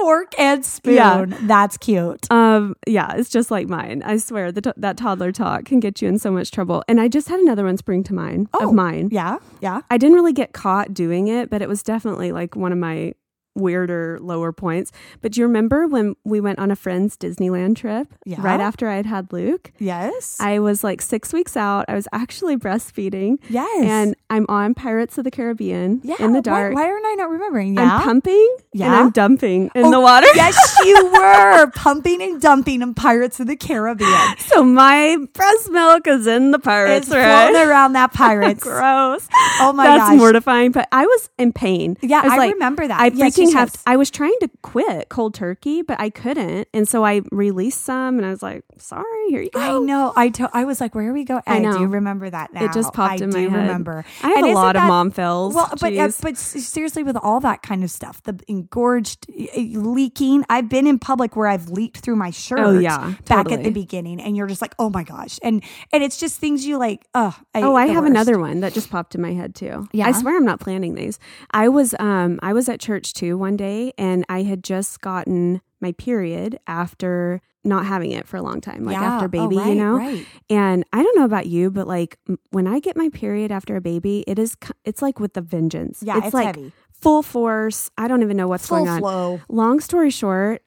Fork 0.00 0.38
and 0.38 0.64
spoon. 0.64 0.94
Yeah. 0.94 1.26
That's 1.42 1.76
cute. 1.76 2.30
Um, 2.30 2.74
yeah, 2.86 3.14
it's 3.16 3.30
just 3.30 3.50
like 3.50 3.68
mine. 3.68 4.02
I 4.04 4.16
swear 4.16 4.50
the 4.52 4.62
t- 4.62 4.72
that 4.76 4.96
toddler 4.96 5.32
talk 5.32 5.64
can 5.64 5.80
get 5.80 6.00
you 6.00 6.08
in 6.08 6.18
so 6.18 6.30
much 6.30 6.50
trouble. 6.50 6.82
And 6.88 7.00
I 7.00 7.08
just 7.08 7.28
had 7.28 7.40
another 7.40 7.64
one 7.64 7.76
spring 7.76 8.02
to 8.04 8.14
mind 8.14 8.48
of 8.54 8.72
mine. 8.72 9.08
Yeah. 9.12 9.38
Yeah. 9.60 9.82
I 9.90 9.98
didn't 9.98 10.14
really 10.16 10.32
get 10.32 10.52
caught 10.52 10.94
doing 10.94 11.28
it, 11.28 11.50
but 11.50 11.62
it 11.62 11.68
was 11.68 11.82
definitely 11.82 12.32
like 12.32 12.56
one 12.56 12.72
of 12.72 12.78
my 12.78 13.14
weirder 13.60 14.18
lower 14.20 14.52
points. 14.52 14.92
But 15.20 15.32
do 15.32 15.40
you 15.40 15.46
remember 15.46 15.86
when 15.86 16.16
we 16.24 16.40
went 16.40 16.58
on 16.58 16.70
a 16.70 16.76
friend's 16.76 17.16
Disneyland 17.16 17.76
trip 17.76 18.08
Yeah. 18.24 18.40
right 18.40 18.60
after 18.60 18.88
I'd 18.88 19.06
had 19.06 19.32
Luke? 19.32 19.72
Yes. 19.78 20.36
I 20.40 20.58
was 20.58 20.82
like 20.82 21.02
six 21.02 21.32
weeks 21.32 21.56
out. 21.56 21.84
I 21.88 21.94
was 21.94 22.08
actually 22.12 22.56
breastfeeding. 22.56 23.38
yes. 23.48 23.84
And 23.84 24.16
I'm 24.30 24.46
on 24.48 24.74
Pirates 24.74 25.18
of 25.18 25.24
the 25.24 25.30
Caribbean 25.30 26.00
yeah. 26.04 26.16
in 26.18 26.32
the 26.32 26.42
dark. 26.42 26.74
Why, 26.74 26.84
aren't 26.86 27.06
I 27.06 27.14
not 27.14 27.30
remembering? 27.30 27.74
Yeah. 27.74 27.96
I'm 27.96 28.02
pumping 28.02 28.56
and 28.58 28.80
Yeah? 28.80 29.00
I'm 29.00 29.10
dumping 29.10 29.70
in 29.74 29.84
Oh, 29.86 29.90
the 29.90 30.00
water. 30.00 30.26
yes, 30.34 30.76
you 30.84 31.06
were 31.12 31.70
pumping 31.72 32.22
and 32.22 32.40
dumping 32.40 32.82
in 32.82 32.94
Pirates 32.94 33.40
of 33.40 33.46
the 33.46 33.56
Caribbean. 33.56 34.10
So 34.50 34.64
my 34.64 35.16
breast 35.34 35.70
milk 35.70 36.06
is 36.08 36.26
in 36.26 36.50
the 36.50 36.58
pirates, 36.58 37.06
It's 37.06 37.14
right? 37.14 37.54
around 37.54 37.92
that 37.92 38.12
Pirates. 38.12 38.62
Gross. 38.62 39.28
Oh 39.60 39.72
my 39.72 39.84
God. 39.86 39.98
That's 39.98 40.10
gosh. 40.10 40.18
mortifying. 40.18 40.72
But 40.72 40.88
I 40.92 41.06
was 41.06 41.28
in 41.38 41.52
pain. 41.52 41.96
Yeah, 42.00 42.22
was 42.22 42.32
I 42.32 42.36
like, 42.36 42.52
remember 42.54 42.86
that. 42.88 43.00
I 43.00 43.10
freaking 43.10 43.49
yes, 43.50 43.58
have. 43.58 43.70
yes. 43.74 43.82
I 43.86 43.96
was 43.96 44.10
trying 44.10 44.36
to 44.40 44.50
quit 44.62 45.08
cold 45.08 45.34
turkey, 45.34 45.82
but 45.82 46.00
I 46.00 46.10
couldn't, 46.10 46.68
and 46.74 46.88
so 46.88 47.04
I 47.04 47.22
released 47.30 47.82
some, 47.82 48.16
and 48.18 48.26
I 48.26 48.30
was 48.30 48.42
like, 48.42 48.64
"Sorry, 48.78 49.04
here 49.28 49.42
you 49.42 49.50
go." 49.50 49.60
I 49.60 49.78
know. 49.78 50.12
I 50.16 50.28
to- 50.30 50.50
I 50.52 50.64
was 50.64 50.80
like, 50.80 50.94
where 50.94 51.08
are 51.08 51.12
we 51.12 51.24
going? 51.24 51.42
I 51.46 51.58
know. 51.60 51.78
do 51.78 51.86
remember 51.86 52.28
that 52.30 52.52
now. 52.52 52.64
It 52.64 52.72
just 52.72 52.92
popped 52.92 53.20
I 53.20 53.24
in 53.24 53.30
my 53.30 53.44
do 53.44 53.50
head. 53.50 53.60
remember. 53.62 54.04
I 54.22 54.28
have 54.28 54.36
And 54.38 54.46
a 54.46 54.54
lot 54.54 54.76
of 54.76 54.82
mom 54.84 55.10
fails. 55.10 55.54
Well, 55.54 55.70
but 55.80 55.96
uh, 55.96 56.10
but 56.22 56.36
seriously, 56.36 57.02
with 57.02 57.16
all 57.16 57.40
that 57.40 57.62
kind 57.62 57.84
of 57.84 57.90
stuff, 57.90 58.22
the 58.22 58.38
engorged 58.48 59.26
uh, 59.30 59.60
leaking. 59.60 60.44
I've 60.48 60.68
been 60.68 60.86
in 60.86 60.98
public 60.98 61.36
where 61.36 61.46
I've 61.48 61.68
leaked 61.68 61.98
through 61.98 62.16
my 62.16 62.30
shirt. 62.30 62.58
Oh, 62.60 62.78
yeah, 62.78 63.14
back 63.26 63.50
at 63.52 63.62
the 63.62 63.70
beginning, 63.70 64.20
and 64.20 64.36
you're 64.36 64.46
just 64.46 64.62
like, 64.62 64.74
oh 64.78 64.90
my 64.90 65.02
gosh, 65.04 65.38
and 65.42 65.62
and 65.92 66.02
it's 66.02 66.16
just 66.18 66.38
things 66.38 66.66
you 66.66 66.78
like. 66.78 67.06
Oh, 67.14 67.36
I, 67.54 67.62
Oh, 67.62 67.74
I 67.74 67.86
have 67.86 68.04
worst. 68.04 68.10
another 68.10 68.38
one 68.38 68.60
that 68.60 68.72
just 68.72 68.90
popped 68.90 69.14
in 69.14 69.20
my 69.20 69.32
head 69.32 69.54
too. 69.54 69.88
Yeah? 69.92 70.06
I 70.06 70.12
swear 70.12 70.36
I'm 70.36 70.44
not 70.44 70.60
planning 70.60 70.94
these. 70.94 71.18
I 71.50 71.68
was 71.68 71.94
um 71.98 72.38
I 72.42 72.52
was 72.52 72.68
at 72.68 72.80
church 72.80 73.12
too 73.14 73.29
one 73.38 73.56
day 73.56 73.92
and 73.98 74.24
I 74.28 74.42
had 74.42 74.62
just 74.64 75.00
gotten 75.00 75.60
my 75.80 75.92
period 75.92 76.58
after 76.66 77.40
not 77.64 77.84
having 77.86 78.10
it 78.12 78.26
for 78.26 78.36
a 78.38 78.42
long 78.42 78.60
time, 78.60 78.84
like 78.84 78.94
Yeah. 78.96 79.04
after 79.14 79.26
Oh, 79.26 79.28
baby, 79.28 79.56
right, 79.58 79.68
you 79.68 79.74
know. 79.74 79.96
right. 79.96 80.26
And 80.48 80.84
I 80.92 81.02
don't 81.02 81.16
know 81.16 81.24
about 81.24 81.46
you, 81.46 81.70
but 81.70 81.86
like 81.86 82.18
when 82.50 82.66
I 82.66 82.80
get 82.80 82.96
my 82.96 83.08
period 83.10 83.52
after 83.52 83.76
a 83.76 83.80
baby, 83.80 84.24
it 84.26 84.38
is 84.38 84.56
it's 84.84 85.02
like 85.02 85.20
with 85.20 85.34
the 85.34 85.42
vengeance. 85.42 86.02
Yeah, 86.02 86.20
it's 86.24 86.32
like 86.34 86.46
heavy. 86.56 86.72
full 86.90 87.22
force. 87.22 87.90
I 87.98 88.08
don't 88.08 88.22
even 88.22 88.36
know 88.36 88.48
what's 88.48 88.66
Full 88.66 88.78
going 88.78 88.88
on. 88.88 89.00
flow. 89.00 89.40
Long 89.50 89.80
story 89.80 90.10
short, 90.10 90.62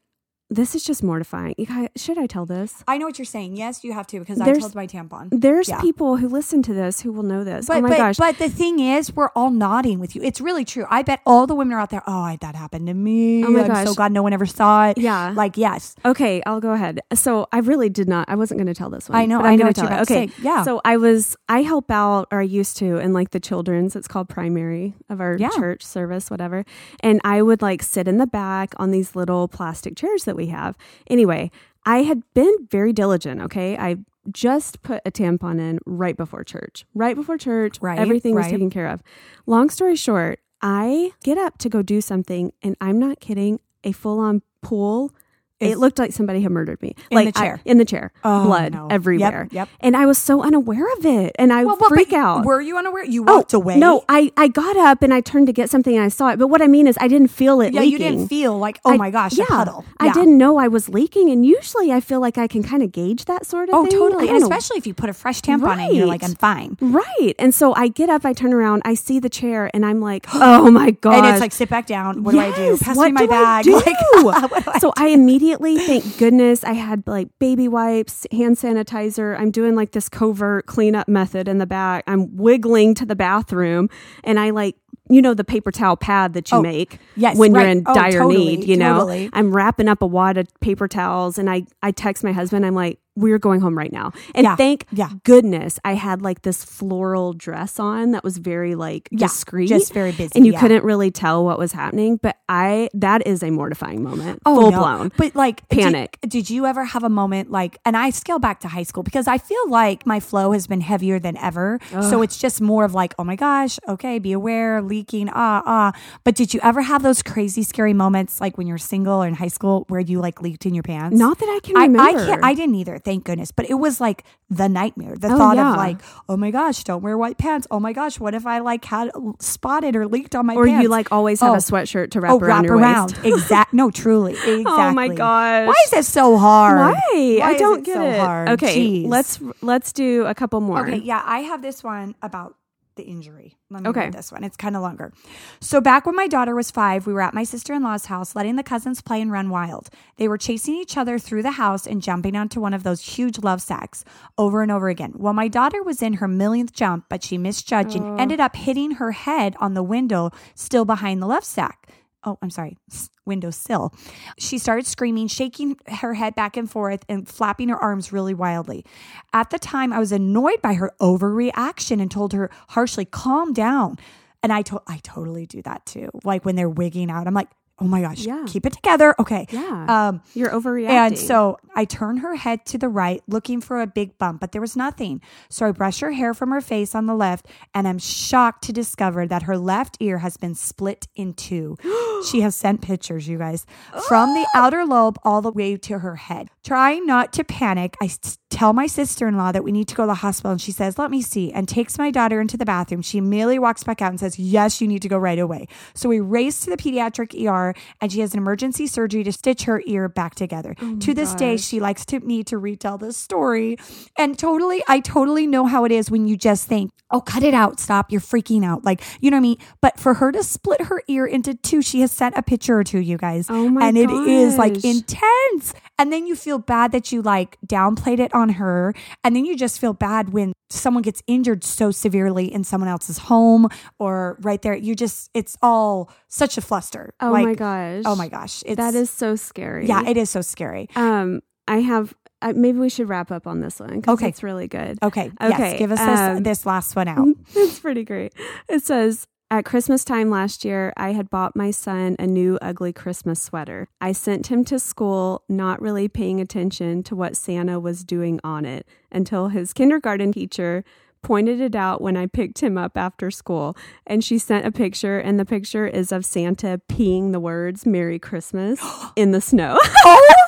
this 0.53 0.75
is 0.75 0.83
just 0.83 1.03
mortifying. 1.03 1.55
Guys, 1.67 1.89
should 1.95 2.17
I 2.17 2.27
tell 2.27 2.45
this? 2.45 2.83
I 2.87 2.97
know 2.97 3.05
what 3.05 3.17
you're 3.17 3.25
saying. 3.25 3.55
Yes, 3.57 3.83
you 3.83 3.93
have 3.93 4.07
to 4.07 4.19
because 4.19 4.39
I 4.39 4.45
There's- 4.45 4.59
told 4.61 4.75
my 4.75 4.87
tampon. 4.87 5.29
There's 5.31 5.67
Yeah. 5.69 5.81
people 5.81 6.17
who 6.17 6.27
listen 6.27 6.61
to 6.63 6.73
this 6.73 7.01
who 7.01 7.11
will 7.11 7.23
know 7.23 7.43
this. 7.43 7.65
Oh 7.69 7.73
but, 7.73 7.77
oh 7.77 7.81
my 7.81 7.89
but, 7.89 7.97
gosh. 7.97 8.17
but 8.17 8.37
the 8.37 8.49
thing 8.49 8.79
is, 8.79 9.15
we're 9.15 9.29
all 9.35 9.49
nodding 9.49 9.99
with 9.99 10.15
you. 10.15 10.21
It's 10.21 10.39
really 10.41 10.65
true. 10.65 10.85
I 10.89 11.01
bet 11.01 11.19
all 11.25 11.47
the 11.47 11.55
women 11.55 11.73
are 11.73 11.79
out 11.79 11.89
there. 11.89 12.03
Oh, 12.07 12.21
I, 12.21 12.37
that 12.41 12.55
happened 12.55 12.87
to 12.87 12.93
me. 12.93 13.43
Oh 13.43 13.49
my 13.49 13.61
I'm 13.63 13.75
so 13.77 13.85
gosh. 13.91 13.95
glad 13.95 14.11
no 14.11 14.23
one 14.23 14.33
ever 14.33 14.45
saw 14.45 14.89
it. 14.89 14.97
Yeah. 14.97 15.33
Like, 15.35 15.57
yes. 15.57 15.95
Okay, 16.05 16.41
I'll 16.45 16.61
go 16.61 16.71
ahead. 16.71 16.99
So 17.13 17.47
I 17.51 17.59
really 17.59 17.89
did 17.89 18.07
not. 18.07 18.29
I 18.29 18.35
wasn't 18.35 18.59
going 18.59 18.67
to 18.67 18.73
tell 18.73 18.89
this 18.89 19.09
one. 19.09 19.17
I 19.17 19.25
know- 19.25 19.39
but 19.39 19.45
I 19.47 19.51
I'm 19.51 19.55
know 19.57 19.63
gonna 19.63 19.69
what 19.69 19.77
you're 19.77 19.87
tell 19.87 19.97
it. 19.99 20.01
about 20.01 20.07
to 20.07 20.13
Okay, 20.13 20.27
say. 20.27 20.43
Yeah. 20.43 20.63
So 20.63 20.81
I 20.85 20.97
was. 20.97 21.35
I 21.49 21.61
help 21.63 21.89
out, 21.91 22.27
or 22.31 22.39
I 22.39 22.43
used 22.43 22.77
to, 22.77 22.97
in 22.97 23.13
like 23.13 23.31
the 23.31 23.39
children's. 23.39 23.95
It's 23.95 24.07
called 24.07 24.29
primary 24.29 24.93
of 25.09 25.19
our 25.21 25.35
Yeah. 25.37 25.49
church 25.49 25.83
service, 25.83 26.29
whatever. 26.31 26.65
And 27.01 27.19
I 27.23 27.41
would 27.41 27.61
like 27.61 27.81
sit 27.83 28.07
in 28.07 28.17
the 28.17 28.27
back 28.27 28.73
on 28.77 28.91
these 28.91 29.15
little 29.15 29.47
plastic 29.47 29.95
chairs 29.95 30.23
that 30.25 30.35
we 30.35 30.42
have. 30.47 30.77
Anyway, 31.07 31.51
I 31.85 32.03
had 32.03 32.23
been 32.33 32.53
very 32.69 32.93
diligent. 32.93 33.41
Okay, 33.41 33.77
I 33.77 33.97
just 34.31 34.81
put 34.83 35.01
a 35.05 35.11
tampon 35.11 35.59
in 35.59 35.79
right 35.85 36.15
before 36.15 36.43
church. 36.43 36.85
Right 36.93 37.15
before 37.15 37.37
church, 37.37 37.77
Right, 37.81 37.99
everything 37.99 38.35
was 38.35 38.47
taken 38.47 38.69
care 38.69 38.87
of. 38.87 39.03
Long 39.45 39.69
story 39.69 39.95
short, 39.95 40.39
I 40.61 41.11
get 41.23 41.37
up 41.37 41.57
to 41.59 41.69
go 41.69 41.81
do 41.81 41.99
something, 41.99 42.53
and 42.61 42.77
I'm 42.79 42.99
not 42.99 43.19
kidding. 43.19 43.59
A 43.83 43.91
full 43.91 44.19
on 44.19 44.41
pool. 44.61 45.11
It 45.59 45.77
looked 45.77 45.97
like 45.97 46.11
somebody 46.11 46.41
had 46.41 46.51
murdered 46.51 46.81
me. 46.81 46.93
In 47.09 47.15
like 47.15 47.33
the 47.33 47.39
I- 47.39 47.43
chair. 47.43 47.61
in 47.63 47.77
the 47.77 47.85
chair. 47.85 48.11
Oh, 48.25 48.43
Blood 48.45 48.73
no. 48.73 48.87
everywhere. 48.89 49.43
Yep, 49.49 49.53
yep. 49.53 49.69
And 49.79 49.95
I 49.95 50.05
was 50.05 50.17
so 50.17 50.41
unaware 50.43 50.85
of 50.97 51.05
it. 51.05 51.33
And 51.39 51.53
I 51.53 51.63
Well, 51.63 51.77
well, 51.79 51.89
freak 51.89 52.11
out. 52.11 52.43
Were 52.43 52.59
you 52.59 52.77
unaware? 52.77 53.05
You 53.05 53.23
Oh, 53.25 53.37
walked 53.37 53.53
away. 53.53 53.77
No, 53.77 54.03
I, 54.09 54.33
I 54.35 54.49
got 54.49 54.75
up 54.75 55.01
and 55.03 55.13
I 55.13 55.21
turned 55.21 55.47
to 55.47 55.53
get 55.53 55.69
something 55.69 55.95
and 55.95 56.03
I 56.03 56.09
saw 56.09 56.29
it. 56.31 56.37
But 56.39 56.47
what 56.47 56.61
I 56.61 56.67
mean 56.67 56.85
is 56.85 56.97
I 56.99 57.07
didn't 57.07 57.29
feel 57.29 57.61
it 57.61 57.73
Yeah, 57.73 57.79
leaking. 57.79 57.91
you 57.93 57.97
didn't 57.97 58.27
feel 58.27 58.57
like, 58.57 58.81
oh 58.83 58.91
I- 58.91 58.97
my 58.97 59.09
gosh, 59.09 59.37
yeah, 59.37 59.45
a 59.45 59.47
puddle. 59.47 59.85
I 60.01 60.11
didn't 60.11 60.37
know 60.37 60.57
I 60.57 60.67
was 60.67 60.89
leaking. 60.89 61.29
And 61.29 61.45
usually 61.45 61.93
I 61.93 62.01
feel 62.01 62.19
like 62.19 62.37
I 62.37 62.47
can 62.47 62.61
kind 62.63 62.83
of 62.83 62.91
gauge 62.91 63.23
that 63.25 63.45
sort 63.45 63.69
of 63.69 63.73
thing. 63.73 63.79
Oh, 63.79 63.83
thing. 63.83 63.91
totally. 63.91 64.27
And 64.27 64.39
don't 64.39 64.49
know. 64.49 64.55
especially 64.55 64.79
if 64.79 64.87
you 64.87 64.93
put 64.93 65.09
a 65.09 65.13
fresh 65.13 65.39
tampon 65.41 65.75
in, 65.75 65.79
and 65.79 65.95
you're 65.95 66.07
like, 66.07 66.23
Right. 66.23 66.29
I'm 66.31 66.35
fine. 66.35 66.77
Right. 66.81 67.35
And 67.39 67.55
so 67.55 67.73
I 67.73 67.87
get 67.87 68.09
up, 68.09 68.25
I 68.25 68.33
turn 68.33 68.51
around, 68.53 68.81
I 68.83 68.95
see 68.95 69.19
the 69.19 69.29
chair, 69.29 69.69
and 69.73 69.85
I'm 69.85 70.01
like, 70.01 70.25
oh 70.33 70.69
my 70.71 70.91
God. 70.91 71.13
And 71.23 71.27
it's 71.27 71.39
like, 71.39 71.53
sit 71.53 71.69
back 71.69 71.85
down. 71.85 72.23
What 72.23 72.33
do 72.33 72.39
I 72.39 72.51
do? 72.53 72.77
Pass 72.77 72.97
what 72.97 73.05
me 73.05 73.11
my 73.13 73.25
do 73.27 73.31
I 73.31 73.61
bag. 73.61 73.63
do? 73.65 73.75
Like, 73.75 73.85
what 74.25 74.49
do 74.65 74.71
I 74.71 74.79
so 74.79 74.91
I 74.97 75.07
immediately, 75.09 75.42
thank 75.51 76.17
goodness, 76.17 76.63
I 76.63 76.73
had 76.73 77.05
like 77.07 77.27
baby 77.39 77.67
wipes, 77.67 78.25
hand 78.31 78.57
sanitizer. 78.57 79.37
I'm 79.39 79.51
doing 79.51 79.75
like 79.75 79.91
this 79.91 80.09
covert 80.09 80.65
cleanup 80.65 81.07
method 81.07 81.47
in 81.47 81.57
the 81.57 81.65
back. 81.65 82.03
I'm 82.07 82.35
wiggling 82.35 82.95
to 82.95 83.05
the 83.05 83.15
bathroom, 83.15 83.89
and 84.23 84.39
I 84.39 84.49
like. 84.51 84.75
You 85.09 85.21
know 85.21 85.33
the 85.33 85.43
paper 85.43 85.69
towel 85.69 85.97
pad 85.97 86.31
that 86.33 86.49
you 86.49 86.59
Oh, 86.59 86.61
make 86.61 86.97
yes, 87.17 87.37
when 87.37 87.53
you're 87.53 87.67
in 87.67 87.83
Oh, 87.85 87.93
dire 87.93 88.19
totally, 88.19 88.55
need, 88.55 88.63
you 88.63 88.77
know. 88.77 88.93
totally. 88.99 89.29
I'm 89.33 89.53
wrapping 89.53 89.89
up 89.89 90.01
a 90.01 90.05
wad 90.07 90.37
of 90.37 90.47
paper 90.61 90.87
towels 90.87 91.37
and 91.37 91.49
I 91.49 91.65
I 91.83 91.91
text 91.91 92.23
my 92.23 92.31
husband 92.31 92.65
I'm 92.65 92.73
like 92.73 92.99
we're 93.15 93.37
going 93.39 93.61
home 93.61 93.77
right 93.77 93.91
now. 93.91 94.11
And 94.35 94.43
Yeah. 94.45 94.55
thank 94.55 94.85
Yeah. 94.91 95.09
goodness 95.23 95.79
I 95.85 95.93
had 95.93 96.21
like 96.21 96.41
this 96.41 96.63
floral 96.63 97.33
dress 97.33 97.79
on 97.79 98.11
that 98.11 98.23
was 98.23 98.37
very 98.37 98.75
like 98.75 99.07
Yeah, 99.11 99.27
discreet. 99.27 99.67
just 99.67 99.93
very 99.93 100.11
busy, 100.11 100.31
And 100.35 100.45
you 100.45 100.53
couldn't 100.53 100.83
really 100.83 101.11
tell 101.11 101.45
what 101.45 101.59
was 101.59 101.71
happening. 101.73 102.17
But 102.21 102.37
I, 102.49 102.89
that 102.93 103.25
is 103.27 103.43
a 103.43 103.51
mortifying 103.51 104.03
moment. 104.03 104.41
Oh, 104.45 104.61
Full 104.61 104.71
no. 104.71 104.79
blown. 104.79 105.11
But 105.17 105.35
like 105.35 105.67
did- 105.69 105.79
Panic. 105.79 106.17
Did, 106.27 106.49
you 106.49 106.65
ever 106.65 106.83
have 106.85 107.03
a 107.03 107.09
moment 107.09 107.51
like 107.51 107.77
and 107.85 107.95
I 107.95 108.09
scale 108.09 108.37
back 108.39 108.59
to 108.61 108.67
high 108.67 108.83
school 108.83 109.03
because 109.03 109.27
I 109.27 109.37
feel 109.37 109.69
like 109.69 110.05
my 110.05 110.19
flow 110.19 110.51
has 110.51 110.67
been 110.67 110.81
heavier 110.81 111.19
than 111.19 111.37
ever. 111.37 111.79
So 112.09 112.21
it's 112.21 112.37
just 112.37 112.61
more 112.61 112.83
of 112.85 112.93
like, 112.93 113.13
oh 113.17 113.23
my 113.23 113.35
gosh, 113.35 113.79
okay, 113.87 114.19
be 114.19 114.31
aware, 114.33 114.81
leaking, 114.81 115.29
ah, 115.29 115.61
ah. 115.65 115.91
But 116.23 116.35
did 116.35 116.53
you 116.53 116.59
ever 116.63 116.81
have 116.81 117.01
those 117.03 117.21
crazy 117.21 117.63
scary 117.63 117.93
moments 117.93 118.41
like 118.41 118.57
when 118.57 118.67
you're 118.67 118.77
single 118.77 119.23
or 119.23 119.27
in 119.27 119.35
high 119.35 119.47
school 119.47 119.85
where 119.89 119.99
you 120.01 120.19
like 120.19 120.41
leaked 120.41 120.65
in 120.65 120.73
your 120.73 120.83
pants? 120.83 121.17
Not 121.17 121.39
that 121.39 121.49
I 121.49 121.59
can 121.63 121.77
I, 121.77 122.03
I 122.03 122.11
can't 122.13 122.43
I 122.43 122.53
didn't 122.53 122.75
either, 122.75 122.99
thank 123.03 123.25
goodness. 123.25 123.51
But 123.51 123.69
it 123.69 123.75
was 123.75 123.99
like 124.01 124.23
the 124.49 124.67
nightmare. 124.69 125.15
The 125.15 125.27
Oh, 125.33 125.37
thought 125.37 125.55
yeah. 125.57 125.71
of 125.71 125.77
like, 125.77 125.97
oh 126.29 126.37
my 126.37 126.51
gosh, 126.51 126.83
don't 126.83 127.01
wear 127.01 127.17
white 127.17 127.37
pants. 127.37 127.67
Oh 127.71 127.79
my 127.79 127.93
gosh, 127.93 128.19
what 128.19 128.33
if 128.33 128.45
I 128.45 128.59
like 128.59 128.85
had 128.85 129.11
spotted 129.39 129.95
or 129.95 130.07
leaked 130.07 130.35
on 130.35 130.45
my 130.45 130.55
or 130.55 130.65
pants? 130.65 130.83
you 130.83 130.89
like 130.89 131.11
always 131.11 131.39
have 131.41 131.51
Oh. 131.51 131.55
a 131.55 131.57
sweatshirt 131.57 132.11
to 132.11 132.19
oh, 132.19 132.21
wrap 132.21 132.31
oh, 132.33 132.37
around 132.39 132.47
wrap 132.47 132.63
your 132.65 132.77
around. 132.77 133.11
waist. 133.23 133.25
Exact. 133.25 133.73
No, 133.73 133.89
truly. 133.91 134.33
Exactly. 134.33 134.63
Oh 134.83 134.91
my 134.93 135.07
gosh. 135.07 135.67
Why 135.67 135.75
is 135.87 135.93
it 135.93 136.05
so 136.05 136.37
hard? 136.37 136.77
Why? 136.95 137.39
I 137.43 137.55
don't 137.57 137.79
it 137.79 137.85
get 137.85 137.95
so 137.95 138.03
it. 138.03 138.19
hard? 138.19 138.49
Okay, 138.49 138.79
Jeez. 139.03 139.07
let's 139.07 139.39
let's 139.61 139.91
do 139.93 140.25
a 140.25 140.33
couple 140.35 140.59
more. 140.61 140.81
Okay, 140.81 140.97
yeah, 140.97 141.21
I 141.25 141.39
have 141.39 141.61
this 141.61 141.83
one 141.83 142.15
about 142.21 142.55
the 142.95 143.03
injury. 143.03 143.57
Let 143.69 143.83
me 143.83 143.89
Okay. 143.89 144.01
read 144.05 144.13
this 144.13 144.31
one. 144.31 144.43
It's 144.43 144.57
kind 144.57 144.75
of 144.75 144.81
longer. 144.81 145.11
So 145.59 145.81
back 145.81 146.05
when 146.05 146.15
my 146.15 146.27
daughter 146.27 146.55
was 146.55 146.71
five, 146.71 147.07
we 147.07 147.13
were 147.13 147.21
at 147.21 147.33
my 147.33 147.43
sister-in-law's 147.43 148.05
house, 148.05 148.35
letting 148.35 148.55
the 148.55 148.63
cousins 148.63 149.01
play 149.01 149.21
and 149.21 149.31
run 149.31 149.49
wild. 149.49 149.89
They 150.17 150.27
were 150.27 150.37
chasing 150.37 150.75
each 150.75 150.97
other 150.97 151.17
through 151.19 151.43
the 151.43 151.51
house 151.51 151.87
and 151.87 152.01
jumping 152.01 152.35
onto 152.35 152.59
one 152.59 152.73
of 152.73 152.83
those 152.83 153.01
huge 153.01 153.39
love 153.43 153.61
sacks 153.61 154.03
over 154.37 154.61
and 154.61 154.71
over 154.71 154.89
again. 154.89 155.13
Well, 155.15 155.33
my 155.33 155.47
daughter 155.47 155.81
was 155.83 156.01
in 156.01 156.13
her 156.13 156.27
millionth 156.27 156.73
jump, 156.73 157.05
but 157.09 157.23
she 157.23 157.37
misjudged 157.37 157.95
and 157.95 158.19
ended 158.19 158.39
up 158.39 158.55
hitting 158.55 158.91
her 158.91 159.11
head 159.11 159.55
on 159.59 159.73
the 159.73 159.83
window 159.83 160.31
still 160.55 160.85
behind 160.85 161.21
the 161.21 161.27
love 161.27 161.43
sack. 161.43 161.89
Oh, 162.25 162.37
I'm 162.41 162.49
sorry, 162.49 162.77
windowsill. 163.25 163.93
She 164.37 164.57
started 164.57 164.87
screaming, 164.87 165.27
shaking 165.27 165.77
her 165.87 166.13
head 166.13 166.35
back 166.35 166.55
and 166.55 166.69
forth, 166.69 167.03
and 167.09 167.27
flapping 167.27 167.69
her 167.69 167.77
arms 167.77 168.13
really 168.13 168.33
wildly. 168.33 168.85
At 169.33 169.49
the 169.49 169.59
time, 169.59 169.91
I 169.91 169.99
was 169.99 170.11
annoyed 170.11 170.61
by 170.61 170.73
her 170.75 170.91
overreaction 171.01 172.01
and 172.01 172.09
told 172.09 172.33
her 172.33 172.49
harshly, 172.69 173.05
"Calm 173.05 173.51
down." 173.53 173.97
And 174.41 174.51
I 174.53 174.61
to- 174.63 174.81
I 174.87 174.99
totally 175.03 175.45
do 175.45 175.61
that 175.63 175.85
too. 175.85 176.09
Like 176.23 176.45
when 176.45 176.55
they're 176.55 176.69
wigging 176.69 177.09
out, 177.09 177.27
I'm 177.27 177.33
like, 177.33 177.49
"Oh 177.79 177.85
my 177.85 178.01
gosh, 178.01 178.25
Yeah. 178.25 178.43
keep 178.47 178.65
it 178.65 178.73
together." 178.73 179.15
Okay, 179.19 179.45
Yeah. 179.51 179.85
Um, 180.07 180.21
You're 180.33 180.49
overreacting. 180.51 180.89
and 180.89 181.17
so 181.17 181.57
I 181.75 181.85
turn 181.85 182.17
her 182.17 182.35
head 182.35 182.65
to 182.67 182.77
the 182.77 182.89
right, 182.89 183.21
looking 183.27 183.61
for 183.61 183.81
a 183.81 183.87
big 183.87 184.17
bump, 184.17 184.39
but 184.41 184.51
there 184.51 184.61
was 184.61 184.75
nothing. 184.75 185.21
So 185.49 185.65
I 185.67 185.71
brush 185.71 185.99
her 186.01 186.11
hair 186.11 186.33
from 186.33 186.51
her 186.51 186.61
face 186.61 186.93
on 186.95 187.05
the 187.07 187.15
left, 187.15 187.47
and 187.73 187.87
I'm 187.87 187.99
shocked 187.99 188.63
to 188.65 188.73
discover 188.73 189.25
that 189.27 189.43
her 189.43 189.57
left 189.57 189.97
ear 189.99 190.19
has 190.19 190.37
been 190.37 190.55
split 190.55 191.07
in 191.15 191.33
two. 191.33 191.77
she 192.29 192.41
has 192.41 192.55
sent 192.55 192.81
pictures, 192.81 193.27
you 193.27 193.37
guys, 193.37 193.65
from 194.07 194.33
the 194.33 194.45
outer 194.55 194.85
lobe 194.85 195.17
all 195.23 195.41
the 195.41 195.51
way 195.51 195.75
to 195.77 195.99
her 195.99 196.15
head. 196.15 196.49
Trying 196.63 197.05
not 197.05 197.33
to 197.33 197.43
panic, 197.43 197.97
I 198.01 198.09
tell 198.49 198.71
my 198.71 198.87
sister 198.87 199.27
in 199.27 199.35
law 199.35 199.51
that 199.51 199.63
we 199.63 199.71
need 199.71 199.87
to 199.89 199.95
go 199.95 200.03
to 200.03 200.07
the 200.07 200.13
hospital, 200.15 200.51
and 200.51 200.61
she 200.61 200.71
says, 200.71 200.97
Let 200.97 201.09
me 201.11 201.21
see, 201.21 201.51
and 201.51 201.67
takes 201.67 201.97
my 201.97 202.11
daughter 202.11 202.39
into 202.39 202.55
the 202.55 202.65
bathroom. 202.65 203.01
She 203.01 203.17
immediately 203.17 203.59
walks 203.59 203.83
back 203.83 204.01
out 204.01 204.11
and 204.11 204.19
says, 204.19 204.37
Yes, 204.39 204.79
you 204.79 204.87
need 204.87 205.01
to 205.01 205.09
go 205.09 205.17
right 205.17 205.39
away. 205.39 205.67
So 205.95 206.07
we 206.07 206.19
race 206.19 206.59
to 206.61 206.69
the 206.69 206.77
pediatric 206.77 207.33
ER, 207.35 207.62
and 208.01 208.11
she 208.11 208.19
has 208.19 208.33
an 208.33 208.39
emergency 208.39 208.87
surgery 208.87 209.23
to 209.23 209.31
stitch 209.31 209.63
her 209.63 209.81
ear 209.85 210.09
back 210.09 210.35
together. 210.35 210.75
to 210.99 211.13
this 211.13 211.33
day, 211.35 211.57
she 211.57 211.79
likes 211.79 212.05
to 212.05 212.19
me 212.19 212.43
to 212.43 212.57
retell 212.57 212.97
this 212.97 213.15
story. 213.17 213.77
And 214.17 214.37
totally, 214.37 214.83
I 214.87 214.99
totally 214.99 215.47
know 215.47 215.65
how 215.65 215.85
it 215.85 215.91
is 215.91 216.11
when 216.11 216.27
you 216.27 216.35
just 216.35 216.67
think, 216.67 216.91
oh, 217.11 217.21
cut 217.21 217.43
it 217.43 217.53
out, 217.53 217.79
stop, 217.79 218.11
you're 218.11 218.21
freaking 218.21 218.65
out. 218.65 218.83
Like, 218.83 219.01
you 219.21 219.29
know 219.31 219.37
what 219.37 219.39
I 219.39 219.49
mean? 219.49 219.57
But 219.81 219.99
for 219.99 220.15
her 220.15 220.31
to 220.31 220.43
split 220.43 220.81
her 220.81 221.01
ear 221.07 221.25
into 221.25 221.53
two, 221.53 221.81
she 221.81 222.01
has 222.01 222.11
sent 222.11 222.35
a 222.35 222.41
picture 222.41 222.77
or 222.77 222.83
two, 222.83 222.99
you 222.99 223.17
guys. 223.17 223.47
Oh 223.49 223.69
my 223.69 223.87
And 223.87 223.97
it 223.97 224.09
is 224.09 224.57
like 224.57 224.83
intense. 224.83 225.73
And 225.99 226.11
then 226.11 226.25
you 226.25 226.35
feel 226.35 226.57
bad 226.57 226.91
that 226.91 227.11
you 227.11 227.21
like 227.21 227.57
downplayed 227.65 228.19
it 228.19 228.33
on 228.33 228.49
her. 228.49 228.93
And 229.23 229.35
then 229.35 229.45
you 229.45 229.55
just 229.55 229.79
feel 229.79 229.93
bad 229.93 230.33
when 230.33 230.53
someone 230.79 231.01
gets 231.03 231.21
injured 231.27 231.63
so 231.63 231.91
severely 231.91 232.51
in 232.51 232.63
someone 232.63 232.89
else's 232.89 233.17
home 233.17 233.67
or 233.99 234.37
right 234.41 234.61
there. 234.61 234.75
You 234.75 234.95
just, 234.95 235.29
it's 235.33 235.57
all 235.61 236.11
such 236.27 236.57
a 236.57 236.61
fluster. 236.61 237.13
oh 237.21 237.31
Like, 237.31 237.45
my 237.45 237.53
gosh. 237.55 238.03
Oh 238.05 238.15
my 238.15 238.27
gosh. 238.27 238.63
It's, 238.65 238.77
that 238.77 238.95
is 238.95 239.09
so 239.09 239.35
scary. 239.35 239.87
yeah, 239.87 240.07
it 240.07 240.17
is 240.17 240.29
so 240.29 240.41
scary. 240.41 240.89
Um, 240.95 241.41
I 241.67 241.77
have. 241.79 242.13
Uh, 242.41 242.51
maybe 242.53 242.77
we 242.77 242.89
should 242.89 243.07
wrap 243.07 243.31
up 243.31 243.47
on 243.47 243.61
this 243.61 243.79
one 243.79 244.01
because 244.01 244.15
Okay. 244.15 244.27
it's 244.27 244.43
really 244.43 244.67
good. 244.67 244.99
Okay. 245.01 245.31
Okay, 245.41 245.71
Yes. 245.71 245.79
Give 245.79 245.91
us 245.93 245.99
this, 245.99 246.19
um, 246.19 246.43
this 246.43 246.65
last 246.65 246.93
one 246.93 247.07
out. 247.07 247.25
it's 247.55 247.79
pretty 247.79 248.03
great. 248.03 248.33
It 248.67 248.83
says, 248.83 249.27
at 249.53 249.65
Christmas 249.65 250.03
time 250.03 250.31
last 250.31 250.65
year, 250.65 250.91
I 250.97 251.11
had 251.11 251.29
bought 251.29 251.55
my 251.55 251.69
son 251.69 252.15
a 252.17 252.25
new 252.25 252.57
ugly 252.59 252.91
Christmas 252.91 253.39
sweater. 253.39 253.87
I 254.01 254.11
sent 254.11 254.47
him 254.47 254.65
to 254.65 254.79
school, 254.79 255.43
not 255.47 255.79
really 255.79 256.07
paying 256.07 256.41
attention 256.41 257.03
to 257.03 257.15
what 257.15 257.37
Santa 257.37 257.79
was 257.79 258.03
doing 258.03 258.39
on 258.43 258.65
it 258.65 258.87
until 259.11 259.49
his 259.49 259.71
kindergarten 259.71 260.31
teacher 260.31 260.83
pointed 261.21 261.61
it 261.61 261.75
out 261.75 262.01
when 262.01 262.17
I 262.17 262.25
picked 262.25 262.63
him 262.63 262.79
up 262.79 262.97
after 262.97 263.29
school. 263.29 263.77
And 264.07 264.23
she 264.23 264.39
sent 264.39 264.65
a 264.65 264.71
picture, 264.71 265.19
and 265.19 265.39
the 265.39 265.45
picture 265.45 265.85
is 265.85 266.11
of 266.11 266.25
Santa 266.25 266.81
peeing 266.89 267.31
the 267.31 267.39
words 267.39 267.85
Merry 267.85 268.17
Christmas 268.17 268.83
in 269.15 269.33
the 269.33 269.41
snow. 269.41 269.77
Oh 270.05 270.42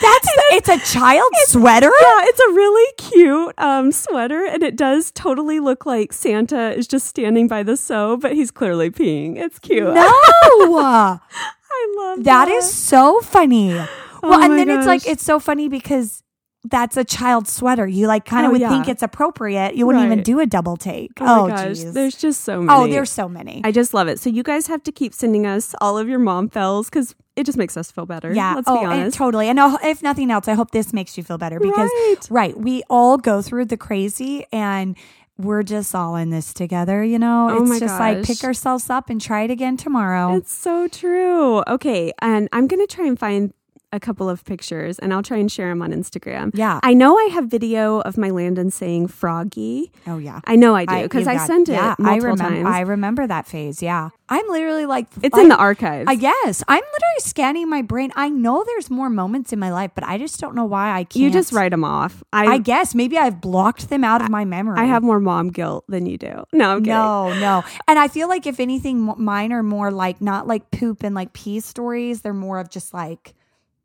That's 0.00 0.28
it's 0.52 0.68
a 0.68 0.78
child 0.94 1.30
sweater. 1.46 1.90
Yeah, 2.00 2.20
it's 2.22 2.40
a 2.40 2.52
really 2.52 2.92
cute 2.96 3.54
um, 3.58 3.92
sweater, 3.92 4.44
and 4.44 4.62
it 4.62 4.76
does 4.76 5.10
totally 5.10 5.60
look 5.60 5.86
like 5.86 6.12
Santa 6.12 6.72
is 6.72 6.86
just 6.86 7.06
standing 7.06 7.48
by 7.48 7.62
the 7.62 7.76
sew, 7.76 8.16
but 8.16 8.32
he's 8.32 8.50
clearly 8.50 8.90
peeing. 8.90 9.36
It's 9.36 9.58
cute. 9.58 9.82
No, 9.84 9.92
I 10.04 11.94
love 11.96 12.18
that. 12.18 12.24
that 12.24 12.48
is 12.48 12.72
so 12.72 13.20
funny. 13.20 13.74
Well, 13.74 13.88
Oh 14.22 14.42
and 14.42 14.58
then 14.58 14.68
it's 14.68 14.86
like 14.86 15.06
it's 15.06 15.22
so 15.24 15.38
funny 15.38 15.68
because 15.68 16.22
that's 16.64 16.96
a 16.96 17.04
child 17.04 17.46
sweater. 17.48 17.86
You 17.86 18.06
like 18.08 18.24
kind 18.24 18.44
of 18.44 18.50
Oh, 18.50 18.52
would 18.52 18.60
yeah. 18.60 18.68
think 18.68 18.88
it's 18.88 19.02
appropriate. 19.02 19.76
You 19.76 19.86
wouldn't 19.86 20.04
even 20.04 20.22
do 20.22 20.40
a 20.40 20.46
double 20.46 20.76
take. 20.76 21.12
Oh, 21.20 21.24
my 21.24 21.38
Oh, 21.38 21.48
gosh, 21.48 21.66
geez. 21.78 21.92
there's 21.94 22.16
just 22.16 22.42
so 22.42 22.54
oh, 22.58 22.62
many. 22.62 22.72
oh, 22.72 22.86
there's 22.92 23.10
so 23.10 23.28
many. 23.28 23.60
I 23.64 23.70
just 23.70 23.94
love 23.94 24.08
it. 24.08 24.18
So 24.18 24.28
you 24.28 24.42
guys 24.42 24.66
have 24.66 24.82
to 24.82 24.92
keep 24.92 25.14
sending 25.14 25.46
us 25.46 25.74
all 25.80 25.96
of 25.96 26.08
your 26.08 26.18
mom 26.18 26.48
fells 26.48 26.90
because 26.90 27.14
it 27.36 27.44
just 27.46 27.56
makes 27.56 27.76
us 27.76 27.90
feel 27.92 28.06
better. 28.06 28.34
Yeah. 28.34 28.54
let's 28.56 28.68
oh, 28.68 28.74
be 28.78 28.84
and 28.84 28.92
honest. 28.92 29.16
totally. 29.16 29.48
And 29.48 29.58
if 29.84 30.02
nothing 30.02 30.30
else, 30.32 30.48
I 30.48 30.54
hope 30.54 30.72
this 30.72 30.92
makes 30.92 31.16
you 31.16 31.22
feel 31.22 31.38
better 31.38 31.60
because, 31.60 31.88
Right. 31.94 32.26
right, 32.30 32.58
we 32.58 32.82
all 32.90 33.16
go 33.18 33.40
through 33.40 33.66
the 33.66 33.76
crazy 33.76 34.44
and 34.52 34.96
we're 35.40 35.62
just 35.62 35.94
all 35.94 36.16
in 36.16 36.30
this 36.30 36.52
together. 36.52 37.04
You 37.04 37.20
know, 37.20 37.50
Oh 37.50 37.62
it's 37.70 37.78
just 37.78 38.00
like 38.00 38.24
pick 38.24 38.42
ourselves 38.42 38.90
up 38.90 39.08
and 39.08 39.20
try 39.20 39.42
it 39.42 39.52
again 39.52 39.76
tomorrow. 39.76 40.34
It's 40.34 40.52
so 40.52 40.88
true. 40.88 41.62
Okay, 41.68 42.12
and 42.20 42.48
I'm 42.52 42.66
gonna 42.66 42.88
try 42.88 43.06
and 43.06 43.16
find 43.16 43.52
a 43.92 43.98
couple 44.00 44.28
of 44.28 44.44
pictures, 44.44 44.98
and 44.98 45.14
I'll 45.14 45.22
try 45.22 45.38
and 45.38 45.50
share 45.50 45.68
them 45.70 45.80
on 45.82 45.92
Instagram. 45.92 46.50
Yeah. 46.54 46.78
I 46.82 46.92
know 46.94 47.16
I 47.16 47.24
have 47.32 47.46
video 47.46 48.00
of 48.00 48.18
my 48.18 48.30
Landon 48.30 48.70
saying 48.70 49.08
"froggy." 49.08 49.90
oh 50.06 50.18
yeah. 50.18 50.40
I 50.44 50.56
know 50.56 50.74
I 50.74 50.84
do 50.84 51.02
because 51.02 51.26
I, 51.26 51.36
got- 51.36 51.46
sent 51.46 51.68
it 51.68 51.72
yeah, 51.72 51.94
I 51.98 52.02
multiple 52.02 52.30
remember, 52.32 52.62
times. 52.62 52.66
I 52.76 52.80
remember 52.80 53.26
that 53.26 53.46
phase. 53.46 53.82
Yeah. 53.82 54.10
I'm 54.30 54.46
literally 54.48 54.84
like, 54.84 55.06
it's 55.22 55.36
I- 55.38 55.40
in 55.40 55.48
the 55.48 55.56
archives. 55.56 56.04
I 56.06 56.14
guess 56.16 56.62
I'm 56.68 56.76
literally 56.82 57.20
scanning 57.20 57.68
my 57.70 57.80
brain. 57.80 58.12
I 58.14 58.28
know 58.28 58.62
there's 58.64 58.90
more 58.90 59.08
moments 59.08 59.52
in 59.54 59.58
my 59.58 59.72
life, 59.72 59.92
but 59.94 60.04
I 60.04 60.18
just 60.18 60.38
don't 60.38 60.54
know 60.54 60.66
why 60.66 60.90
I 60.90 61.04
can't. 61.04 61.16
you 61.22 61.30
just 61.30 61.52
write 61.52 61.70
them 61.70 61.84
off. 61.84 62.22
I 62.32 62.46
I 62.46 62.58
guess 62.58 62.94
maybe 62.94 63.16
I've 63.16 63.40
blocked 63.40 63.88
them 63.88 64.04
out 64.04 64.20
of 64.20 64.28
my 64.28 64.44
memory. 64.44 64.78
I 64.78 64.84
have 64.84 65.02
more 65.02 65.18
mom 65.20 65.48
guilt 65.48 65.84
than 65.88 66.04
you 66.04 66.18
do. 66.18 66.44
No, 66.52 66.72
I'm 66.72 66.78
kidding. 66.80 66.92
No, 66.92 67.32
no. 67.40 67.64
And 67.86 67.98
I 67.98 68.08
feel 68.08 68.28
like 68.28 68.46
if 68.46 68.60
anything, 68.60 69.14
mine 69.16 69.52
are 69.52 69.62
more 69.62 69.90
like 69.90 70.20
not 70.20 70.46
like 70.46 70.70
poop 70.70 71.02
and 71.02 71.14
like 71.14 71.32
pee 71.32 71.60
stories. 71.60 72.20
They're 72.20 72.34
more 72.34 72.58
of 72.58 72.68
just 72.68 72.92
like 72.92 73.34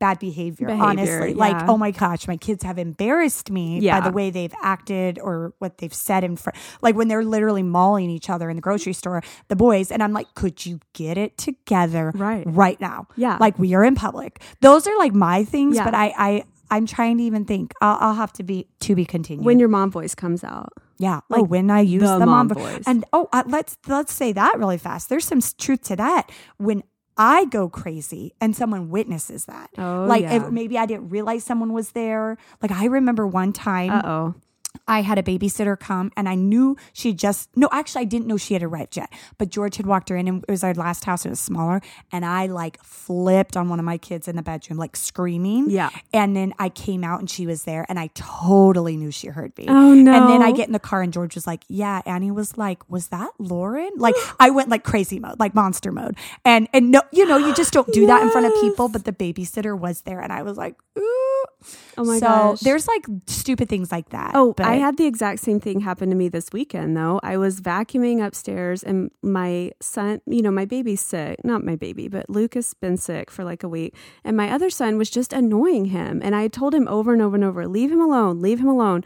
bad 0.03 0.19
behavior, 0.19 0.67
Behavior, 0.67 0.85
honestly. 0.85 1.33
Like, 1.33 1.69
oh 1.69 1.77
my 1.77 1.91
gosh, 1.91 2.27
my 2.27 2.35
kids 2.35 2.61
have 2.63 2.77
embarrassed 2.77 3.49
me 3.49 3.79
Yeah. 3.79 3.99
by 3.99 4.09
the 4.09 4.13
way 4.13 4.29
they've 4.31 4.53
acted 4.61 5.17
or 5.17 5.53
what 5.59 5.77
they've 5.77 5.93
said 5.93 6.23
in 6.25 6.35
front. 6.35 6.57
Like 6.81 6.95
when 6.95 7.07
they're 7.07 7.23
literally 7.23 7.63
mauling 7.63 8.09
each 8.09 8.29
other 8.29 8.49
in 8.49 8.55
the 8.57 8.61
grocery 8.61 8.91
store, 8.93 9.21
the 9.47 9.55
boys. 9.55 9.91
And 9.91 10.03
I'm 10.03 10.11
like, 10.11 10.27
could 10.35 10.65
you 10.65 10.79
get 10.93 11.17
it 11.17 11.37
together 11.37 12.11
Right. 12.15 12.43
right 12.45 12.79
now? 12.81 13.07
Yeah. 13.15 13.37
Like 13.39 13.57
we 13.57 13.73
are 13.75 13.83
in 13.85 13.95
public. 13.95 14.41
Those 14.59 14.87
are 14.87 14.97
like 14.97 15.13
my 15.13 15.45
things, 15.45 15.77
Yeah. 15.77 15.85
but 15.85 15.93
I, 15.95 16.13
I, 16.17 16.43
I'm 16.69 16.85
trying 16.85 17.17
to 17.19 17.23
even 17.23 17.45
think. 17.45 17.73
I'll, 17.81 17.97
I'll 18.01 18.15
have 18.15 18.33
to 18.33 18.43
be 18.43 18.67
to 18.81 18.95
be 18.95 19.05
continued. 19.05 19.45
When 19.45 19.57
your 19.59 19.69
mom 19.69 19.89
voice 19.91 20.15
comes 20.15 20.43
out. 20.43 20.73
Yeah. 20.97 21.19
oh, 21.29 21.41
Like 21.41 21.49
when 21.49 21.69
I 21.71 21.81
use 21.81 22.01
the 22.03 22.19
the, 22.19 22.25
mom, 22.25 22.47
mom 22.47 22.49
voice. 22.49 22.83
And 22.87 23.05
oh, 23.13 23.27
uh, 23.31 23.43
let's 23.47 23.77
let's 23.87 24.13
say 24.13 24.33
that 24.33 24.55
really 24.57 24.77
fast. 24.77 25.07
There's 25.09 25.25
some 25.25 25.41
truth 25.57 25.83
to 25.83 25.95
that. 25.95 26.29
When 26.57 26.83
I 27.17 27.45
go 27.45 27.69
crazy 27.69 28.33
and 28.41 28.55
someone 28.55 28.89
witnesses 28.89 29.45
that, 29.45 29.69
Oh, 29.77 30.05
like 30.07 30.23
yeah. 30.23 30.45
if 30.47 30.51
maybe 30.51 30.77
I 30.77 30.85
didn't 30.85 31.09
realize 31.09 31.43
someone 31.43 31.71
was 31.73 31.91
there. 31.91 32.37
Like 32.61 32.71
I 32.71 32.85
remember 32.85 33.27
one 33.27 33.53
time 33.53 33.91
Uh 33.91 34.01
oh. 34.05 34.35
I 34.87 35.01
had 35.01 35.17
a 35.17 35.23
babysitter 35.23 35.79
come 35.79 36.11
and 36.17 36.27
I 36.27 36.35
knew 36.35 36.75
she 36.91 37.13
just, 37.13 37.49
no, 37.55 37.69
actually, 37.71 38.01
I 38.01 38.05
didn't 38.05 38.27
know 38.27 38.37
she 38.37 38.53
had 38.53 38.63
arrived 38.63 38.97
yet. 38.97 39.11
But 39.37 39.49
George 39.49 39.77
had 39.77 39.85
walked 39.85 40.09
her 40.09 40.17
in 40.17 40.27
and 40.27 40.43
it 40.47 40.51
was 40.51 40.63
our 40.63 40.73
last 40.73 41.05
house. 41.05 41.25
It 41.25 41.29
was 41.29 41.39
smaller. 41.39 41.81
And 42.11 42.25
I 42.25 42.47
like 42.47 42.83
flipped 42.83 43.55
on 43.55 43.69
one 43.69 43.79
of 43.79 43.85
my 43.85 43.97
kids 43.97 44.27
in 44.27 44.35
the 44.35 44.41
bedroom, 44.41 44.77
like 44.77 44.95
screaming. 44.95 45.69
Yeah. 45.69 45.89
And 46.13 46.35
then 46.35 46.53
I 46.59 46.69
came 46.69 47.03
out 47.03 47.19
and 47.19 47.29
she 47.29 47.45
was 47.45 47.63
there 47.63 47.85
and 47.87 47.99
I 47.99 48.07
totally 48.13 48.97
knew 48.97 49.11
she 49.11 49.27
heard 49.27 49.57
me. 49.57 49.65
Oh, 49.67 49.93
no. 49.93 50.13
And 50.13 50.29
then 50.29 50.41
I 50.41 50.51
get 50.51 50.67
in 50.67 50.73
the 50.73 50.79
car 50.79 51.01
and 51.01 51.13
George 51.13 51.35
was 51.35 51.47
like, 51.47 51.63
yeah. 51.67 52.01
Annie 52.05 52.31
was 52.31 52.57
like, 52.57 52.89
was 52.89 53.07
that 53.07 53.31
Lauren? 53.39 53.91
Like 53.95 54.15
I 54.39 54.49
went 54.49 54.69
like 54.69 54.83
crazy 54.83 55.19
mode, 55.19 55.39
like 55.39 55.55
monster 55.55 55.91
mode. 55.91 56.17
And, 56.43 56.67
and 56.73 56.91
no, 56.91 57.01
you 57.11 57.25
know, 57.25 57.37
you 57.37 57.53
just 57.53 57.73
don't 57.73 57.91
do 57.93 58.07
that 58.07 58.21
in 58.21 58.29
front 58.31 58.47
of 58.47 58.53
people. 58.61 58.89
But 58.89 59.05
the 59.05 59.13
babysitter 59.13 59.77
was 59.77 60.01
there 60.01 60.19
and 60.19 60.33
I 60.33 60.43
was 60.43 60.57
like, 60.57 60.75
ooh. 60.97 61.45
Oh 61.97 62.03
my 62.03 62.19
god. 62.19 62.19
so 62.19 62.27
gosh. 62.27 62.59
there's 62.59 62.87
like 62.87 63.05
stupid 63.27 63.69
things 63.69 63.91
like 63.91 64.09
that. 64.09 64.31
Oh, 64.35 64.53
I 64.63 64.75
had 64.75 64.97
the 64.97 65.05
exact 65.05 65.39
same 65.39 65.59
thing 65.59 65.81
happen 65.81 66.09
to 66.09 66.15
me 66.15 66.29
this 66.29 66.49
weekend 66.51 66.95
though. 66.95 67.19
I 67.23 67.37
was 67.37 67.61
vacuuming 67.61 68.25
upstairs 68.25 68.83
and 68.83 69.11
my 69.21 69.71
son, 69.81 70.21
you 70.25 70.41
know, 70.41 70.51
my 70.51 70.65
baby's 70.65 71.01
sick. 71.01 71.43
Not 71.43 71.63
my 71.63 71.75
baby, 71.75 72.07
but 72.07 72.29
Lucas 72.29 72.73
been 72.73 72.97
sick 72.97 73.29
for 73.29 73.43
like 73.43 73.63
a 73.63 73.69
week. 73.69 73.95
And 74.23 74.37
my 74.37 74.51
other 74.51 74.69
son 74.69 74.97
was 74.97 75.09
just 75.09 75.33
annoying 75.33 75.85
him. 75.85 76.21
And 76.23 76.35
I 76.35 76.47
told 76.47 76.73
him 76.73 76.87
over 76.87 77.13
and 77.13 77.21
over 77.21 77.35
and 77.35 77.43
over, 77.43 77.67
leave 77.67 77.91
him 77.91 78.01
alone, 78.01 78.41
leave 78.41 78.59
him 78.59 78.67
alone. 78.67 79.03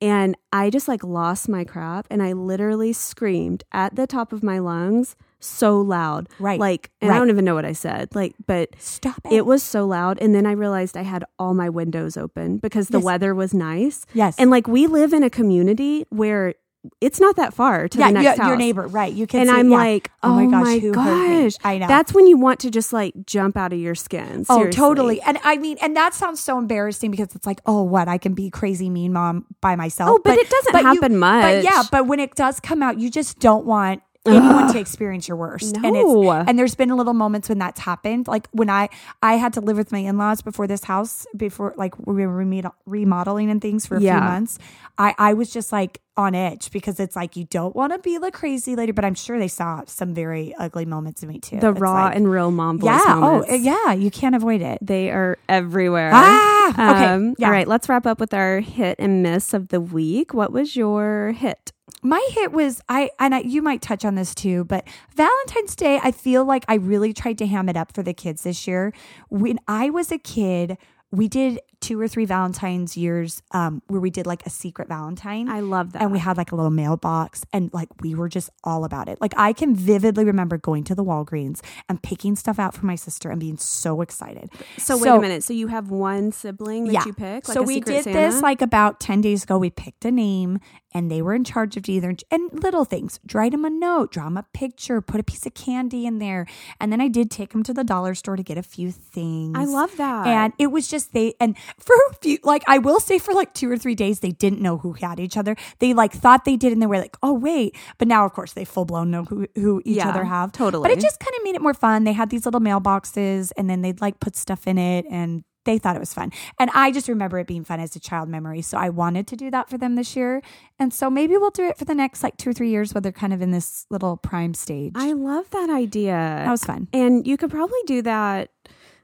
And 0.00 0.36
I 0.52 0.70
just 0.70 0.88
like 0.88 1.02
lost 1.02 1.48
my 1.48 1.64
crap 1.64 2.06
and 2.10 2.22
I 2.22 2.32
literally 2.32 2.92
screamed 2.92 3.64
at 3.72 3.96
the 3.96 4.06
top 4.06 4.32
of 4.32 4.42
my 4.42 4.58
lungs 4.58 5.16
so 5.46 5.80
loud. 5.80 6.28
Right. 6.38 6.58
Like, 6.58 6.90
and 7.00 7.10
I 7.10 7.18
don't 7.18 7.30
even 7.30 7.44
know 7.44 7.54
what 7.54 7.64
I 7.64 7.72
said. 7.72 8.14
Like, 8.14 8.34
but 8.46 8.70
stop 8.78 9.20
it. 9.24 9.32
it 9.32 9.46
was 9.46 9.62
so 9.62 9.86
loud. 9.86 10.18
And 10.20 10.34
then 10.34 10.46
I 10.46 10.52
realized 10.52 10.96
I 10.96 11.02
had 11.02 11.24
all 11.38 11.54
my 11.54 11.68
windows 11.68 12.16
open 12.16 12.58
because 12.58 12.88
the 12.88 12.98
Yes. 12.98 13.04
weather 13.04 13.34
was 13.34 13.52
nice. 13.54 14.04
Yes. 14.14 14.36
And 14.38 14.50
like 14.50 14.66
we 14.66 14.86
live 14.86 15.12
in 15.12 15.22
a 15.22 15.30
community 15.30 16.04
where 16.10 16.54
it's 17.00 17.20
not 17.20 17.36
that 17.36 17.52
far 17.52 17.88
to 17.88 17.98
yeah, 17.98 18.08
the 18.08 18.12
next 18.12 18.24
your, 18.24 18.36
house. 18.36 18.46
your 18.48 18.56
neighbor, 18.56 18.86
right? 18.86 19.12
You 19.12 19.26
can. 19.26 19.40
And 19.40 19.50
see, 19.50 19.56
I'm 19.56 19.70
yeah. 19.70 19.76
like, 19.76 20.10
oh, 20.22 20.34
my 20.34 20.44
oh 20.44 20.50
gosh, 20.50 20.80
who 20.80 20.92
heard 20.92 21.28
me? 21.28 21.44
gosh. 21.44 21.56
I 21.64 21.78
know. 21.78 21.88
That's 21.88 22.14
when 22.14 22.26
you 22.26 22.36
want 22.36 22.60
to 22.60 22.70
just 22.70 22.92
like 22.92 23.14
jump 23.26 23.56
out 23.56 23.72
of 23.72 23.78
your 23.80 23.94
skin. 23.94 24.44
Oh, 24.48 24.70
totally. 24.70 25.20
And 25.22 25.38
I 25.42 25.56
mean, 25.56 25.78
and 25.82 25.96
that 25.96 26.14
sounds 26.14 26.40
so 26.40 26.58
embarrassing 26.58 27.10
because 27.10 27.34
it's 27.34 27.46
like, 27.46 27.60
oh, 27.66 27.82
what? 27.82 28.08
I 28.08 28.18
can 28.18 28.34
be 28.34 28.50
crazy 28.50 28.88
mean 28.88 29.12
mom 29.12 29.46
by 29.60 29.74
myself. 29.76 30.10
Oh, 30.10 30.20
but 30.22 30.38
it 30.38 30.48
doesn't 30.48 30.94
you- 31.12 31.18
much. 31.18 31.42
But 31.42 31.64
yeah, 31.64 31.82
but 31.90 32.06
when 32.06 32.20
it 32.20 32.34
does 32.34 32.60
come 32.60 32.82
out, 32.82 32.98
you 33.00 33.10
just 33.10 33.38
don't 33.40 33.66
want 33.66 34.02
anyone 34.26 34.72
to 34.72 34.78
experience 34.78 35.28
your 35.28 35.36
worst. 35.36 35.76
And 35.76 35.96
it's 35.96 36.48
and 36.48 36.58
there's 36.58 36.74
been 36.74 36.88
little 36.96 37.14
moments 37.14 37.48
when 37.48 37.58
that's 37.58 37.80
happened. 37.80 38.28
Like 38.28 38.48
when 38.52 38.70
I 38.70 38.88
I 39.22 39.34
had 39.34 39.52
to 39.54 39.60
live 39.60 39.76
with 39.76 39.92
my 39.92 39.98
in-laws 39.98 40.42
before 40.42 40.66
this 40.66 40.84
house, 40.84 41.26
before 41.36 41.74
like 41.76 41.94
we 42.06 42.26
were 42.26 42.72
remodeling 42.86 43.50
and 43.50 43.60
things 43.60 43.86
for 43.86 43.96
a 43.96 44.00
Yeah. 44.00 44.18
few 44.20 44.28
months. 44.28 44.58
I 44.98 45.14
I 45.18 45.34
was 45.34 45.50
just 45.52 45.72
like 45.72 46.00
on 46.18 46.34
edge 46.34 46.70
because 46.70 46.98
it's 46.98 47.14
like 47.14 47.36
you 47.36 47.44
don't 47.44 47.76
want 47.76 47.92
to 47.92 47.98
be 47.98 48.16
the 48.16 48.30
crazy 48.30 48.74
lady, 48.74 48.90
but 48.92 49.04
I'm 49.04 49.14
sure 49.14 49.38
they 49.38 49.48
saw 49.48 49.82
some 49.86 50.14
very 50.14 50.54
ugly 50.58 50.86
moments 50.86 51.22
of 51.22 51.28
me 51.28 51.38
too. 51.38 51.60
The 51.60 51.70
It's 51.72 51.80
raw 51.80 52.04
like- 52.06 52.16
and 52.16 52.30
real 52.30 52.50
mom 52.50 52.78
voice 52.78 52.98
yeah, 53.06 53.14
moments. 53.16 53.48
oh 53.50 53.54
yeah, 53.54 53.92
you 53.92 54.10
can't 54.10 54.34
avoid 54.34 54.62
it. 54.62 54.78
They 54.80 55.10
are 55.10 55.36
everywhere. 55.48 56.10
Ah, 56.14 56.68
okay, 56.70 57.04
Um, 57.14 57.34
yeah. 57.38 57.46
All 57.46 57.52
right, 57.52 57.68
let's 57.68 57.88
wrap 57.90 58.06
up 58.06 58.18
with 58.18 58.32
our 58.32 58.60
hit 58.60 58.96
and 58.98 59.22
miss 59.22 59.52
of 59.52 59.68
the 59.68 59.80
week. 59.80 60.32
What 60.32 60.52
was 60.52 60.74
your 60.74 61.32
hit? 61.32 61.72
My 62.02 62.26
hit 62.32 62.52
was 62.52 62.80
I 62.88 63.10
and 63.18 63.34
I, 63.34 63.40
you 63.40 63.62
might 63.62 63.82
touch 63.82 64.04
on 64.04 64.14
this 64.14 64.34
too, 64.34 64.64
but 64.64 64.86
Valentine's 65.14 65.76
Day, 65.76 66.00
I 66.02 66.10
feel 66.10 66.44
like 66.44 66.64
I 66.68 66.74
really 66.74 67.12
tried 67.12 67.38
to 67.38 67.46
ham 67.46 67.68
it 67.68 67.76
up 67.76 67.92
for 67.92 68.02
the 68.02 68.14
kids 68.14 68.42
this 68.42 68.66
year. 68.66 68.92
When 69.28 69.58
I 69.68 69.90
was 69.90 70.10
a 70.10 70.18
kid, 70.18 70.78
we 71.10 71.28
did 71.28 71.60
two 71.86 72.00
or 72.00 72.08
three 72.08 72.24
Valentine's 72.24 72.96
years 72.96 73.42
um, 73.52 73.80
where 73.86 74.00
we 74.00 74.10
did 74.10 74.26
like 74.26 74.44
a 74.44 74.50
secret 74.50 74.88
Valentine. 74.88 75.48
I 75.48 75.60
love 75.60 75.92
that. 75.92 76.02
and 76.02 76.10
we 76.10 76.18
had 76.18 76.36
like 76.36 76.50
a 76.50 76.56
little 76.56 76.70
mailbox 76.72 77.44
and 77.52 77.72
like 77.72 77.88
we 78.02 78.14
were 78.14 78.28
just 78.28 78.50
all 78.64 78.84
about 78.84 79.08
it. 79.08 79.20
Like 79.20 79.32
I 79.36 79.52
can 79.52 79.74
vividly 79.74 80.24
remember 80.24 80.58
going 80.58 80.82
to 80.84 80.96
the 80.96 81.04
Walgreens 81.04 81.62
and 81.88 82.02
picking 82.02 82.34
stuff 82.34 82.58
out 82.58 82.74
for 82.74 82.86
my 82.86 82.96
sister 82.96 83.30
and 83.30 83.38
being 83.38 83.56
so 83.56 84.00
excited. 84.00 84.50
so 84.78 84.98
wait 84.98 85.08
a 85.08 85.20
minute. 85.20 85.44
So 85.44 85.52
you 85.52 85.68
have 85.68 85.90
one 85.90 86.32
sibling 86.32 86.86
that 86.92 87.06
you 87.06 87.12
pick? 87.12 87.46
Like 87.46 87.54
so 87.54 87.62
we 87.62 87.80
did 87.80 88.02
Santa? 88.02 88.18
this 88.18 88.42
like 88.42 88.62
about 88.62 88.98
10 88.98 89.20
days 89.20 89.44
ago. 89.44 89.56
We 89.56 89.70
picked 89.70 90.04
a 90.04 90.10
name 90.10 90.58
and 90.96 91.10
they 91.10 91.20
were 91.20 91.34
in 91.34 91.44
charge 91.44 91.76
of 91.76 91.86
either, 91.90 92.16
and 92.30 92.62
little 92.62 92.86
things, 92.86 93.20
write 93.34 93.52
them 93.52 93.66
a 93.66 93.70
note, 93.70 94.12
draw 94.12 94.24
them 94.24 94.38
a 94.38 94.46
picture, 94.54 95.02
put 95.02 95.20
a 95.20 95.22
piece 95.22 95.44
of 95.44 95.52
candy 95.52 96.06
in 96.06 96.20
there. 96.20 96.46
And 96.80 96.90
then 96.90 97.02
I 97.02 97.08
did 97.08 97.30
take 97.30 97.50
them 97.50 97.62
to 97.64 97.74
the 97.74 97.84
dollar 97.84 98.14
store 98.14 98.34
to 98.34 98.42
get 98.42 98.56
a 98.56 98.62
few 98.62 98.90
things. 98.90 99.58
I 99.58 99.64
love 99.64 99.94
that. 99.98 100.26
And 100.26 100.54
it 100.58 100.68
was 100.68 100.88
just 100.88 101.12
they, 101.12 101.34
and 101.38 101.54
for 101.78 101.94
a 102.10 102.14
few, 102.22 102.38
like 102.42 102.62
I 102.66 102.78
will 102.78 103.00
say 103.00 103.18
for 103.18 103.34
like 103.34 103.52
two 103.54 103.70
or 103.70 103.76
three 103.76 103.94
days, 103.94 104.20
they 104.20 104.32
didn't 104.32 104.60
know 104.60 104.78
who 104.78 104.94
had 104.94 105.20
each 105.20 105.36
other. 105.36 105.56
They 105.78 105.92
like 105.94 106.12
thought 106.12 106.44
they 106.44 106.56
did 106.56 106.72
and 106.72 106.80
they 106.80 106.86
were 106.86 106.98
like, 106.98 107.16
oh, 107.22 107.32
wait. 107.34 107.76
But 107.98 108.08
now, 108.08 108.24
of 108.24 108.32
course, 108.32 108.54
they 108.54 108.64
full 108.64 108.84
blown 108.86 109.10
know 109.10 109.24
who, 109.24 109.46
who 109.54 109.82
each 109.84 109.98
Yeah, 109.98 110.08
other 110.08 110.24
have. 110.24 110.52
totally. 110.52 110.82
But 110.82 110.90
it 110.96 111.00
just 111.00 111.20
kind 111.20 111.34
of 111.36 111.44
made 111.44 111.54
it 111.54 111.60
more 111.60 111.74
fun. 111.74 112.04
They 112.04 112.12
had 112.14 112.30
these 112.30 112.44
little 112.46 112.60
mailboxes 112.60 113.52
and 113.56 113.68
then 113.68 113.82
they'd 113.82 114.00
like 114.00 114.20
put 114.20 114.36
stuff 114.36 114.66
in 114.66 114.78
it 114.78 115.04
and 115.10 115.44
they 115.66 115.78
thought 115.78 115.96
it 115.96 116.00
was 116.00 116.14
fun. 116.14 116.30
And 116.60 116.70
I 116.74 116.92
just 116.92 117.08
remember 117.08 117.38
it 117.40 117.46
being 117.48 117.64
fun 117.64 117.80
as 117.80 117.94
a 117.96 118.00
child 118.00 118.28
memory. 118.28 118.62
So 118.62 118.78
I 118.78 118.88
wanted 118.88 119.26
to 119.26 119.36
do 119.36 119.50
that 119.50 119.68
for 119.68 119.76
them 119.76 119.96
this 119.96 120.14
year. 120.16 120.40
And 120.78 120.94
so 120.94 121.10
maybe 121.10 121.36
we'll 121.36 121.50
do 121.50 121.66
it 121.68 121.76
for 121.76 121.84
the 121.84 121.94
next 121.94 122.22
like 122.22 122.36
two 122.36 122.50
or 122.50 122.52
three 122.52 122.70
years 122.70 122.94
where 122.94 123.00
they're 123.00 123.10
kind 123.12 123.32
of 123.32 123.42
in 123.42 123.50
this 123.50 123.84
little 123.90 124.16
prime 124.16 124.54
stage. 124.54 124.92
I 124.94 125.12
love 125.12 125.50
that 125.50 125.68
idea. 125.68 126.12
that 126.12 126.50
was 126.50 126.64
fun. 126.64 126.86
And 126.92 127.26
you 127.26 127.36
could 127.36 127.50
probably 127.50 127.80
do 127.84 128.00
that, 128.02 128.50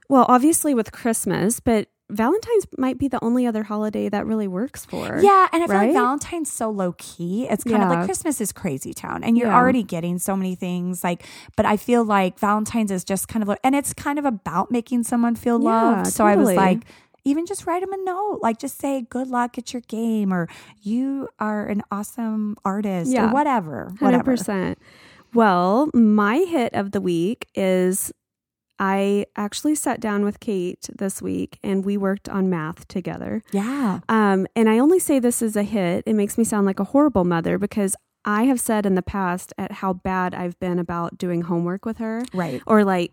well, 0.09 0.25
obviously 0.29 0.73
with 0.73 0.93
Christmas, 0.93 1.59
but 1.59 1.89
Valentine's 2.13 2.65
might 2.77 2.97
be 2.97 3.07
the 3.07 3.23
only 3.23 3.45
other 3.45 3.63
holiday 3.63 4.07
that 4.09 4.25
really 4.25 4.47
works 4.47 4.85
for. 4.85 5.19
Yeah, 5.21 5.47
and 5.51 5.63
I 5.63 5.67
feel 5.67 5.75
right? 5.75 5.85
like 5.87 5.93
Valentine's 5.95 6.51
so 6.51 6.69
low 6.69 6.93
key. 6.97 7.47
It's 7.49 7.63
kind 7.63 7.83
of 7.83 7.89
like 7.89 8.05
Christmas 8.05 8.39
is 8.39 8.51
crazy 8.51 8.93
town, 8.93 9.23
and 9.23 9.37
you're 9.37 9.47
Yeah. 9.47 9.57
already 9.57 9.83
getting 9.83 10.19
so 10.19 10.35
many 10.35 10.55
things. 10.55 11.03
Like, 11.03 11.25
but 11.57 11.65
I 11.65 11.77
feel 11.77 12.03
like 12.03 12.39
Valentine's 12.39 12.91
is 12.91 13.03
just 13.03 13.27
kind 13.27 13.43
of, 13.47 13.57
and 13.63 13.75
it's 13.75 13.93
kind 13.93 14.17
of 14.19 14.25
about 14.25 14.71
making 14.71 15.03
someone 15.03 15.35
feel 15.35 15.61
Yeah, 15.61 15.69
loved. 15.69 16.07
So 16.07 16.25
I 16.25 16.35
was 16.35 16.51
like, 16.53 16.85
even 17.25 17.45
just 17.45 17.65
write 17.65 17.81
them 17.81 17.93
a 17.93 18.03
note, 18.03 18.39
like 18.41 18.59
just 18.59 18.77
say 18.79 19.05
good 19.09 19.27
luck 19.29 19.57
at 19.57 19.73
your 19.73 19.81
game, 19.87 20.33
or 20.33 20.47
you 20.81 21.29
are 21.39 21.65
an 21.67 21.81
awesome 21.91 22.57
artist, 22.65 23.11
Yeah. 23.11 23.29
or 23.29 23.33
whatever, 23.33 23.85
Hundred 23.85 24.01
whatever. 24.01 24.23
percent. 24.31 24.77
Well, 25.33 25.89
my 25.93 26.39
hit 26.39 26.73
of 26.75 26.91
the 26.91 27.01
week 27.01 27.47
is 27.55 28.11
I 28.79 29.27
actually 29.35 29.75
sat 29.75 29.99
down 29.99 30.23
with 30.25 30.39
Kate 30.39 30.89
this 30.97 31.21
week 31.21 31.59
and 31.63 31.85
we 31.85 31.97
worked 31.97 32.27
on 32.27 32.49
math 32.49 32.87
together. 32.87 33.41
Yeah, 33.51 33.99
Um, 34.09 34.47
and 34.55 34.69
I 34.69 34.79
only 34.79 34.99
say 34.99 35.19
this 35.19 35.41
as 35.41 35.55
a 35.55 35.63
hit. 35.63 36.03
It 36.05 36.13
makes 36.13 36.37
me 36.37 36.43
sound 36.43 36.65
like 36.65 36.79
a 36.79 36.85
horrible 36.85 37.23
mother 37.23 37.57
because 37.57 37.95
I 38.25 38.43
have 38.43 38.59
said 38.59 38.85
in 38.85 38.95
the 38.95 39.01
past 39.01 39.53
at 39.57 39.73
how 39.73 39.93
bad 39.93 40.33
I've 40.33 40.59
been 40.59 40.79
about 40.79 41.17
doing 41.17 41.41
homework 41.41 41.85
with 41.85 41.97
her, 41.97 42.23
right. 42.33 42.61
or 42.65 42.83
like 42.83 43.11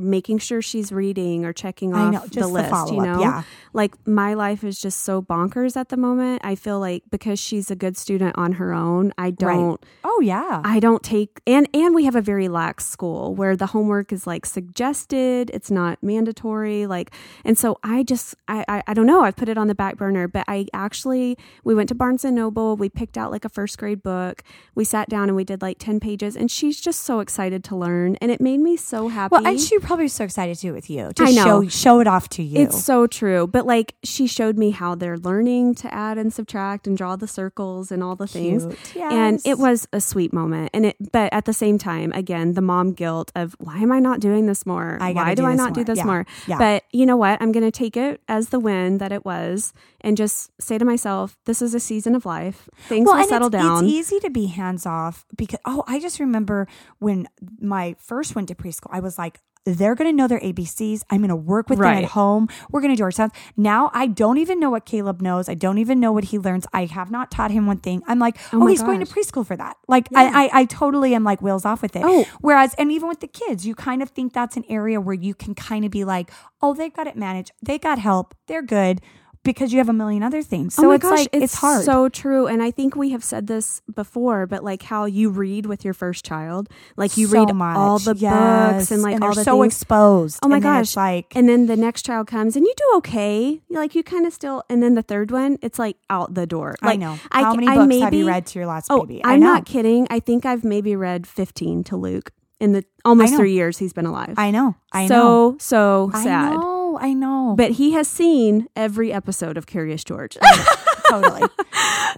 making 0.00 0.38
sure 0.38 0.62
she's 0.62 0.90
reading 0.92 1.44
or 1.44 1.52
checking 1.52 1.94
I 1.94 2.00
off 2.06 2.12
know, 2.12 2.20
the 2.20 2.28
just 2.28 2.38
the 2.40 2.46
list. 2.48 2.70
follow 2.70 2.92
you 2.94 3.02
know, 3.02 3.20
Yeah. 3.20 3.42
like 3.72 3.94
my 4.06 4.34
life 4.34 4.64
is 4.64 4.80
just 4.80 5.00
so 5.02 5.20
bonkers 5.22 5.76
at 5.76 5.88
the 5.90 5.96
moment. 5.96 6.40
I 6.44 6.54
feel 6.54 6.80
like 6.80 7.04
because 7.10 7.38
she's 7.38 7.70
a 7.70 7.76
good 7.76 7.96
student 7.96 8.36
on 8.38 8.52
her 8.54 8.72
own, 8.72 9.12
I 9.18 9.30
don't. 9.30 9.82
Oh 10.04 10.20
yeah. 10.22 10.60
I 10.64 10.80
don't 10.80 11.02
take 11.02 11.40
and 11.46 11.68
and 11.74 11.94
we 11.94 12.04
have 12.04 12.16
a 12.16 12.20
very 12.22 12.48
lax 12.48 12.86
school 12.86 13.34
where 13.34 13.56
the 13.56 13.66
homework 13.66 14.12
is 14.12 14.26
like 14.26 14.46
suggested, 14.46 15.50
it's 15.52 15.70
not 15.70 16.02
mandatory, 16.02 16.86
like 16.86 17.10
and 17.44 17.58
so 17.58 17.78
I 17.82 18.02
just 18.02 18.34
I 18.48 18.64
I, 18.68 18.82
I 18.88 18.94
don't 18.94 19.06
know, 19.06 19.22
I've 19.22 19.36
put 19.36 19.48
it 19.48 19.58
on 19.58 19.68
the 19.68 19.74
back 19.74 19.96
burner, 19.96 20.26
but 20.28 20.44
I 20.48 20.66
actually 20.72 21.36
we 21.64 21.74
went 21.74 21.88
to 21.90 21.94
Barnes 21.94 22.24
and 22.24 22.34
Noble, 22.36 22.76
we 22.76 22.88
picked 22.88 23.18
out 23.18 23.30
like 23.30 23.44
a 23.44 23.48
first 23.48 23.78
grade 23.78 24.02
book, 24.02 24.42
we 24.74 24.84
sat 24.84 25.08
down 25.08 25.28
and 25.28 25.36
we 25.36 25.44
did 25.44 25.60
like 25.62 25.78
10 25.78 26.00
pages 26.00 26.36
and 26.36 26.50
she's 26.50 26.80
just 26.80 27.00
so 27.00 27.20
excited 27.20 27.62
to 27.64 27.76
learn 27.76 28.16
and 28.22 28.30
it 28.30 28.40
made 28.40 28.58
me 28.60 28.76
so 28.76 29.08
happy. 29.08 29.32
well, 29.32 29.46
and 29.46 29.60
she 29.60 29.78
probably 29.90 30.06
so 30.06 30.22
excited 30.22 30.54
to 30.54 30.60
do 30.60 30.68
it 30.68 30.72
with 30.72 30.88
you 30.88 31.10
to 31.16 31.24
I 31.24 31.32
know. 31.32 31.62
show 31.64 31.68
show 31.68 32.00
it 32.00 32.06
off 32.06 32.28
to 32.30 32.44
you. 32.44 32.60
It's 32.60 32.84
so 32.84 33.08
true. 33.08 33.48
But 33.48 33.66
like 33.66 33.96
she 34.04 34.28
showed 34.28 34.56
me 34.56 34.70
how 34.70 34.94
they're 34.94 35.18
learning 35.18 35.74
to 35.76 35.92
add 35.92 36.16
and 36.16 36.32
subtract 36.32 36.86
and 36.86 36.96
draw 36.96 37.16
the 37.16 37.26
circles 37.26 37.90
and 37.90 38.00
all 38.00 38.14
the 38.14 38.28
things. 38.28 38.72
Cute. 38.92 39.04
And 39.12 39.40
it 39.44 39.58
was 39.58 39.88
a 39.92 40.00
sweet 40.00 40.32
moment. 40.32 40.70
And 40.74 40.86
it 40.86 40.96
but 41.10 41.32
at 41.32 41.44
the 41.44 41.52
same 41.52 41.76
time, 41.76 42.12
again, 42.12 42.54
the 42.54 42.60
mom 42.60 42.92
guilt 42.92 43.32
of 43.34 43.56
why 43.58 43.78
am 43.78 43.90
I 43.90 43.98
not 43.98 44.20
doing 44.20 44.46
this 44.46 44.64
more? 44.64 44.96
I 45.00 45.12
why 45.12 45.34
do, 45.34 45.42
do 45.42 45.48
I 45.48 45.54
not 45.56 45.74
do 45.74 45.82
this 45.82 45.98
Yeah. 45.98 46.04
more? 46.04 46.26
Yeah. 46.46 46.58
But 46.58 46.84
you 46.92 47.04
know 47.04 47.16
what? 47.16 47.42
I'm 47.42 47.50
gonna 47.50 47.72
take 47.72 47.96
it 47.96 48.20
as 48.28 48.50
the 48.50 48.60
win 48.60 48.98
that 48.98 49.10
it 49.10 49.24
was 49.24 49.72
and 50.02 50.16
just 50.16 50.52
say 50.60 50.78
to 50.78 50.84
myself, 50.84 51.36
this 51.46 51.60
is 51.60 51.74
a 51.74 51.80
season 51.80 52.14
of 52.14 52.24
life. 52.24 52.68
Things 52.88 53.06
will 53.06 53.14
and 53.14 53.28
settle 53.28 53.48
it's, 53.48 53.56
down. 53.56 53.84
It's 53.84 53.92
easy 53.92 54.20
to 54.20 54.30
be 54.30 54.46
hands 54.46 54.86
off 54.86 55.26
because 55.36 55.58
oh, 55.64 55.82
I 55.88 55.98
just 55.98 56.20
remember 56.20 56.68
when 57.00 57.26
my 57.60 57.96
first 57.98 58.36
went 58.36 58.46
to 58.48 58.54
preschool, 58.54 58.90
I 58.92 59.00
was 59.00 59.18
like, 59.18 59.40
they're 59.64 59.94
going 59.94 60.10
to 60.10 60.16
know 60.16 60.26
their 60.26 60.40
ABCs. 60.40 61.02
I'm 61.10 61.18
going 61.18 61.28
to 61.28 61.36
work 61.36 61.68
with 61.68 61.78
them 61.78 61.88
at 61.88 62.04
home. 62.04 62.48
We're 62.70 62.80
going 62.80 62.92
to 62.92 62.96
do 62.96 63.04
our 63.04 63.10
sounds. 63.10 63.32
Now 63.56 63.90
I 63.92 64.06
don't 64.06 64.38
even 64.38 64.58
know 64.58 64.70
what 64.70 64.84
Caleb 64.86 65.20
knows. 65.20 65.48
I 65.48 65.54
don't 65.54 65.78
even 65.78 66.00
know 66.00 66.12
what 66.12 66.24
he 66.24 66.38
learns. 66.38 66.66
I 66.72 66.86
have 66.86 67.10
not 67.10 67.30
taught 67.30 67.50
him 67.50 67.66
one 67.66 67.78
thing. 67.78 68.02
I'm 68.06 68.18
like, 68.18 68.36
oh, 68.52 68.56
oh 68.56 68.58
my 68.60 68.70
he's 68.70 68.82
going 68.82 69.00
to 69.00 69.06
preschool 69.06 69.46
for 69.46 69.56
that. 69.56 69.76
Like 69.88 70.08
I, 70.14 70.46
I, 70.46 70.60
I 70.60 70.64
totally 70.64 71.14
am 71.14 71.24
like 71.24 71.42
wheels 71.42 71.64
off 71.64 71.82
with 71.82 71.96
it. 71.96 72.02
Oh. 72.04 72.26
Whereas, 72.40 72.74
and 72.74 72.90
even 72.90 73.08
with 73.08 73.20
the 73.20 73.28
kids, 73.28 73.66
you 73.66 73.74
kind 73.74 74.02
of 74.02 74.10
think 74.10 74.32
that's 74.32 74.56
an 74.56 74.64
area 74.68 75.00
where 75.00 75.14
you 75.14 75.34
can 75.34 75.54
kind 75.54 75.84
of 75.84 75.90
be 75.90 76.04
like, 76.04 76.30
oh, 76.62 76.74
they've 76.74 76.92
got 76.92 77.06
it 77.06 77.16
managed. 77.16 77.52
They 77.62 77.78
got 77.78 77.98
help. 77.98 78.34
They're 78.46 78.62
good. 78.62 79.00
Because 79.42 79.72
you 79.72 79.78
have 79.78 79.88
a 79.88 79.92
million 79.94 80.22
other 80.22 80.42
things. 80.42 80.78
oh 80.78 80.82
So 80.82 80.88
my 80.88 80.94
it's 80.96 81.02
gosh, 81.02 81.18
like 81.20 81.28
it's, 81.32 81.54
hard. 81.54 81.84
So 81.84 82.08
true, 82.08 82.46
and 82.46 82.62
I 82.62 82.70
think 82.70 82.94
we 82.94 83.10
have 83.10 83.24
said 83.24 83.46
this 83.46 83.80
before, 83.94 84.46
but 84.46 84.62
like 84.62 84.82
how 84.82 85.06
you 85.06 85.30
read 85.30 85.66
with 85.66 85.84
your 85.84 85.94
first 85.94 86.24
child, 86.24 86.68
like 86.96 87.16
you 87.16 87.26
So 87.26 87.38
read 87.46 87.54
much. 87.54 87.76
all 87.76 87.98
the 87.98 88.14
Yes. 88.16 88.74
books 88.76 88.90
and 88.90 89.02
like 89.02 89.14
all 89.14 89.28
they're 89.28 89.34
the 89.36 89.44
so 89.44 89.62
things. 89.62 89.74
exposed. 89.74 90.38
Oh 90.42 90.48
my 90.48 90.56
And 90.56 90.62
gosh! 90.62 90.96
like 90.96 91.34
and 91.34 91.48
then 91.48 91.66
the 91.66 91.76
next 91.76 92.02
child 92.04 92.26
comes, 92.26 92.54
and 92.56 92.64
you 92.66 92.74
do 92.76 92.96
okay. 92.98 93.60
Like 93.70 93.94
you 93.94 94.02
kind 94.02 94.26
of 94.26 94.32
still, 94.32 94.62
and 94.68 94.82
then 94.82 94.94
the 94.94 95.02
third 95.02 95.30
one, 95.30 95.58
it's 95.62 95.78
like 95.78 95.96
out 96.10 96.34
the 96.34 96.46
door. 96.46 96.76
I 96.82 96.96
know. 96.96 97.18
I 97.32 97.42
How 97.42 97.54
many 97.54 97.66
I 97.68 97.76
books 97.76 98.00
have 98.02 98.14
you 98.14 98.26
read 98.26 98.46
to 98.46 98.58
your 98.58 98.66
last 98.66 98.88
Oh, 98.90 99.06
baby? 99.06 99.24
I 99.24 99.32
I'm 99.34 99.40
not 99.40 99.64
kidding. 99.64 100.06
I 100.10 100.20
think 100.20 100.44
I've 100.44 100.64
maybe 100.64 100.94
read 100.96 101.26
15 101.26 101.84
to 101.84 101.96
Luke 101.96 102.32
in 102.60 102.72
the 102.72 102.84
almost 103.06 103.34
three 103.36 103.54
years 103.54 103.78
he's 103.78 103.94
been 103.94 104.04
alive. 104.06 104.34
I 104.36 104.50
know. 104.50 104.74
I 104.92 105.06
so 105.08 105.14
know. 105.14 105.56
so 105.58 106.10
I 106.12 106.22
sad. 106.24 106.58
I 107.00 107.14
know. 107.14 107.54
But 107.56 107.72
he 107.72 107.92
has 107.92 108.06
seen 108.08 108.68
every 108.76 109.12
episode 109.12 109.56
of 109.56 109.66
Curious 109.66 110.04
George. 110.04 110.36
totally. 111.08 111.42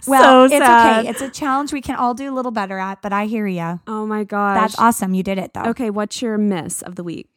Well, 0.05 0.49
So 0.49 0.55
it's 0.55 0.63
okay. 0.63 1.09
It's 1.09 1.21
a 1.21 1.29
challenge 1.29 1.71
we 1.71 1.81
can 1.81 1.95
all 1.95 2.13
do 2.13 2.31
a 2.31 2.35
little 2.35 2.51
better 2.51 2.77
at, 2.77 3.01
but 3.01 3.13
I 3.13 3.25
hear 3.25 3.47
you. 3.47 3.79
oh 3.87 4.05
my 4.05 4.23
gosh. 4.23 4.59
That's 4.59 4.79
awesome. 4.79 5.13
You 5.13 5.23
did 5.23 5.37
it 5.37 5.53
though. 5.53 5.63
Okay, 5.69 5.89
what's 5.89 6.21
your 6.21 6.37
miss 6.37 6.81
of 6.81 6.95
the 6.95 7.03
week? 7.03 7.29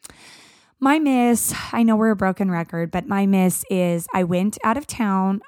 My 0.79 0.99
miss, 0.99 1.55
I 1.73 1.83
know 1.83 1.97
we're 1.97 2.11
a 2.11 2.17
broken 2.17 2.51
record, 2.51 2.91
but 2.91 3.07
my 3.07 3.25
miss 3.25 3.65
is 3.71 4.07
I 4.13 4.25
went 4.25 4.59
out 4.63 4.77
of 4.77 4.87
town. 4.87 5.41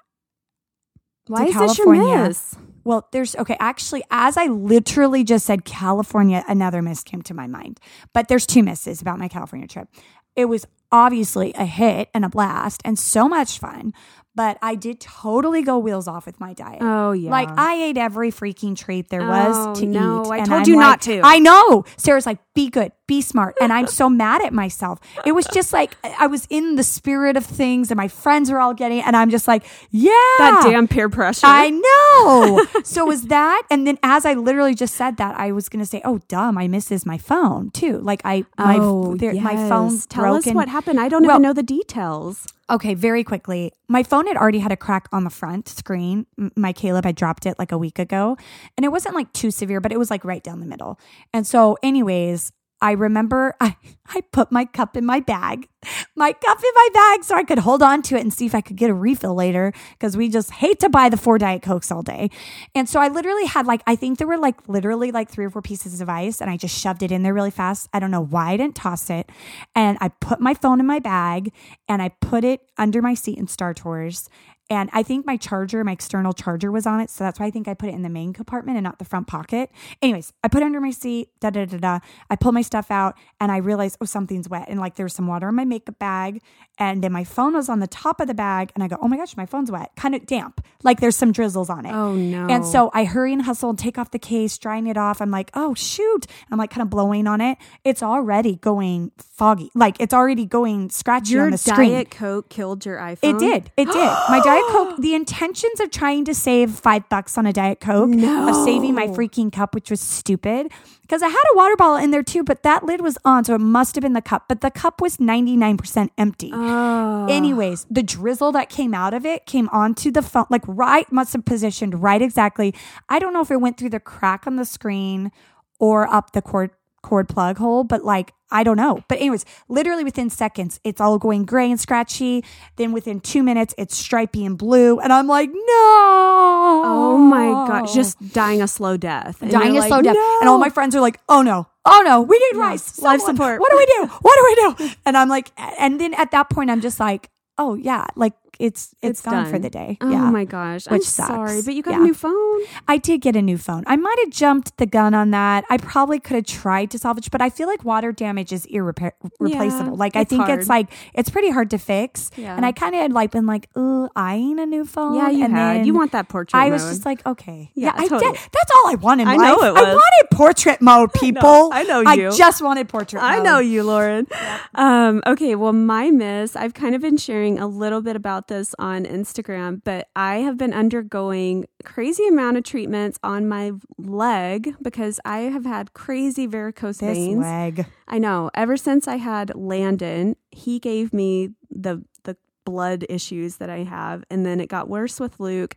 Why 1.26 1.46
is 1.46 1.52
California. 1.52 2.02
this 2.02 2.08
your 2.08 2.28
miss? 2.28 2.56
Well, 2.84 3.08
there's 3.12 3.36
okay, 3.36 3.56
actually, 3.60 4.02
as 4.10 4.38
I 4.38 4.46
literally 4.46 5.24
just 5.24 5.44
said 5.44 5.66
California, 5.66 6.42
another 6.48 6.80
miss 6.80 7.02
came 7.02 7.20
to 7.22 7.34
my 7.34 7.46
mind. 7.46 7.80
But 8.14 8.28
there's 8.28 8.46
two 8.46 8.62
misses 8.62 9.02
about 9.02 9.18
my 9.18 9.28
California 9.28 9.68
trip. 9.68 9.88
It 10.34 10.46
was 10.46 10.66
obviously 10.90 11.52
a 11.54 11.64
hit 11.64 12.08
and 12.14 12.24
a 12.24 12.28
blast 12.28 12.82
and 12.84 12.98
so 12.98 13.28
much 13.28 13.58
fun, 13.58 13.92
but 14.34 14.56
I 14.62 14.74
did 14.76 15.00
totally 15.00 15.62
go 15.62 15.78
wheels 15.78 16.06
off 16.06 16.24
with 16.26 16.38
my 16.38 16.52
diet. 16.54 16.78
Oh 16.80 17.12
yeah. 17.12 17.30
Like 17.30 17.48
I 17.56 17.74
ate 17.82 17.96
every 17.98 18.30
freaking 18.30 18.76
treat 18.76 19.08
there 19.08 19.22
Oh, 19.22 19.28
was 19.28 19.80
to 19.80 19.86
no. 19.86 20.24
eat. 20.26 20.30
I 20.30 20.38
told 20.44 20.62
I'm 20.62 20.68
you 20.68 20.76
not 20.76 21.00
to. 21.02 21.20
I 21.24 21.38
know. 21.40 21.84
Sarah's 21.96 22.24
like, 22.26 22.38
be 22.54 22.68
good, 22.70 22.92
be 23.06 23.20
smart. 23.20 23.56
And 23.60 23.72
I'm 23.72 23.86
so 23.86 24.08
mad 24.08 24.42
at 24.42 24.52
myself. 24.52 25.00
It 25.26 25.32
was 25.32 25.46
just 25.52 25.72
like 25.72 25.96
I 26.04 26.26
was 26.26 26.46
in 26.50 26.76
the 26.76 26.82
spirit 26.82 27.36
of 27.36 27.44
things 27.46 27.90
and 27.90 27.96
my 27.96 28.08
friends 28.08 28.50
were 28.50 28.58
all 28.60 28.74
getting 28.74 28.98
it, 28.98 29.06
and 29.06 29.16
I'm 29.16 29.30
just 29.30 29.46
like, 29.48 29.64
yeah. 29.90 30.10
that 30.38 30.60
damn 30.64 30.86
peer 30.88 31.08
pressure. 31.08 31.46
I 31.46 31.70
know. 31.70 32.64
so 32.84 33.04
was 33.06 33.22
that, 33.22 33.62
and 33.70 33.86
then 33.86 33.98
as 34.02 34.24
I 34.26 34.34
literally 34.34 34.74
just 34.74 34.94
said 34.94 35.16
that, 35.18 35.38
I 35.38 35.52
was 35.52 35.68
gonna 35.68 35.86
say, 35.86 36.00
"Oh, 36.04 36.18
dumb! 36.28 36.58
I 36.58 36.66
misses 36.68 37.06
my 37.06 37.16
phone 37.18 37.70
too. 37.70 37.98
Like 37.98 38.22
I, 38.24 38.44
my, 38.58 38.76
oh, 38.80 39.16
there, 39.16 39.32
yes. 39.32 39.42
my 39.44 39.54
phone 39.68 39.98
Tell 40.08 40.24
broken. 40.24 40.50
us 40.50 40.54
what 40.54 40.68
happened. 40.68 40.98
I 41.00 41.08
don't 41.08 41.22
Well- 41.24 41.36
even 41.36 41.42
know 41.42 41.52
the 41.52 41.62
details. 41.62 42.46
Okay, 42.70 42.92
very 42.92 43.24
quickly. 43.24 43.72
My 43.88 44.02
phone 44.02 44.26
had 44.26 44.36
already 44.36 44.58
had 44.58 44.72
a 44.72 44.76
crack 44.76 45.08
on 45.10 45.24
the 45.24 45.30
front 45.30 45.68
screen. 45.68 46.26
My 46.54 46.74
Caleb, 46.74 47.06
I 47.06 47.12
dropped 47.12 47.46
it 47.46 47.58
like 47.58 47.72
a 47.72 47.78
week 47.78 47.98
ago, 47.98 48.36
and 48.76 48.84
it 48.84 48.90
wasn't 48.90 49.14
like 49.14 49.32
too 49.32 49.50
severe, 49.50 49.80
but 49.80 49.90
it 49.90 49.98
was 49.98 50.10
like 50.10 50.22
right 50.22 50.42
down 50.42 50.60
the 50.60 50.66
middle. 50.66 51.00
And 51.32 51.46
so, 51.46 51.78
anyways, 51.82 52.52
I 52.80 52.92
remember 52.92 53.54
I, 53.60 53.76
I 54.08 54.22
put 54.32 54.50
my 54.50 54.64
cup 54.64 54.96
in 54.96 55.04
my 55.04 55.20
bag, 55.20 55.68
my 56.16 56.32
cup 56.32 56.58
in 56.58 56.70
my 56.74 56.88
bag, 56.94 57.24
so 57.24 57.34
I 57.34 57.44
could 57.44 57.58
hold 57.58 57.82
on 57.82 58.02
to 58.02 58.16
it 58.16 58.20
and 58.20 58.32
see 58.32 58.46
if 58.46 58.54
I 58.54 58.60
could 58.60 58.76
get 58.76 58.90
a 58.90 58.94
refill 58.94 59.34
later 59.34 59.72
because 59.92 60.16
we 60.16 60.28
just 60.28 60.50
hate 60.50 60.80
to 60.80 60.88
buy 60.88 61.08
the 61.08 61.16
four 61.16 61.38
Diet 61.38 61.62
Cokes 61.62 61.90
all 61.90 62.02
day. 62.02 62.30
And 62.74 62.88
so 62.88 63.00
I 63.00 63.08
literally 63.08 63.46
had 63.46 63.66
like, 63.66 63.82
I 63.86 63.96
think 63.96 64.18
there 64.18 64.26
were 64.26 64.38
like 64.38 64.68
literally 64.68 65.12
like 65.12 65.30
three 65.30 65.44
or 65.44 65.50
four 65.50 65.62
pieces 65.62 66.00
of 66.00 66.08
ice, 66.08 66.40
and 66.40 66.50
I 66.50 66.56
just 66.56 66.78
shoved 66.78 67.02
it 67.02 67.12
in 67.12 67.22
there 67.22 67.34
really 67.34 67.50
fast. 67.50 67.88
I 67.92 68.00
don't 68.00 68.10
know 68.10 68.24
why 68.24 68.52
I 68.52 68.56
didn't 68.56 68.76
toss 68.76 69.10
it. 69.10 69.30
And 69.74 69.98
I 70.00 70.08
put 70.08 70.40
my 70.40 70.54
phone 70.54 70.80
in 70.80 70.86
my 70.86 70.98
bag 70.98 71.52
and 71.88 72.00
I 72.00 72.10
put 72.20 72.44
it 72.44 72.60
under 72.76 73.02
my 73.02 73.14
seat 73.14 73.38
in 73.38 73.48
Star 73.48 73.74
Tours. 73.74 74.28
And 74.70 74.90
I 74.92 75.02
think 75.02 75.24
my 75.24 75.36
charger, 75.36 75.82
my 75.82 75.92
external 75.92 76.32
charger 76.32 76.70
was 76.70 76.86
on 76.86 77.00
it. 77.00 77.10
So 77.10 77.24
that's 77.24 77.40
why 77.40 77.46
I 77.46 77.50
think 77.50 77.68
I 77.68 77.74
put 77.74 77.88
it 77.88 77.94
in 77.94 78.02
the 78.02 78.10
main 78.10 78.32
compartment 78.32 78.76
and 78.76 78.84
not 78.84 78.98
the 78.98 79.04
front 79.04 79.26
pocket. 79.26 79.70
Anyways, 80.02 80.32
I 80.44 80.48
put 80.48 80.62
it 80.62 80.66
under 80.66 80.80
my 80.80 80.90
seat, 80.90 81.30
da 81.40 81.50
da 81.50 81.64
da 81.64 81.78
da. 81.78 81.98
I 82.28 82.36
pull 82.36 82.52
my 82.52 82.62
stuff 82.62 82.90
out 82.90 83.16
and 83.40 83.50
I 83.50 83.58
realized, 83.58 83.96
oh, 84.00 84.04
something's 84.04 84.48
wet. 84.48 84.68
And 84.68 84.78
like 84.78 84.96
there's 84.96 85.14
some 85.14 85.26
water 85.26 85.48
in 85.48 85.54
my 85.54 85.64
makeup 85.64 85.98
bag. 85.98 86.42
And 86.78 87.02
then 87.02 87.12
my 87.12 87.24
phone 87.24 87.54
was 87.54 87.68
on 87.68 87.80
the 87.80 87.86
top 87.86 88.20
of 88.20 88.28
the 88.28 88.34
bag. 88.34 88.70
And 88.74 88.84
I 88.84 88.88
go, 88.88 88.96
oh 89.00 89.08
my 89.08 89.16
gosh, 89.16 89.36
my 89.36 89.46
phone's 89.46 89.70
wet. 89.70 89.90
Kind 89.96 90.14
of 90.14 90.26
damp. 90.26 90.64
Like 90.82 91.00
there's 91.00 91.16
some 91.16 91.32
drizzles 91.32 91.68
on 91.70 91.86
it. 91.86 91.92
Oh 91.92 92.14
no. 92.14 92.46
And 92.46 92.64
so 92.64 92.90
I 92.94 93.04
hurry 93.04 93.32
and 93.32 93.42
hustle 93.42 93.70
and 93.70 93.78
take 93.78 93.98
off 93.98 94.10
the 94.10 94.18
case, 94.18 94.56
drying 94.58 94.86
it 94.86 94.96
off. 94.96 95.20
I'm 95.20 95.30
like, 95.30 95.50
oh, 95.54 95.74
shoot. 95.74 96.26
I'm 96.50 96.58
like 96.58 96.70
kind 96.70 96.82
of 96.82 96.90
blowing 96.90 97.26
on 97.26 97.40
it. 97.40 97.58
It's 97.84 98.02
already 98.02 98.56
going 98.56 99.10
foggy. 99.18 99.70
Like 99.74 99.96
it's 100.00 100.14
already 100.14 100.46
going 100.46 100.90
scratchy 100.90 101.34
your 101.34 101.46
on 101.46 101.50
the 101.50 101.58
screen. 101.58 101.92
diet 101.92 102.10
coke 102.10 102.48
killed 102.48 102.86
your 102.86 102.98
iPhone. 102.98 103.34
It 103.34 103.38
did. 103.38 103.70
It 103.76 103.86
did. 103.86 103.94
My 104.28 104.40
Diet 104.44 104.64
Coke, 104.68 104.96
the 104.98 105.14
intentions 105.14 105.80
of 105.80 105.90
trying 105.90 106.24
to 106.26 106.34
save 106.34 106.70
five 106.70 107.08
bucks 107.08 107.36
on 107.38 107.46
a 107.46 107.52
Diet 107.52 107.80
Coke, 107.80 108.10
no. 108.10 108.48
of 108.48 108.64
saving 108.64 108.94
my 108.94 109.08
freaking 109.08 109.52
cup, 109.52 109.74
which 109.74 109.90
was 109.90 110.00
stupid, 110.00 110.70
because 111.08 111.22
I 111.22 111.28
had 111.28 111.42
a 111.52 111.56
water 111.56 111.74
bottle 111.74 111.96
in 111.96 112.10
there 112.10 112.22
too, 112.22 112.44
but 112.44 112.62
that 112.64 112.84
lid 112.84 113.00
was 113.00 113.16
on, 113.24 113.44
so 113.44 113.54
it 113.54 113.60
must 113.60 113.94
have 113.94 114.02
been 114.02 114.12
the 114.12 114.20
cup. 114.20 114.44
But 114.46 114.60
the 114.60 114.70
cup 114.70 115.00
was 115.00 115.16
99% 115.16 116.10
empty. 116.18 116.50
Oh. 116.52 117.26
Anyways, 117.30 117.86
the 117.90 118.02
drizzle 118.02 118.52
that 118.52 118.68
came 118.68 118.92
out 118.92 119.14
of 119.14 119.24
it 119.24 119.46
came 119.46 119.70
onto 119.72 120.10
the 120.10 120.20
phone, 120.20 120.44
like 120.50 120.62
right, 120.66 121.10
must 121.10 121.32
have 121.32 121.46
positioned 121.46 122.02
right 122.02 122.20
exactly. 122.20 122.74
I 123.08 123.18
don't 123.18 123.32
know 123.32 123.40
if 123.40 123.50
it 123.50 123.60
went 123.60 123.78
through 123.78 123.90
the 123.90 124.00
crack 124.00 124.46
on 124.46 124.56
the 124.56 124.66
screen 124.66 125.32
or 125.78 126.06
up 126.06 126.32
the 126.32 126.42
cord 126.42 126.70
cord 127.08 127.26
plug 127.26 127.56
hole, 127.56 127.84
but 127.84 128.04
like 128.04 128.34
I 128.50 128.62
don't 128.64 128.76
know. 128.76 129.02
But 129.08 129.18
anyways, 129.18 129.44
literally 129.68 130.04
within 130.04 130.28
seconds, 130.28 130.78
it's 130.84 131.00
all 131.00 131.18
going 131.18 131.46
gray 131.46 131.70
and 131.70 131.80
scratchy. 131.80 132.44
Then 132.76 132.92
within 132.92 133.20
two 133.20 133.42
minutes, 133.42 133.74
it's 133.78 133.96
stripy 133.96 134.44
and 134.44 134.58
blue, 134.58 134.98
and 135.00 135.10
I'm 135.10 135.26
like, 135.26 135.48
no. 135.50 136.82
Oh 136.84 137.16
my 137.18 137.46
god, 137.66 137.88
just 137.88 138.16
dying 138.32 138.60
a 138.60 138.68
slow 138.68 138.96
death. 138.98 139.40
And 139.40 139.50
dying 139.50 139.78
a 139.78 139.82
slow 139.82 140.02
death. 140.02 140.16
"No." 140.16 140.38
And 140.40 140.48
all 140.50 140.58
my 140.58 140.68
friends 140.68 140.94
are 140.94 141.00
like, 141.00 141.18
oh 141.30 141.40
no, 141.40 141.66
oh 141.86 142.02
no, 142.04 142.20
we 142.20 142.38
need 142.38 142.58
rice. 142.58 142.98
life 143.00 143.22
support. 143.22 143.58
What 143.60 143.70
do 143.70 143.76
we 143.78 143.86
do? 143.86 144.06
What 144.20 144.36
do 144.36 144.42
we 144.44 144.54
do? 144.86 144.94
And 145.06 145.16
I'm 145.16 145.30
like, 145.30 145.50
and 145.56 145.98
then 145.98 146.12
at 146.14 146.30
that 146.32 146.50
point, 146.50 146.70
I'm 146.70 146.82
just 146.82 147.00
like, 147.00 147.30
oh 147.56 147.74
yeah, 147.74 148.06
like 148.16 148.34
it's 148.58 148.94
it's, 149.02 149.20
It's 149.20 149.22
gone 149.22 149.46
for 149.46 149.58
the 149.58 149.70
day. 149.70 149.98
Oh 150.00 150.10
yeah. 150.10 150.30
my 150.30 150.44
gosh, 150.44 150.86
I'm 150.88 150.94
Which 150.98 151.04
sorry, 151.06 151.56
sucks. 151.56 151.64
but 151.66 151.74
you 151.74 151.82
got 151.82 151.92
Yeah. 151.92 152.00
a 152.00 152.04
new 152.04 152.14
phone. 152.14 152.60
I 152.88 152.96
did 152.98 153.20
get 153.20 153.36
a 153.36 153.42
new 153.42 153.56
phone. 153.58 153.84
I 153.86 153.96
might 153.96 154.16
have 154.24 154.30
jumped 154.30 154.76
the 154.78 154.86
gun 154.86 155.14
on 155.14 155.30
that. 155.30 155.64
I 155.70 155.76
probably 155.78 156.18
could 156.18 156.34
have 156.36 156.44
tried 156.46 156.90
to 156.92 156.98
salvage, 156.98 157.30
but 157.30 157.40
I 157.40 157.50
feel 157.50 157.68
like 157.68 157.84
water 157.84 158.12
damage 158.12 158.52
is 158.52 158.66
irrepa- 158.66 159.12
replaceable. 159.38 159.96
like 159.96 160.16
I 160.16 160.24
think 160.24 160.42
hard. 160.44 160.58
it's 160.58 160.68
like 160.68 160.88
it's 161.14 161.30
pretty 161.30 161.50
hard 161.50 161.70
to 161.70 161.78
fix. 161.78 162.30
Yeah. 162.36 162.56
And 162.56 162.66
I 162.66 162.72
kind 162.72 162.94
of 162.94 163.00
had 163.00 163.12
like 163.12 163.30
been 163.30 163.46
like, 163.46 163.68
ooh, 163.76 164.08
eyeing 164.16 164.58
a 164.58 164.66
new 164.66 164.84
phone. 164.84 165.14
Yeah, 165.16 165.28
you 165.30 165.44
and 165.44 165.52
had. 165.54 165.86
You 165.86 165.94
want 165.94 166.12
that 166.12 166.28
portrait 166.28 166.58
I 166.58 166.70
was 166.70 166.82
mode. 166.82 166.92
just 166.92 167.06
like, 167.06 167.24
okay, 167.26 167.70
Yeah, 167.74 167.92
yeah, 167.96 168.02
I 168.02 168.08
totally. 168.08 168.32
did. 168.32 168.40
That's 168.52 168.70
all 168.76 168.90
I 168.90 168.94
wanted. 168.96 169.22
in 169.22 169.28
I 169.28 169.36
life. 169.36 169.48
know 169.48 169.62
it 169.64 169.76
I 169.76 169.82
wanted 169.94 170.26
portrait 170.32 170.80
mode, 170.80 171.12
people. 171.14 171.70
I 171.72 171.82
know 171.84 172.02
I 172.06 172.14
you. 172.14 172.30
just 172.32 172.60
wanted 172.62 172.88
portrait. 172.88 173.22
I 173.22 173.36
mode. 173.36 173.44
know 173.44 173.58
you, 173.60 173.82
Lauren. 173.84 174.26
Um, 174.74 175.22
okay, 175.26 175.54
well, 175.54 175.72
my 175.72 176.10
miss, 176.10 176.56
I've 176.56 176.74
kind 176.74 176.94
of 176.94 177.00
been 177.00 177.16
sharing 177.16 177.58
a 177.58 177.66
little 177.66 178.00
bit 178.00 178.16
about 178.16 178.47
this 178.48 178.74
on 178.78 179.04
Instagram, 179.04 179.80
but 179.84 180.08
I 180.16 180.36
have 180.38 180.56
been 180.58 180.74
undergoing 180.74 181.66
crazy 181.84 182.26
amount 182.26 182.56
of 182.56 182.64
treatments 182.64 183.18
on 183.22 183.48
my 183.48 183.72
leg 183.96 184.74
because 184.82 185.20
I 185.24 185.38
have 185.40 185.64
had 185.64 185.94
crazy 185.94 186.46
varicose 186.46 186.98
This 186.98 187.16
veins. 187.16 187.38
leg. 187.38 187.86
I 188.08 188.18
know. 188.18 188.50
Ever 188.54 188.76
since 188.76 189.06
I 189.06 189.16
had 189.16 189.54
Landon, 189.54 190.36
he 190.50 190.78
gave 190.78 191.12
me 191.12 191.50
the 191.70 192.02
the 192.24 192.36
blood 192.68 193.06
issues 193.08 193.56
that 193.56 193.70
I 193.70 193.84
have, 193.84 194.24
and 194.30 194.44
then 194.44 194.60
it 194.60 194.68
got 194.68 194.88
worse 194.88 195.18
with 195.18 195.40
Luke. 195.40 195.74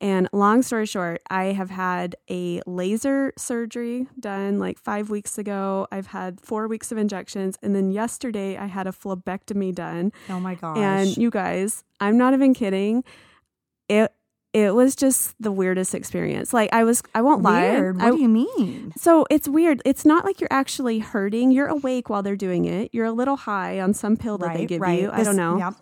And 0.00 0.28
long 0.32 0.60
story 0.62 0.84
short, 0.84 1.22
I 1.30 1.44
have 1.46 1.70
had 1.70 2.16
a 2.30 2.60
laser 2.66 3.32
surgery 3.38 4.06
done 4.20 4.58
like 4.58 4.78
five 4.78 5.08
weeks 5.08 5.38
ago. 5.38 5.86
I've 5.90 6.08
had 6.08 6.40
four 6.40 6.68
weeks 6.68 6.92
of 6.92 6.98
injections, 6.98 7.56
and 7.62 7.74
then 7.74 7.90
yesterday 7.90 8.58
I 8.58 8.66
had 8.66 8.86
a 8.86 8.92
phlebectomy 8.92 9.74
done. 9.74 10.12
Oh 10.28 10.38
my 10.40 10.54
gosh. 10.56 10.76
And 10.76 11.16
you 11.16 11.30
guys, 11.30 11.82
I'm 12.00 12.18
not 12.18 12.34
even 12.34 12.52
kidding. 12.52 13.04
It 13.88 14.12
it 14.52 14.72
was 14.74 14.94
just 14.94 15.34
the 15.40 15.50
weirdest 15.50 15.94
experience. 15.96 16.52
Like 16.52 16.70
I 16.72 16.84
was, 16.84 17.02
I 17.14 17.22
won't 17.22 17.42
Weird. 17.42 17.96
lie. 17.96 18.04
What 18.04 18.12
I- 18.12 18.16
do 18.16 18.22
you 18.22 18.28
mean? 18.28 18.92
so 18.96 19.26
it's 19.30 19.48
weird. 19.48 19.80
It's 19.84 20.04
not 20.04 20.24
like 20.24 20.40
you're 20.40 20.52
actually 20.52 21.00
hurting. 21.00 21.50
You're 21.50 21.66
awake 21.66 22.08
while 22.10 22.22
they're 22.22 22.36
doing 22.36 22.64
it. 22.66 22.90
You're 22.92 23.06
a 23.06 23.12
little 23.12 23.36
high 23.36 23.80
on 23.80 23.94
some 23.94 24.16
pill 24.16 24.38
that 24.38 24.54
they 24.56 24.66
give 24.66 24.80
you. 24.86 25.10
I 25.10 25.22
don't 25.24 25.34
know. 25.36 25.58
Yep. 25.58 25.74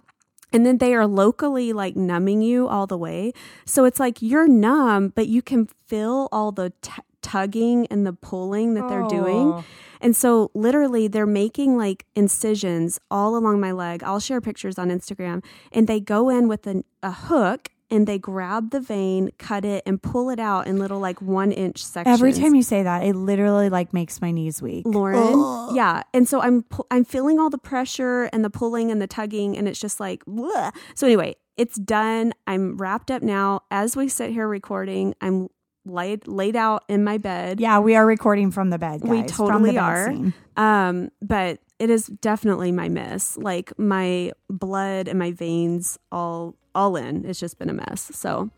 And 0.53 0.67
then 0.67 0.79
they 0.79 0.95
are 0.95 1.07
locally 1.07 1.73
like 1.73 1.97
numbing 1.97 2.43
you 2.43 2.69
all 2.69 2.87
the 2.87 2.99
way. 2.99 3.33
So 3.65 3.85
it's 3.85 4.01
like 4.01 4.21
you're 4.21 4.49
numb, 4.49 5.13
but 5.15 5.29
you 5.29 5.43
can 5.43 5.69
feel 5.87 6.29
all 6.31 6.53
the 6.53 6.73
t- 6.83 7.03
tugging 7.23 7.87
and 7.87 8.07
the 8.07 8.13
pulling 8.13 8.75
that 8.75 8.89
they're 8.89 9.09
doing. 9.09 9.53
Oh. 9.53 9.65
And 10.01 10.17
so 10.17 10.51
literally 10.53 11.07
they're 11.09 11.27
making 11.27 11.77
like 11.77 12.05
incisions 12.15 12.99
all 13.11 13.37
along 13.37 13.61
my 13.61 13.73
leg. 13.73 14.03
I'll 14.03 14.21
share 14.21 14.41
pictures 14.41 14.79
on 14.79 14.89
Instagram 14.91 15.45
and 15.71 15.87
they 15.87 16.01
go 16.01 16.29
in 16.29 16.49
with 16.49 16.67
an, 16.67 16.85
a 17.03 17.13
hook 17.13 17.71
and 17.93 18.07
they 18.09 18.19
grab 18.19 18.71
the 18.71 18.81
vein, 18.81 19.31
cut 19.39 19.65
it 19.65 19.83
and 19.87 20.03
pull 20.03 20.31
it 20.31 20.41
out 20.41 20.67
in 20.67 20.79
little 20.79 20.99
like 20.99 21.21
1 21.23 21.53
inch 21.53 21.85
sections. 21.85 22.13
Every 22.13 22.33
time 22.33 22.55
you 22.55 22.63
say 22.63 22.83
that, 22.83 23.05
it 23.05 23.15
literally 23.15 23.69
like 23.69 23.93
makes 23.93 24.21
my 24.21 24.31
knees 24.33 24.61
weak. 24.63 24.85
Lauren. 24.87 25.77
Yeah. 25.77 26.03
And 26.15 26.27
so 26.27 26.41
I'm 26.41 26.63
pu- 26.63 26.87
I'm 26.91 27.05
feeling 27.05 27.39
all 27.39 27.51
the 27.51 27.59
pressure 27.59 28.25
and 28.33 28.45
the 28.45 28.51
pulling 28.51 28.91
and 28.91 29.01
the 29.01 29.07
tugging 29.07 29.57
and 29.57 29.69
it's 29.69 29.79
just 29.79 30.01
like 30.01 30.25
bleh. 30.25 30.73
so 30.95 31.07
anyway, 31.07 31.37
it's 31.57 31.79
done. 31.79 32.33
I'm 32.47 32.77
wrapped 32.79 33.11
up 33.11 33.23
now. 33.23 33.61
As 33.71 33.95
we 33.95 34.09
sit 34.09 34.31
here 34.31 34.49
recording, 34.49 35.15
I'm 35.21 35.49
laid 35.85 36.27
laid 36.27 36.57
out 36.57 36.85
in 36.89 37.05
my 37.05 37.19
bed. 37.19 37.61
Yeah, 37.61 37.79
we 37.81 37.95
are 37.95 38.07
recording 38.07 38.51
from 38.51 38.71
the 38.71 38.79
bed. 38.79 39.03
Guys, 39.03 39.11
we 39.11 39.19
from 39.19 39.27
the 39.63 39.73
totally 39.73 39.79
are. 39.79 40.07
scene. 40.09 40.35
Um, 40.57 41.11
but 41.21 41.59
it 41.83 41.91
is 41.91 42.07
definitely 42.07 42.71
my 42.73 42.89
miss. 42.89 43.37
Like 43.37 43.73
my 43.79 44.33
blood 44.49 45.09
and 45.09 45.19
my 45.19 45.33
veins 45.33 45.99
all 46.11 46.55
all 46.75 46.97
in. 46.97 47.25
It's 47.27 47.41
just 47.41 47.59
been 47.59 47.69
a 47.69 47.75
mess. 47.75 48.11
So 48.15 48.51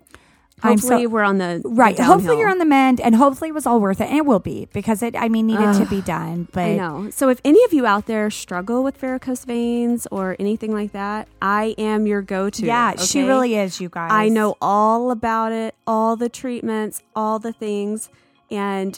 I'm 0.62 0.78
so- 0.78 0.88
hopefully 0.88 1.06
we're 1.08 1.22
on 1.24 1.38
the 1.38 1.60
Right. 1.64 1.98
Hopefully 1.98 2.38
you're 2.38 2.48
on 2.48 2.58
the 2.58 2.64
mend, 2.64 3.00
and 3.00 3.16
hopefully 3.16 3.48
it 3.50 3.54
was 3.54 3.66
all 3.66 3.80
worth 3.80 4.00
it, 4.00 4.08
and 4.08 4.16
it 4.18 4.24
will 4.24 4.38
be 4.38 4.68
because 4.72 5.02
it. 5.02 5.16
I 5.18 5.28
mean, 5.28 5.46
needed 5.48 5.74
to 5.80 5.86
be 5.86 6.00
done. 6.00 6.46
But 6.52 6.60
I 6.60 6.76
know. 6.76 7.10
So 7.10 7.28
if 7.28 7.40
any 7.44 7.62
of 7.64 7.72
you 7.72 7.86
out 7.86 8.06
there 8.06 8.30
struggle 8.30 8.84
with 8.84 8.96
varicose 8.98 9.44
veins 9.44 10.06
or 10.12 10.36
anything 10.38 10.72
like 10.72 10.92
that, 10.92 11.26
I 11.42 11.74
am 11.76 12.06
your 12.06 12.22
go-to. 12.22 12.64
yeah, 12.66 12.94
she 12.96 13.22
really 13.24 13.56
is. 13.56 13.80
You 13.80 13.88
guys. 13.88 14.10
I 14.12 14.28
know 14.28 14.54
all 14.62 15.10
about 15.10 15.50
it, 15.50 15.74
all 15.88 16.14
the 16.14 16.28
treatments, 16.28 17.02
all 17.16 17.38
the 17.40 17.52
things. 17.52 18.08
And 18.50 18.96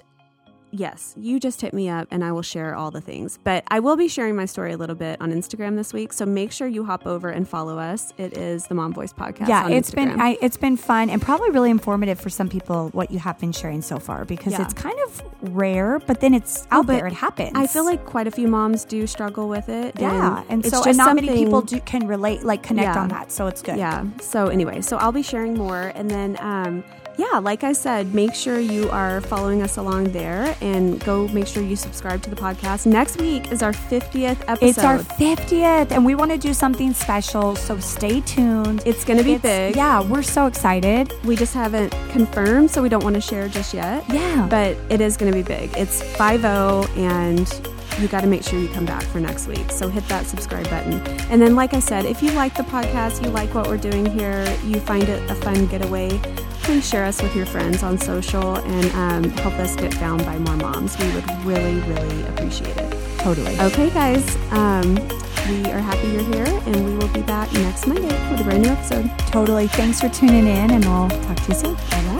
yes, 0.72 1.14
you 1.18 1.40
just 1.40 1.60
hit 1.60 1.72
me 1.72 1.88
up 1.88 2.08
and 2.10 2.24
I 2.24 2.32
will 2.32 2.42
share 2.42 2.74
all 2.74 2.90
the 2.90 3.00
things. 3.00 3.38
But 3.42 3.64
I 3.68 3.80
will 3.80 3.96
be 3.96 4.08
sharing 4.08 4.36
my 4.36 4.44
story 4.46 4.72
a 4.72 4.76
little 4.76 4.96
bit 4.96 5.20
on 5.20 5.32
Instagram 5.32 5.76
this 5.76 5.92
week. 5.92 6.12
So 6.12 6.26
make 6.26 6.52
sure 6.52 6.66
you 6.68 6.84
hop 6.84 7.06
over 7.06 7.30
and 7.30 7.48
follow 7.48 7.78
us. 7.78 8.12
It 8.18 8.36
is 8.36 8.66
the 8.66 8.74
Mom 8.74 8.92
Voice 8.92 9.12
Podcast. 9.12 9.48
Yeah, 9.48 9.68
it's 9.68 9.90
been 9.90 10.20
I, 10.20 10.36
it's 10.42 10.56
been 10.56 10.76
fun 10.76 11.08
and 11.10 11.22
probably 11.22 11.50
really 11.50 11.70
informative 11.70 12.20
for 12.20 12.30
some 12.30 12.48
people 12.48 12.88
what 12.90 13.10
you 13.10 13.18
have 13.18 13.38
been 13.38 13.52
sharing 13.52 13.80
so 13.82 13.98
far 13.98 14.24
because 14.24 14.52
Yeah. 14.52 14.62
it's 14.62 14.74
kind 14.74 14.98
of 15.06 15.22
rare, 15.54 15.98
but 16.00 16.20
then 16.20 16.34
it's 16.34 16.66
out 16.70 16.86
but 16.86 16.94
there. 16.96 17.06
It 17.06 17.12
happens. 17.14 17.52
I 17.54 17.66
feel 17.66 17.84
like 17.84 18.04
quite 18.04 18.26
a 18.26 18.30
few 18.30 18.48
moms 18.48 18.84
do 18.84 19.06
struggle 19.06 19.48
with 19.48 19.68
it. 19.68 19.94
yeah, 19.98 20.42
and, 20.48 20.64
it's 20.64 20.74
so 20.74 20.78
just 20.84 20.88
and 20.88 20.96
not 20.98 21.14
many 21.16 21.28
people 21.28 21.62
do, 21.62 21.80
can 21.80 22.06
relate, 22.06 22.42
like 22.42 22.62
connect 22.62 22.94
Yeah. 22.94 23.00
on 23.02 23.08
that. 23.08 23.32
So 23.32 23.46
it's 23.46 23.62
good. 23.62 23.76
Yeah. 23.78 24.04
So 24.20 24.48
anyway, 24.48 24.80
so 24.82 24.96
I'll 24.96 25.12
be 25.12 25.22
sharing 25.22 25.54
more, 25.54 25.92
and 25.94 26.10
then 26.10 26.36
um, 26.40 26.84
yeah, 27.16 27.38
like 27.38 27.64
I 27.64 27.72
said, 27.72 28.14
make 28.14 28.34
sure 28.34 28.58
you 28.60 28.90
are 28.90 29.20
following 29.22 29.62
us 29.62 29.76
along 29.78 30.12
there, 30.12 30.54
and 30.60 31.02
go 31.04 31.28
make 31.28 31.46
sure 31.46 31.62
you 31.62 31.76
subscribe 31.76 32.22
to 32.22 32.30
the 32.30 32.36
podcast. 32.36 32.86
Next 32.86 33.18
week 33.20 33.50
is 33.50 33.62
our 33.62 33.72
fiftieth 33.72 34.42
episode. 34.48 34.66
It's 34.66 34.78
our 34.78 34.98
50th, 34.98 35.90
and 35.92 36.04
we 36.04 36.14
want 36.14 36.30
to 36.32 36.38
do 36.38 36.52
something 36.52 36.92
special. 36.92 37.56
So 37.56 37.78
stay 37.78 38.20
tuned. 38.20 38.82
It's 38.84 39.04
gonna 39.04 39.22
be 39.22 39.34
It's- 39.34 39.42
big. 39.72 39.76
Yeah, 39.76 40.00
we're 40.02 40.22
so 40.22 40.46
excited. 40.46 41.12
We 41.24 41.36
just 41.36 41.54
haven't 41.54 41.90
confirmed, 42.10 42.70
so 42.70 42.82
we 42.82 42.88
don't 42.88 43.04
want 43.04 43.14
to 43.14 43.20
share 43.20 43.48
just 43.48 43.72
yet. 43.72 44.04
Yeah. 44.12 44.46
But 44.48 44.76
it 44.90 45.00
is 45.00 45.16
going 45.16 45.30
to 45.32 45.36
be 45.36 45.42
big. 45.42 45.70
It's 45.76 46.02
5 46.16 46.44
and 46.96 47.48
you 47.98 48.08
got 48.08 48.20
to 48.22 48.26
make 48.26 48.42
sure 48.42 48.58
you 48.58 48.68
come 48.68 48.84
back 48.84 49.02
for 49.04 49.20
next 49.20 49.46
week. 49.46 49.70
So 49.70 49.88
hit 49.88 50.06
that 50.08 50.26
subscribe 50.26 50.68
button. 50.68 50.94
And 51.30 51.40
then, 51.40 51.54
like 51.56 51.72
I 51.74 51.80
said, 51.80 52.04
if 52.04 52.22
you 52.22 52.30
like 52.32 52.54
the 52.54 52.62
podcast, 52.64 53.22
you 53.24 53.30
like 53.30 53.54
what 53.54 53.68
we're 53.68 53.78
doing 53.78 54.04
here, 54.06 54.44
you 54.66 54.80
find 54.80 55.04
it 55.08 55.30
a 55.30 55.34
fun 55.34 55.66
getaway, 55.66 56.20
please 56.66 56.88
share 56.88 57.04
us 57.04 57.22
with 57.22 57.34
your 57.36 57.46
friends 57.46 57.84
on 57.84 57.96
social 57.96 58.56
and 58.56 59.24
um, 59.24 59.30
help 59.38 59.54
us 59.54 59.76
get 59.76 59.94
found 59.94 60.24
by 60.24 60.36
more 60.36 60.56
moms. 60.56 60.98
We 60.98 61.08
would 61.12 61.44
really, 61.44 61.80
really 61.82 62.26
appreciate 62.26 62.76
it. 62.76 63.18
Totally. 63.20 63.58
Okay, 63.60 63.88
guys. 63.90 64.36
Um, 64.50 64.96
we 65.48 65.64
are 65.70 65.78
happy 65.78 66.08
you're 66.08 66.24
here, 66.24 66.46
and 66.66 66.84
we 66.84 66.96
will 66.96 67.12
be 67.14 67.22
back 67.22 67.52
next 67.52 67.86
Monday 67.86 68.30
with 68.30 68.40
a 68.40 68.44
brand 68.44 68.64
new 68.64 68.70
episode. 68.70 69.08
Totally. 69.30 69.68
Thanks 69.68 70.00
for 70.00 70.08
tuning 70.08 70.48
in, 70.48 70.72
and 70.72 70.84
we'll 70.84 71.08
talk 71.08 71.36
to 71.36 71.48
you 71.52 71.54
soon. 71.54 71.74
Bye 71.74 72.04
bye. 72.04 72.15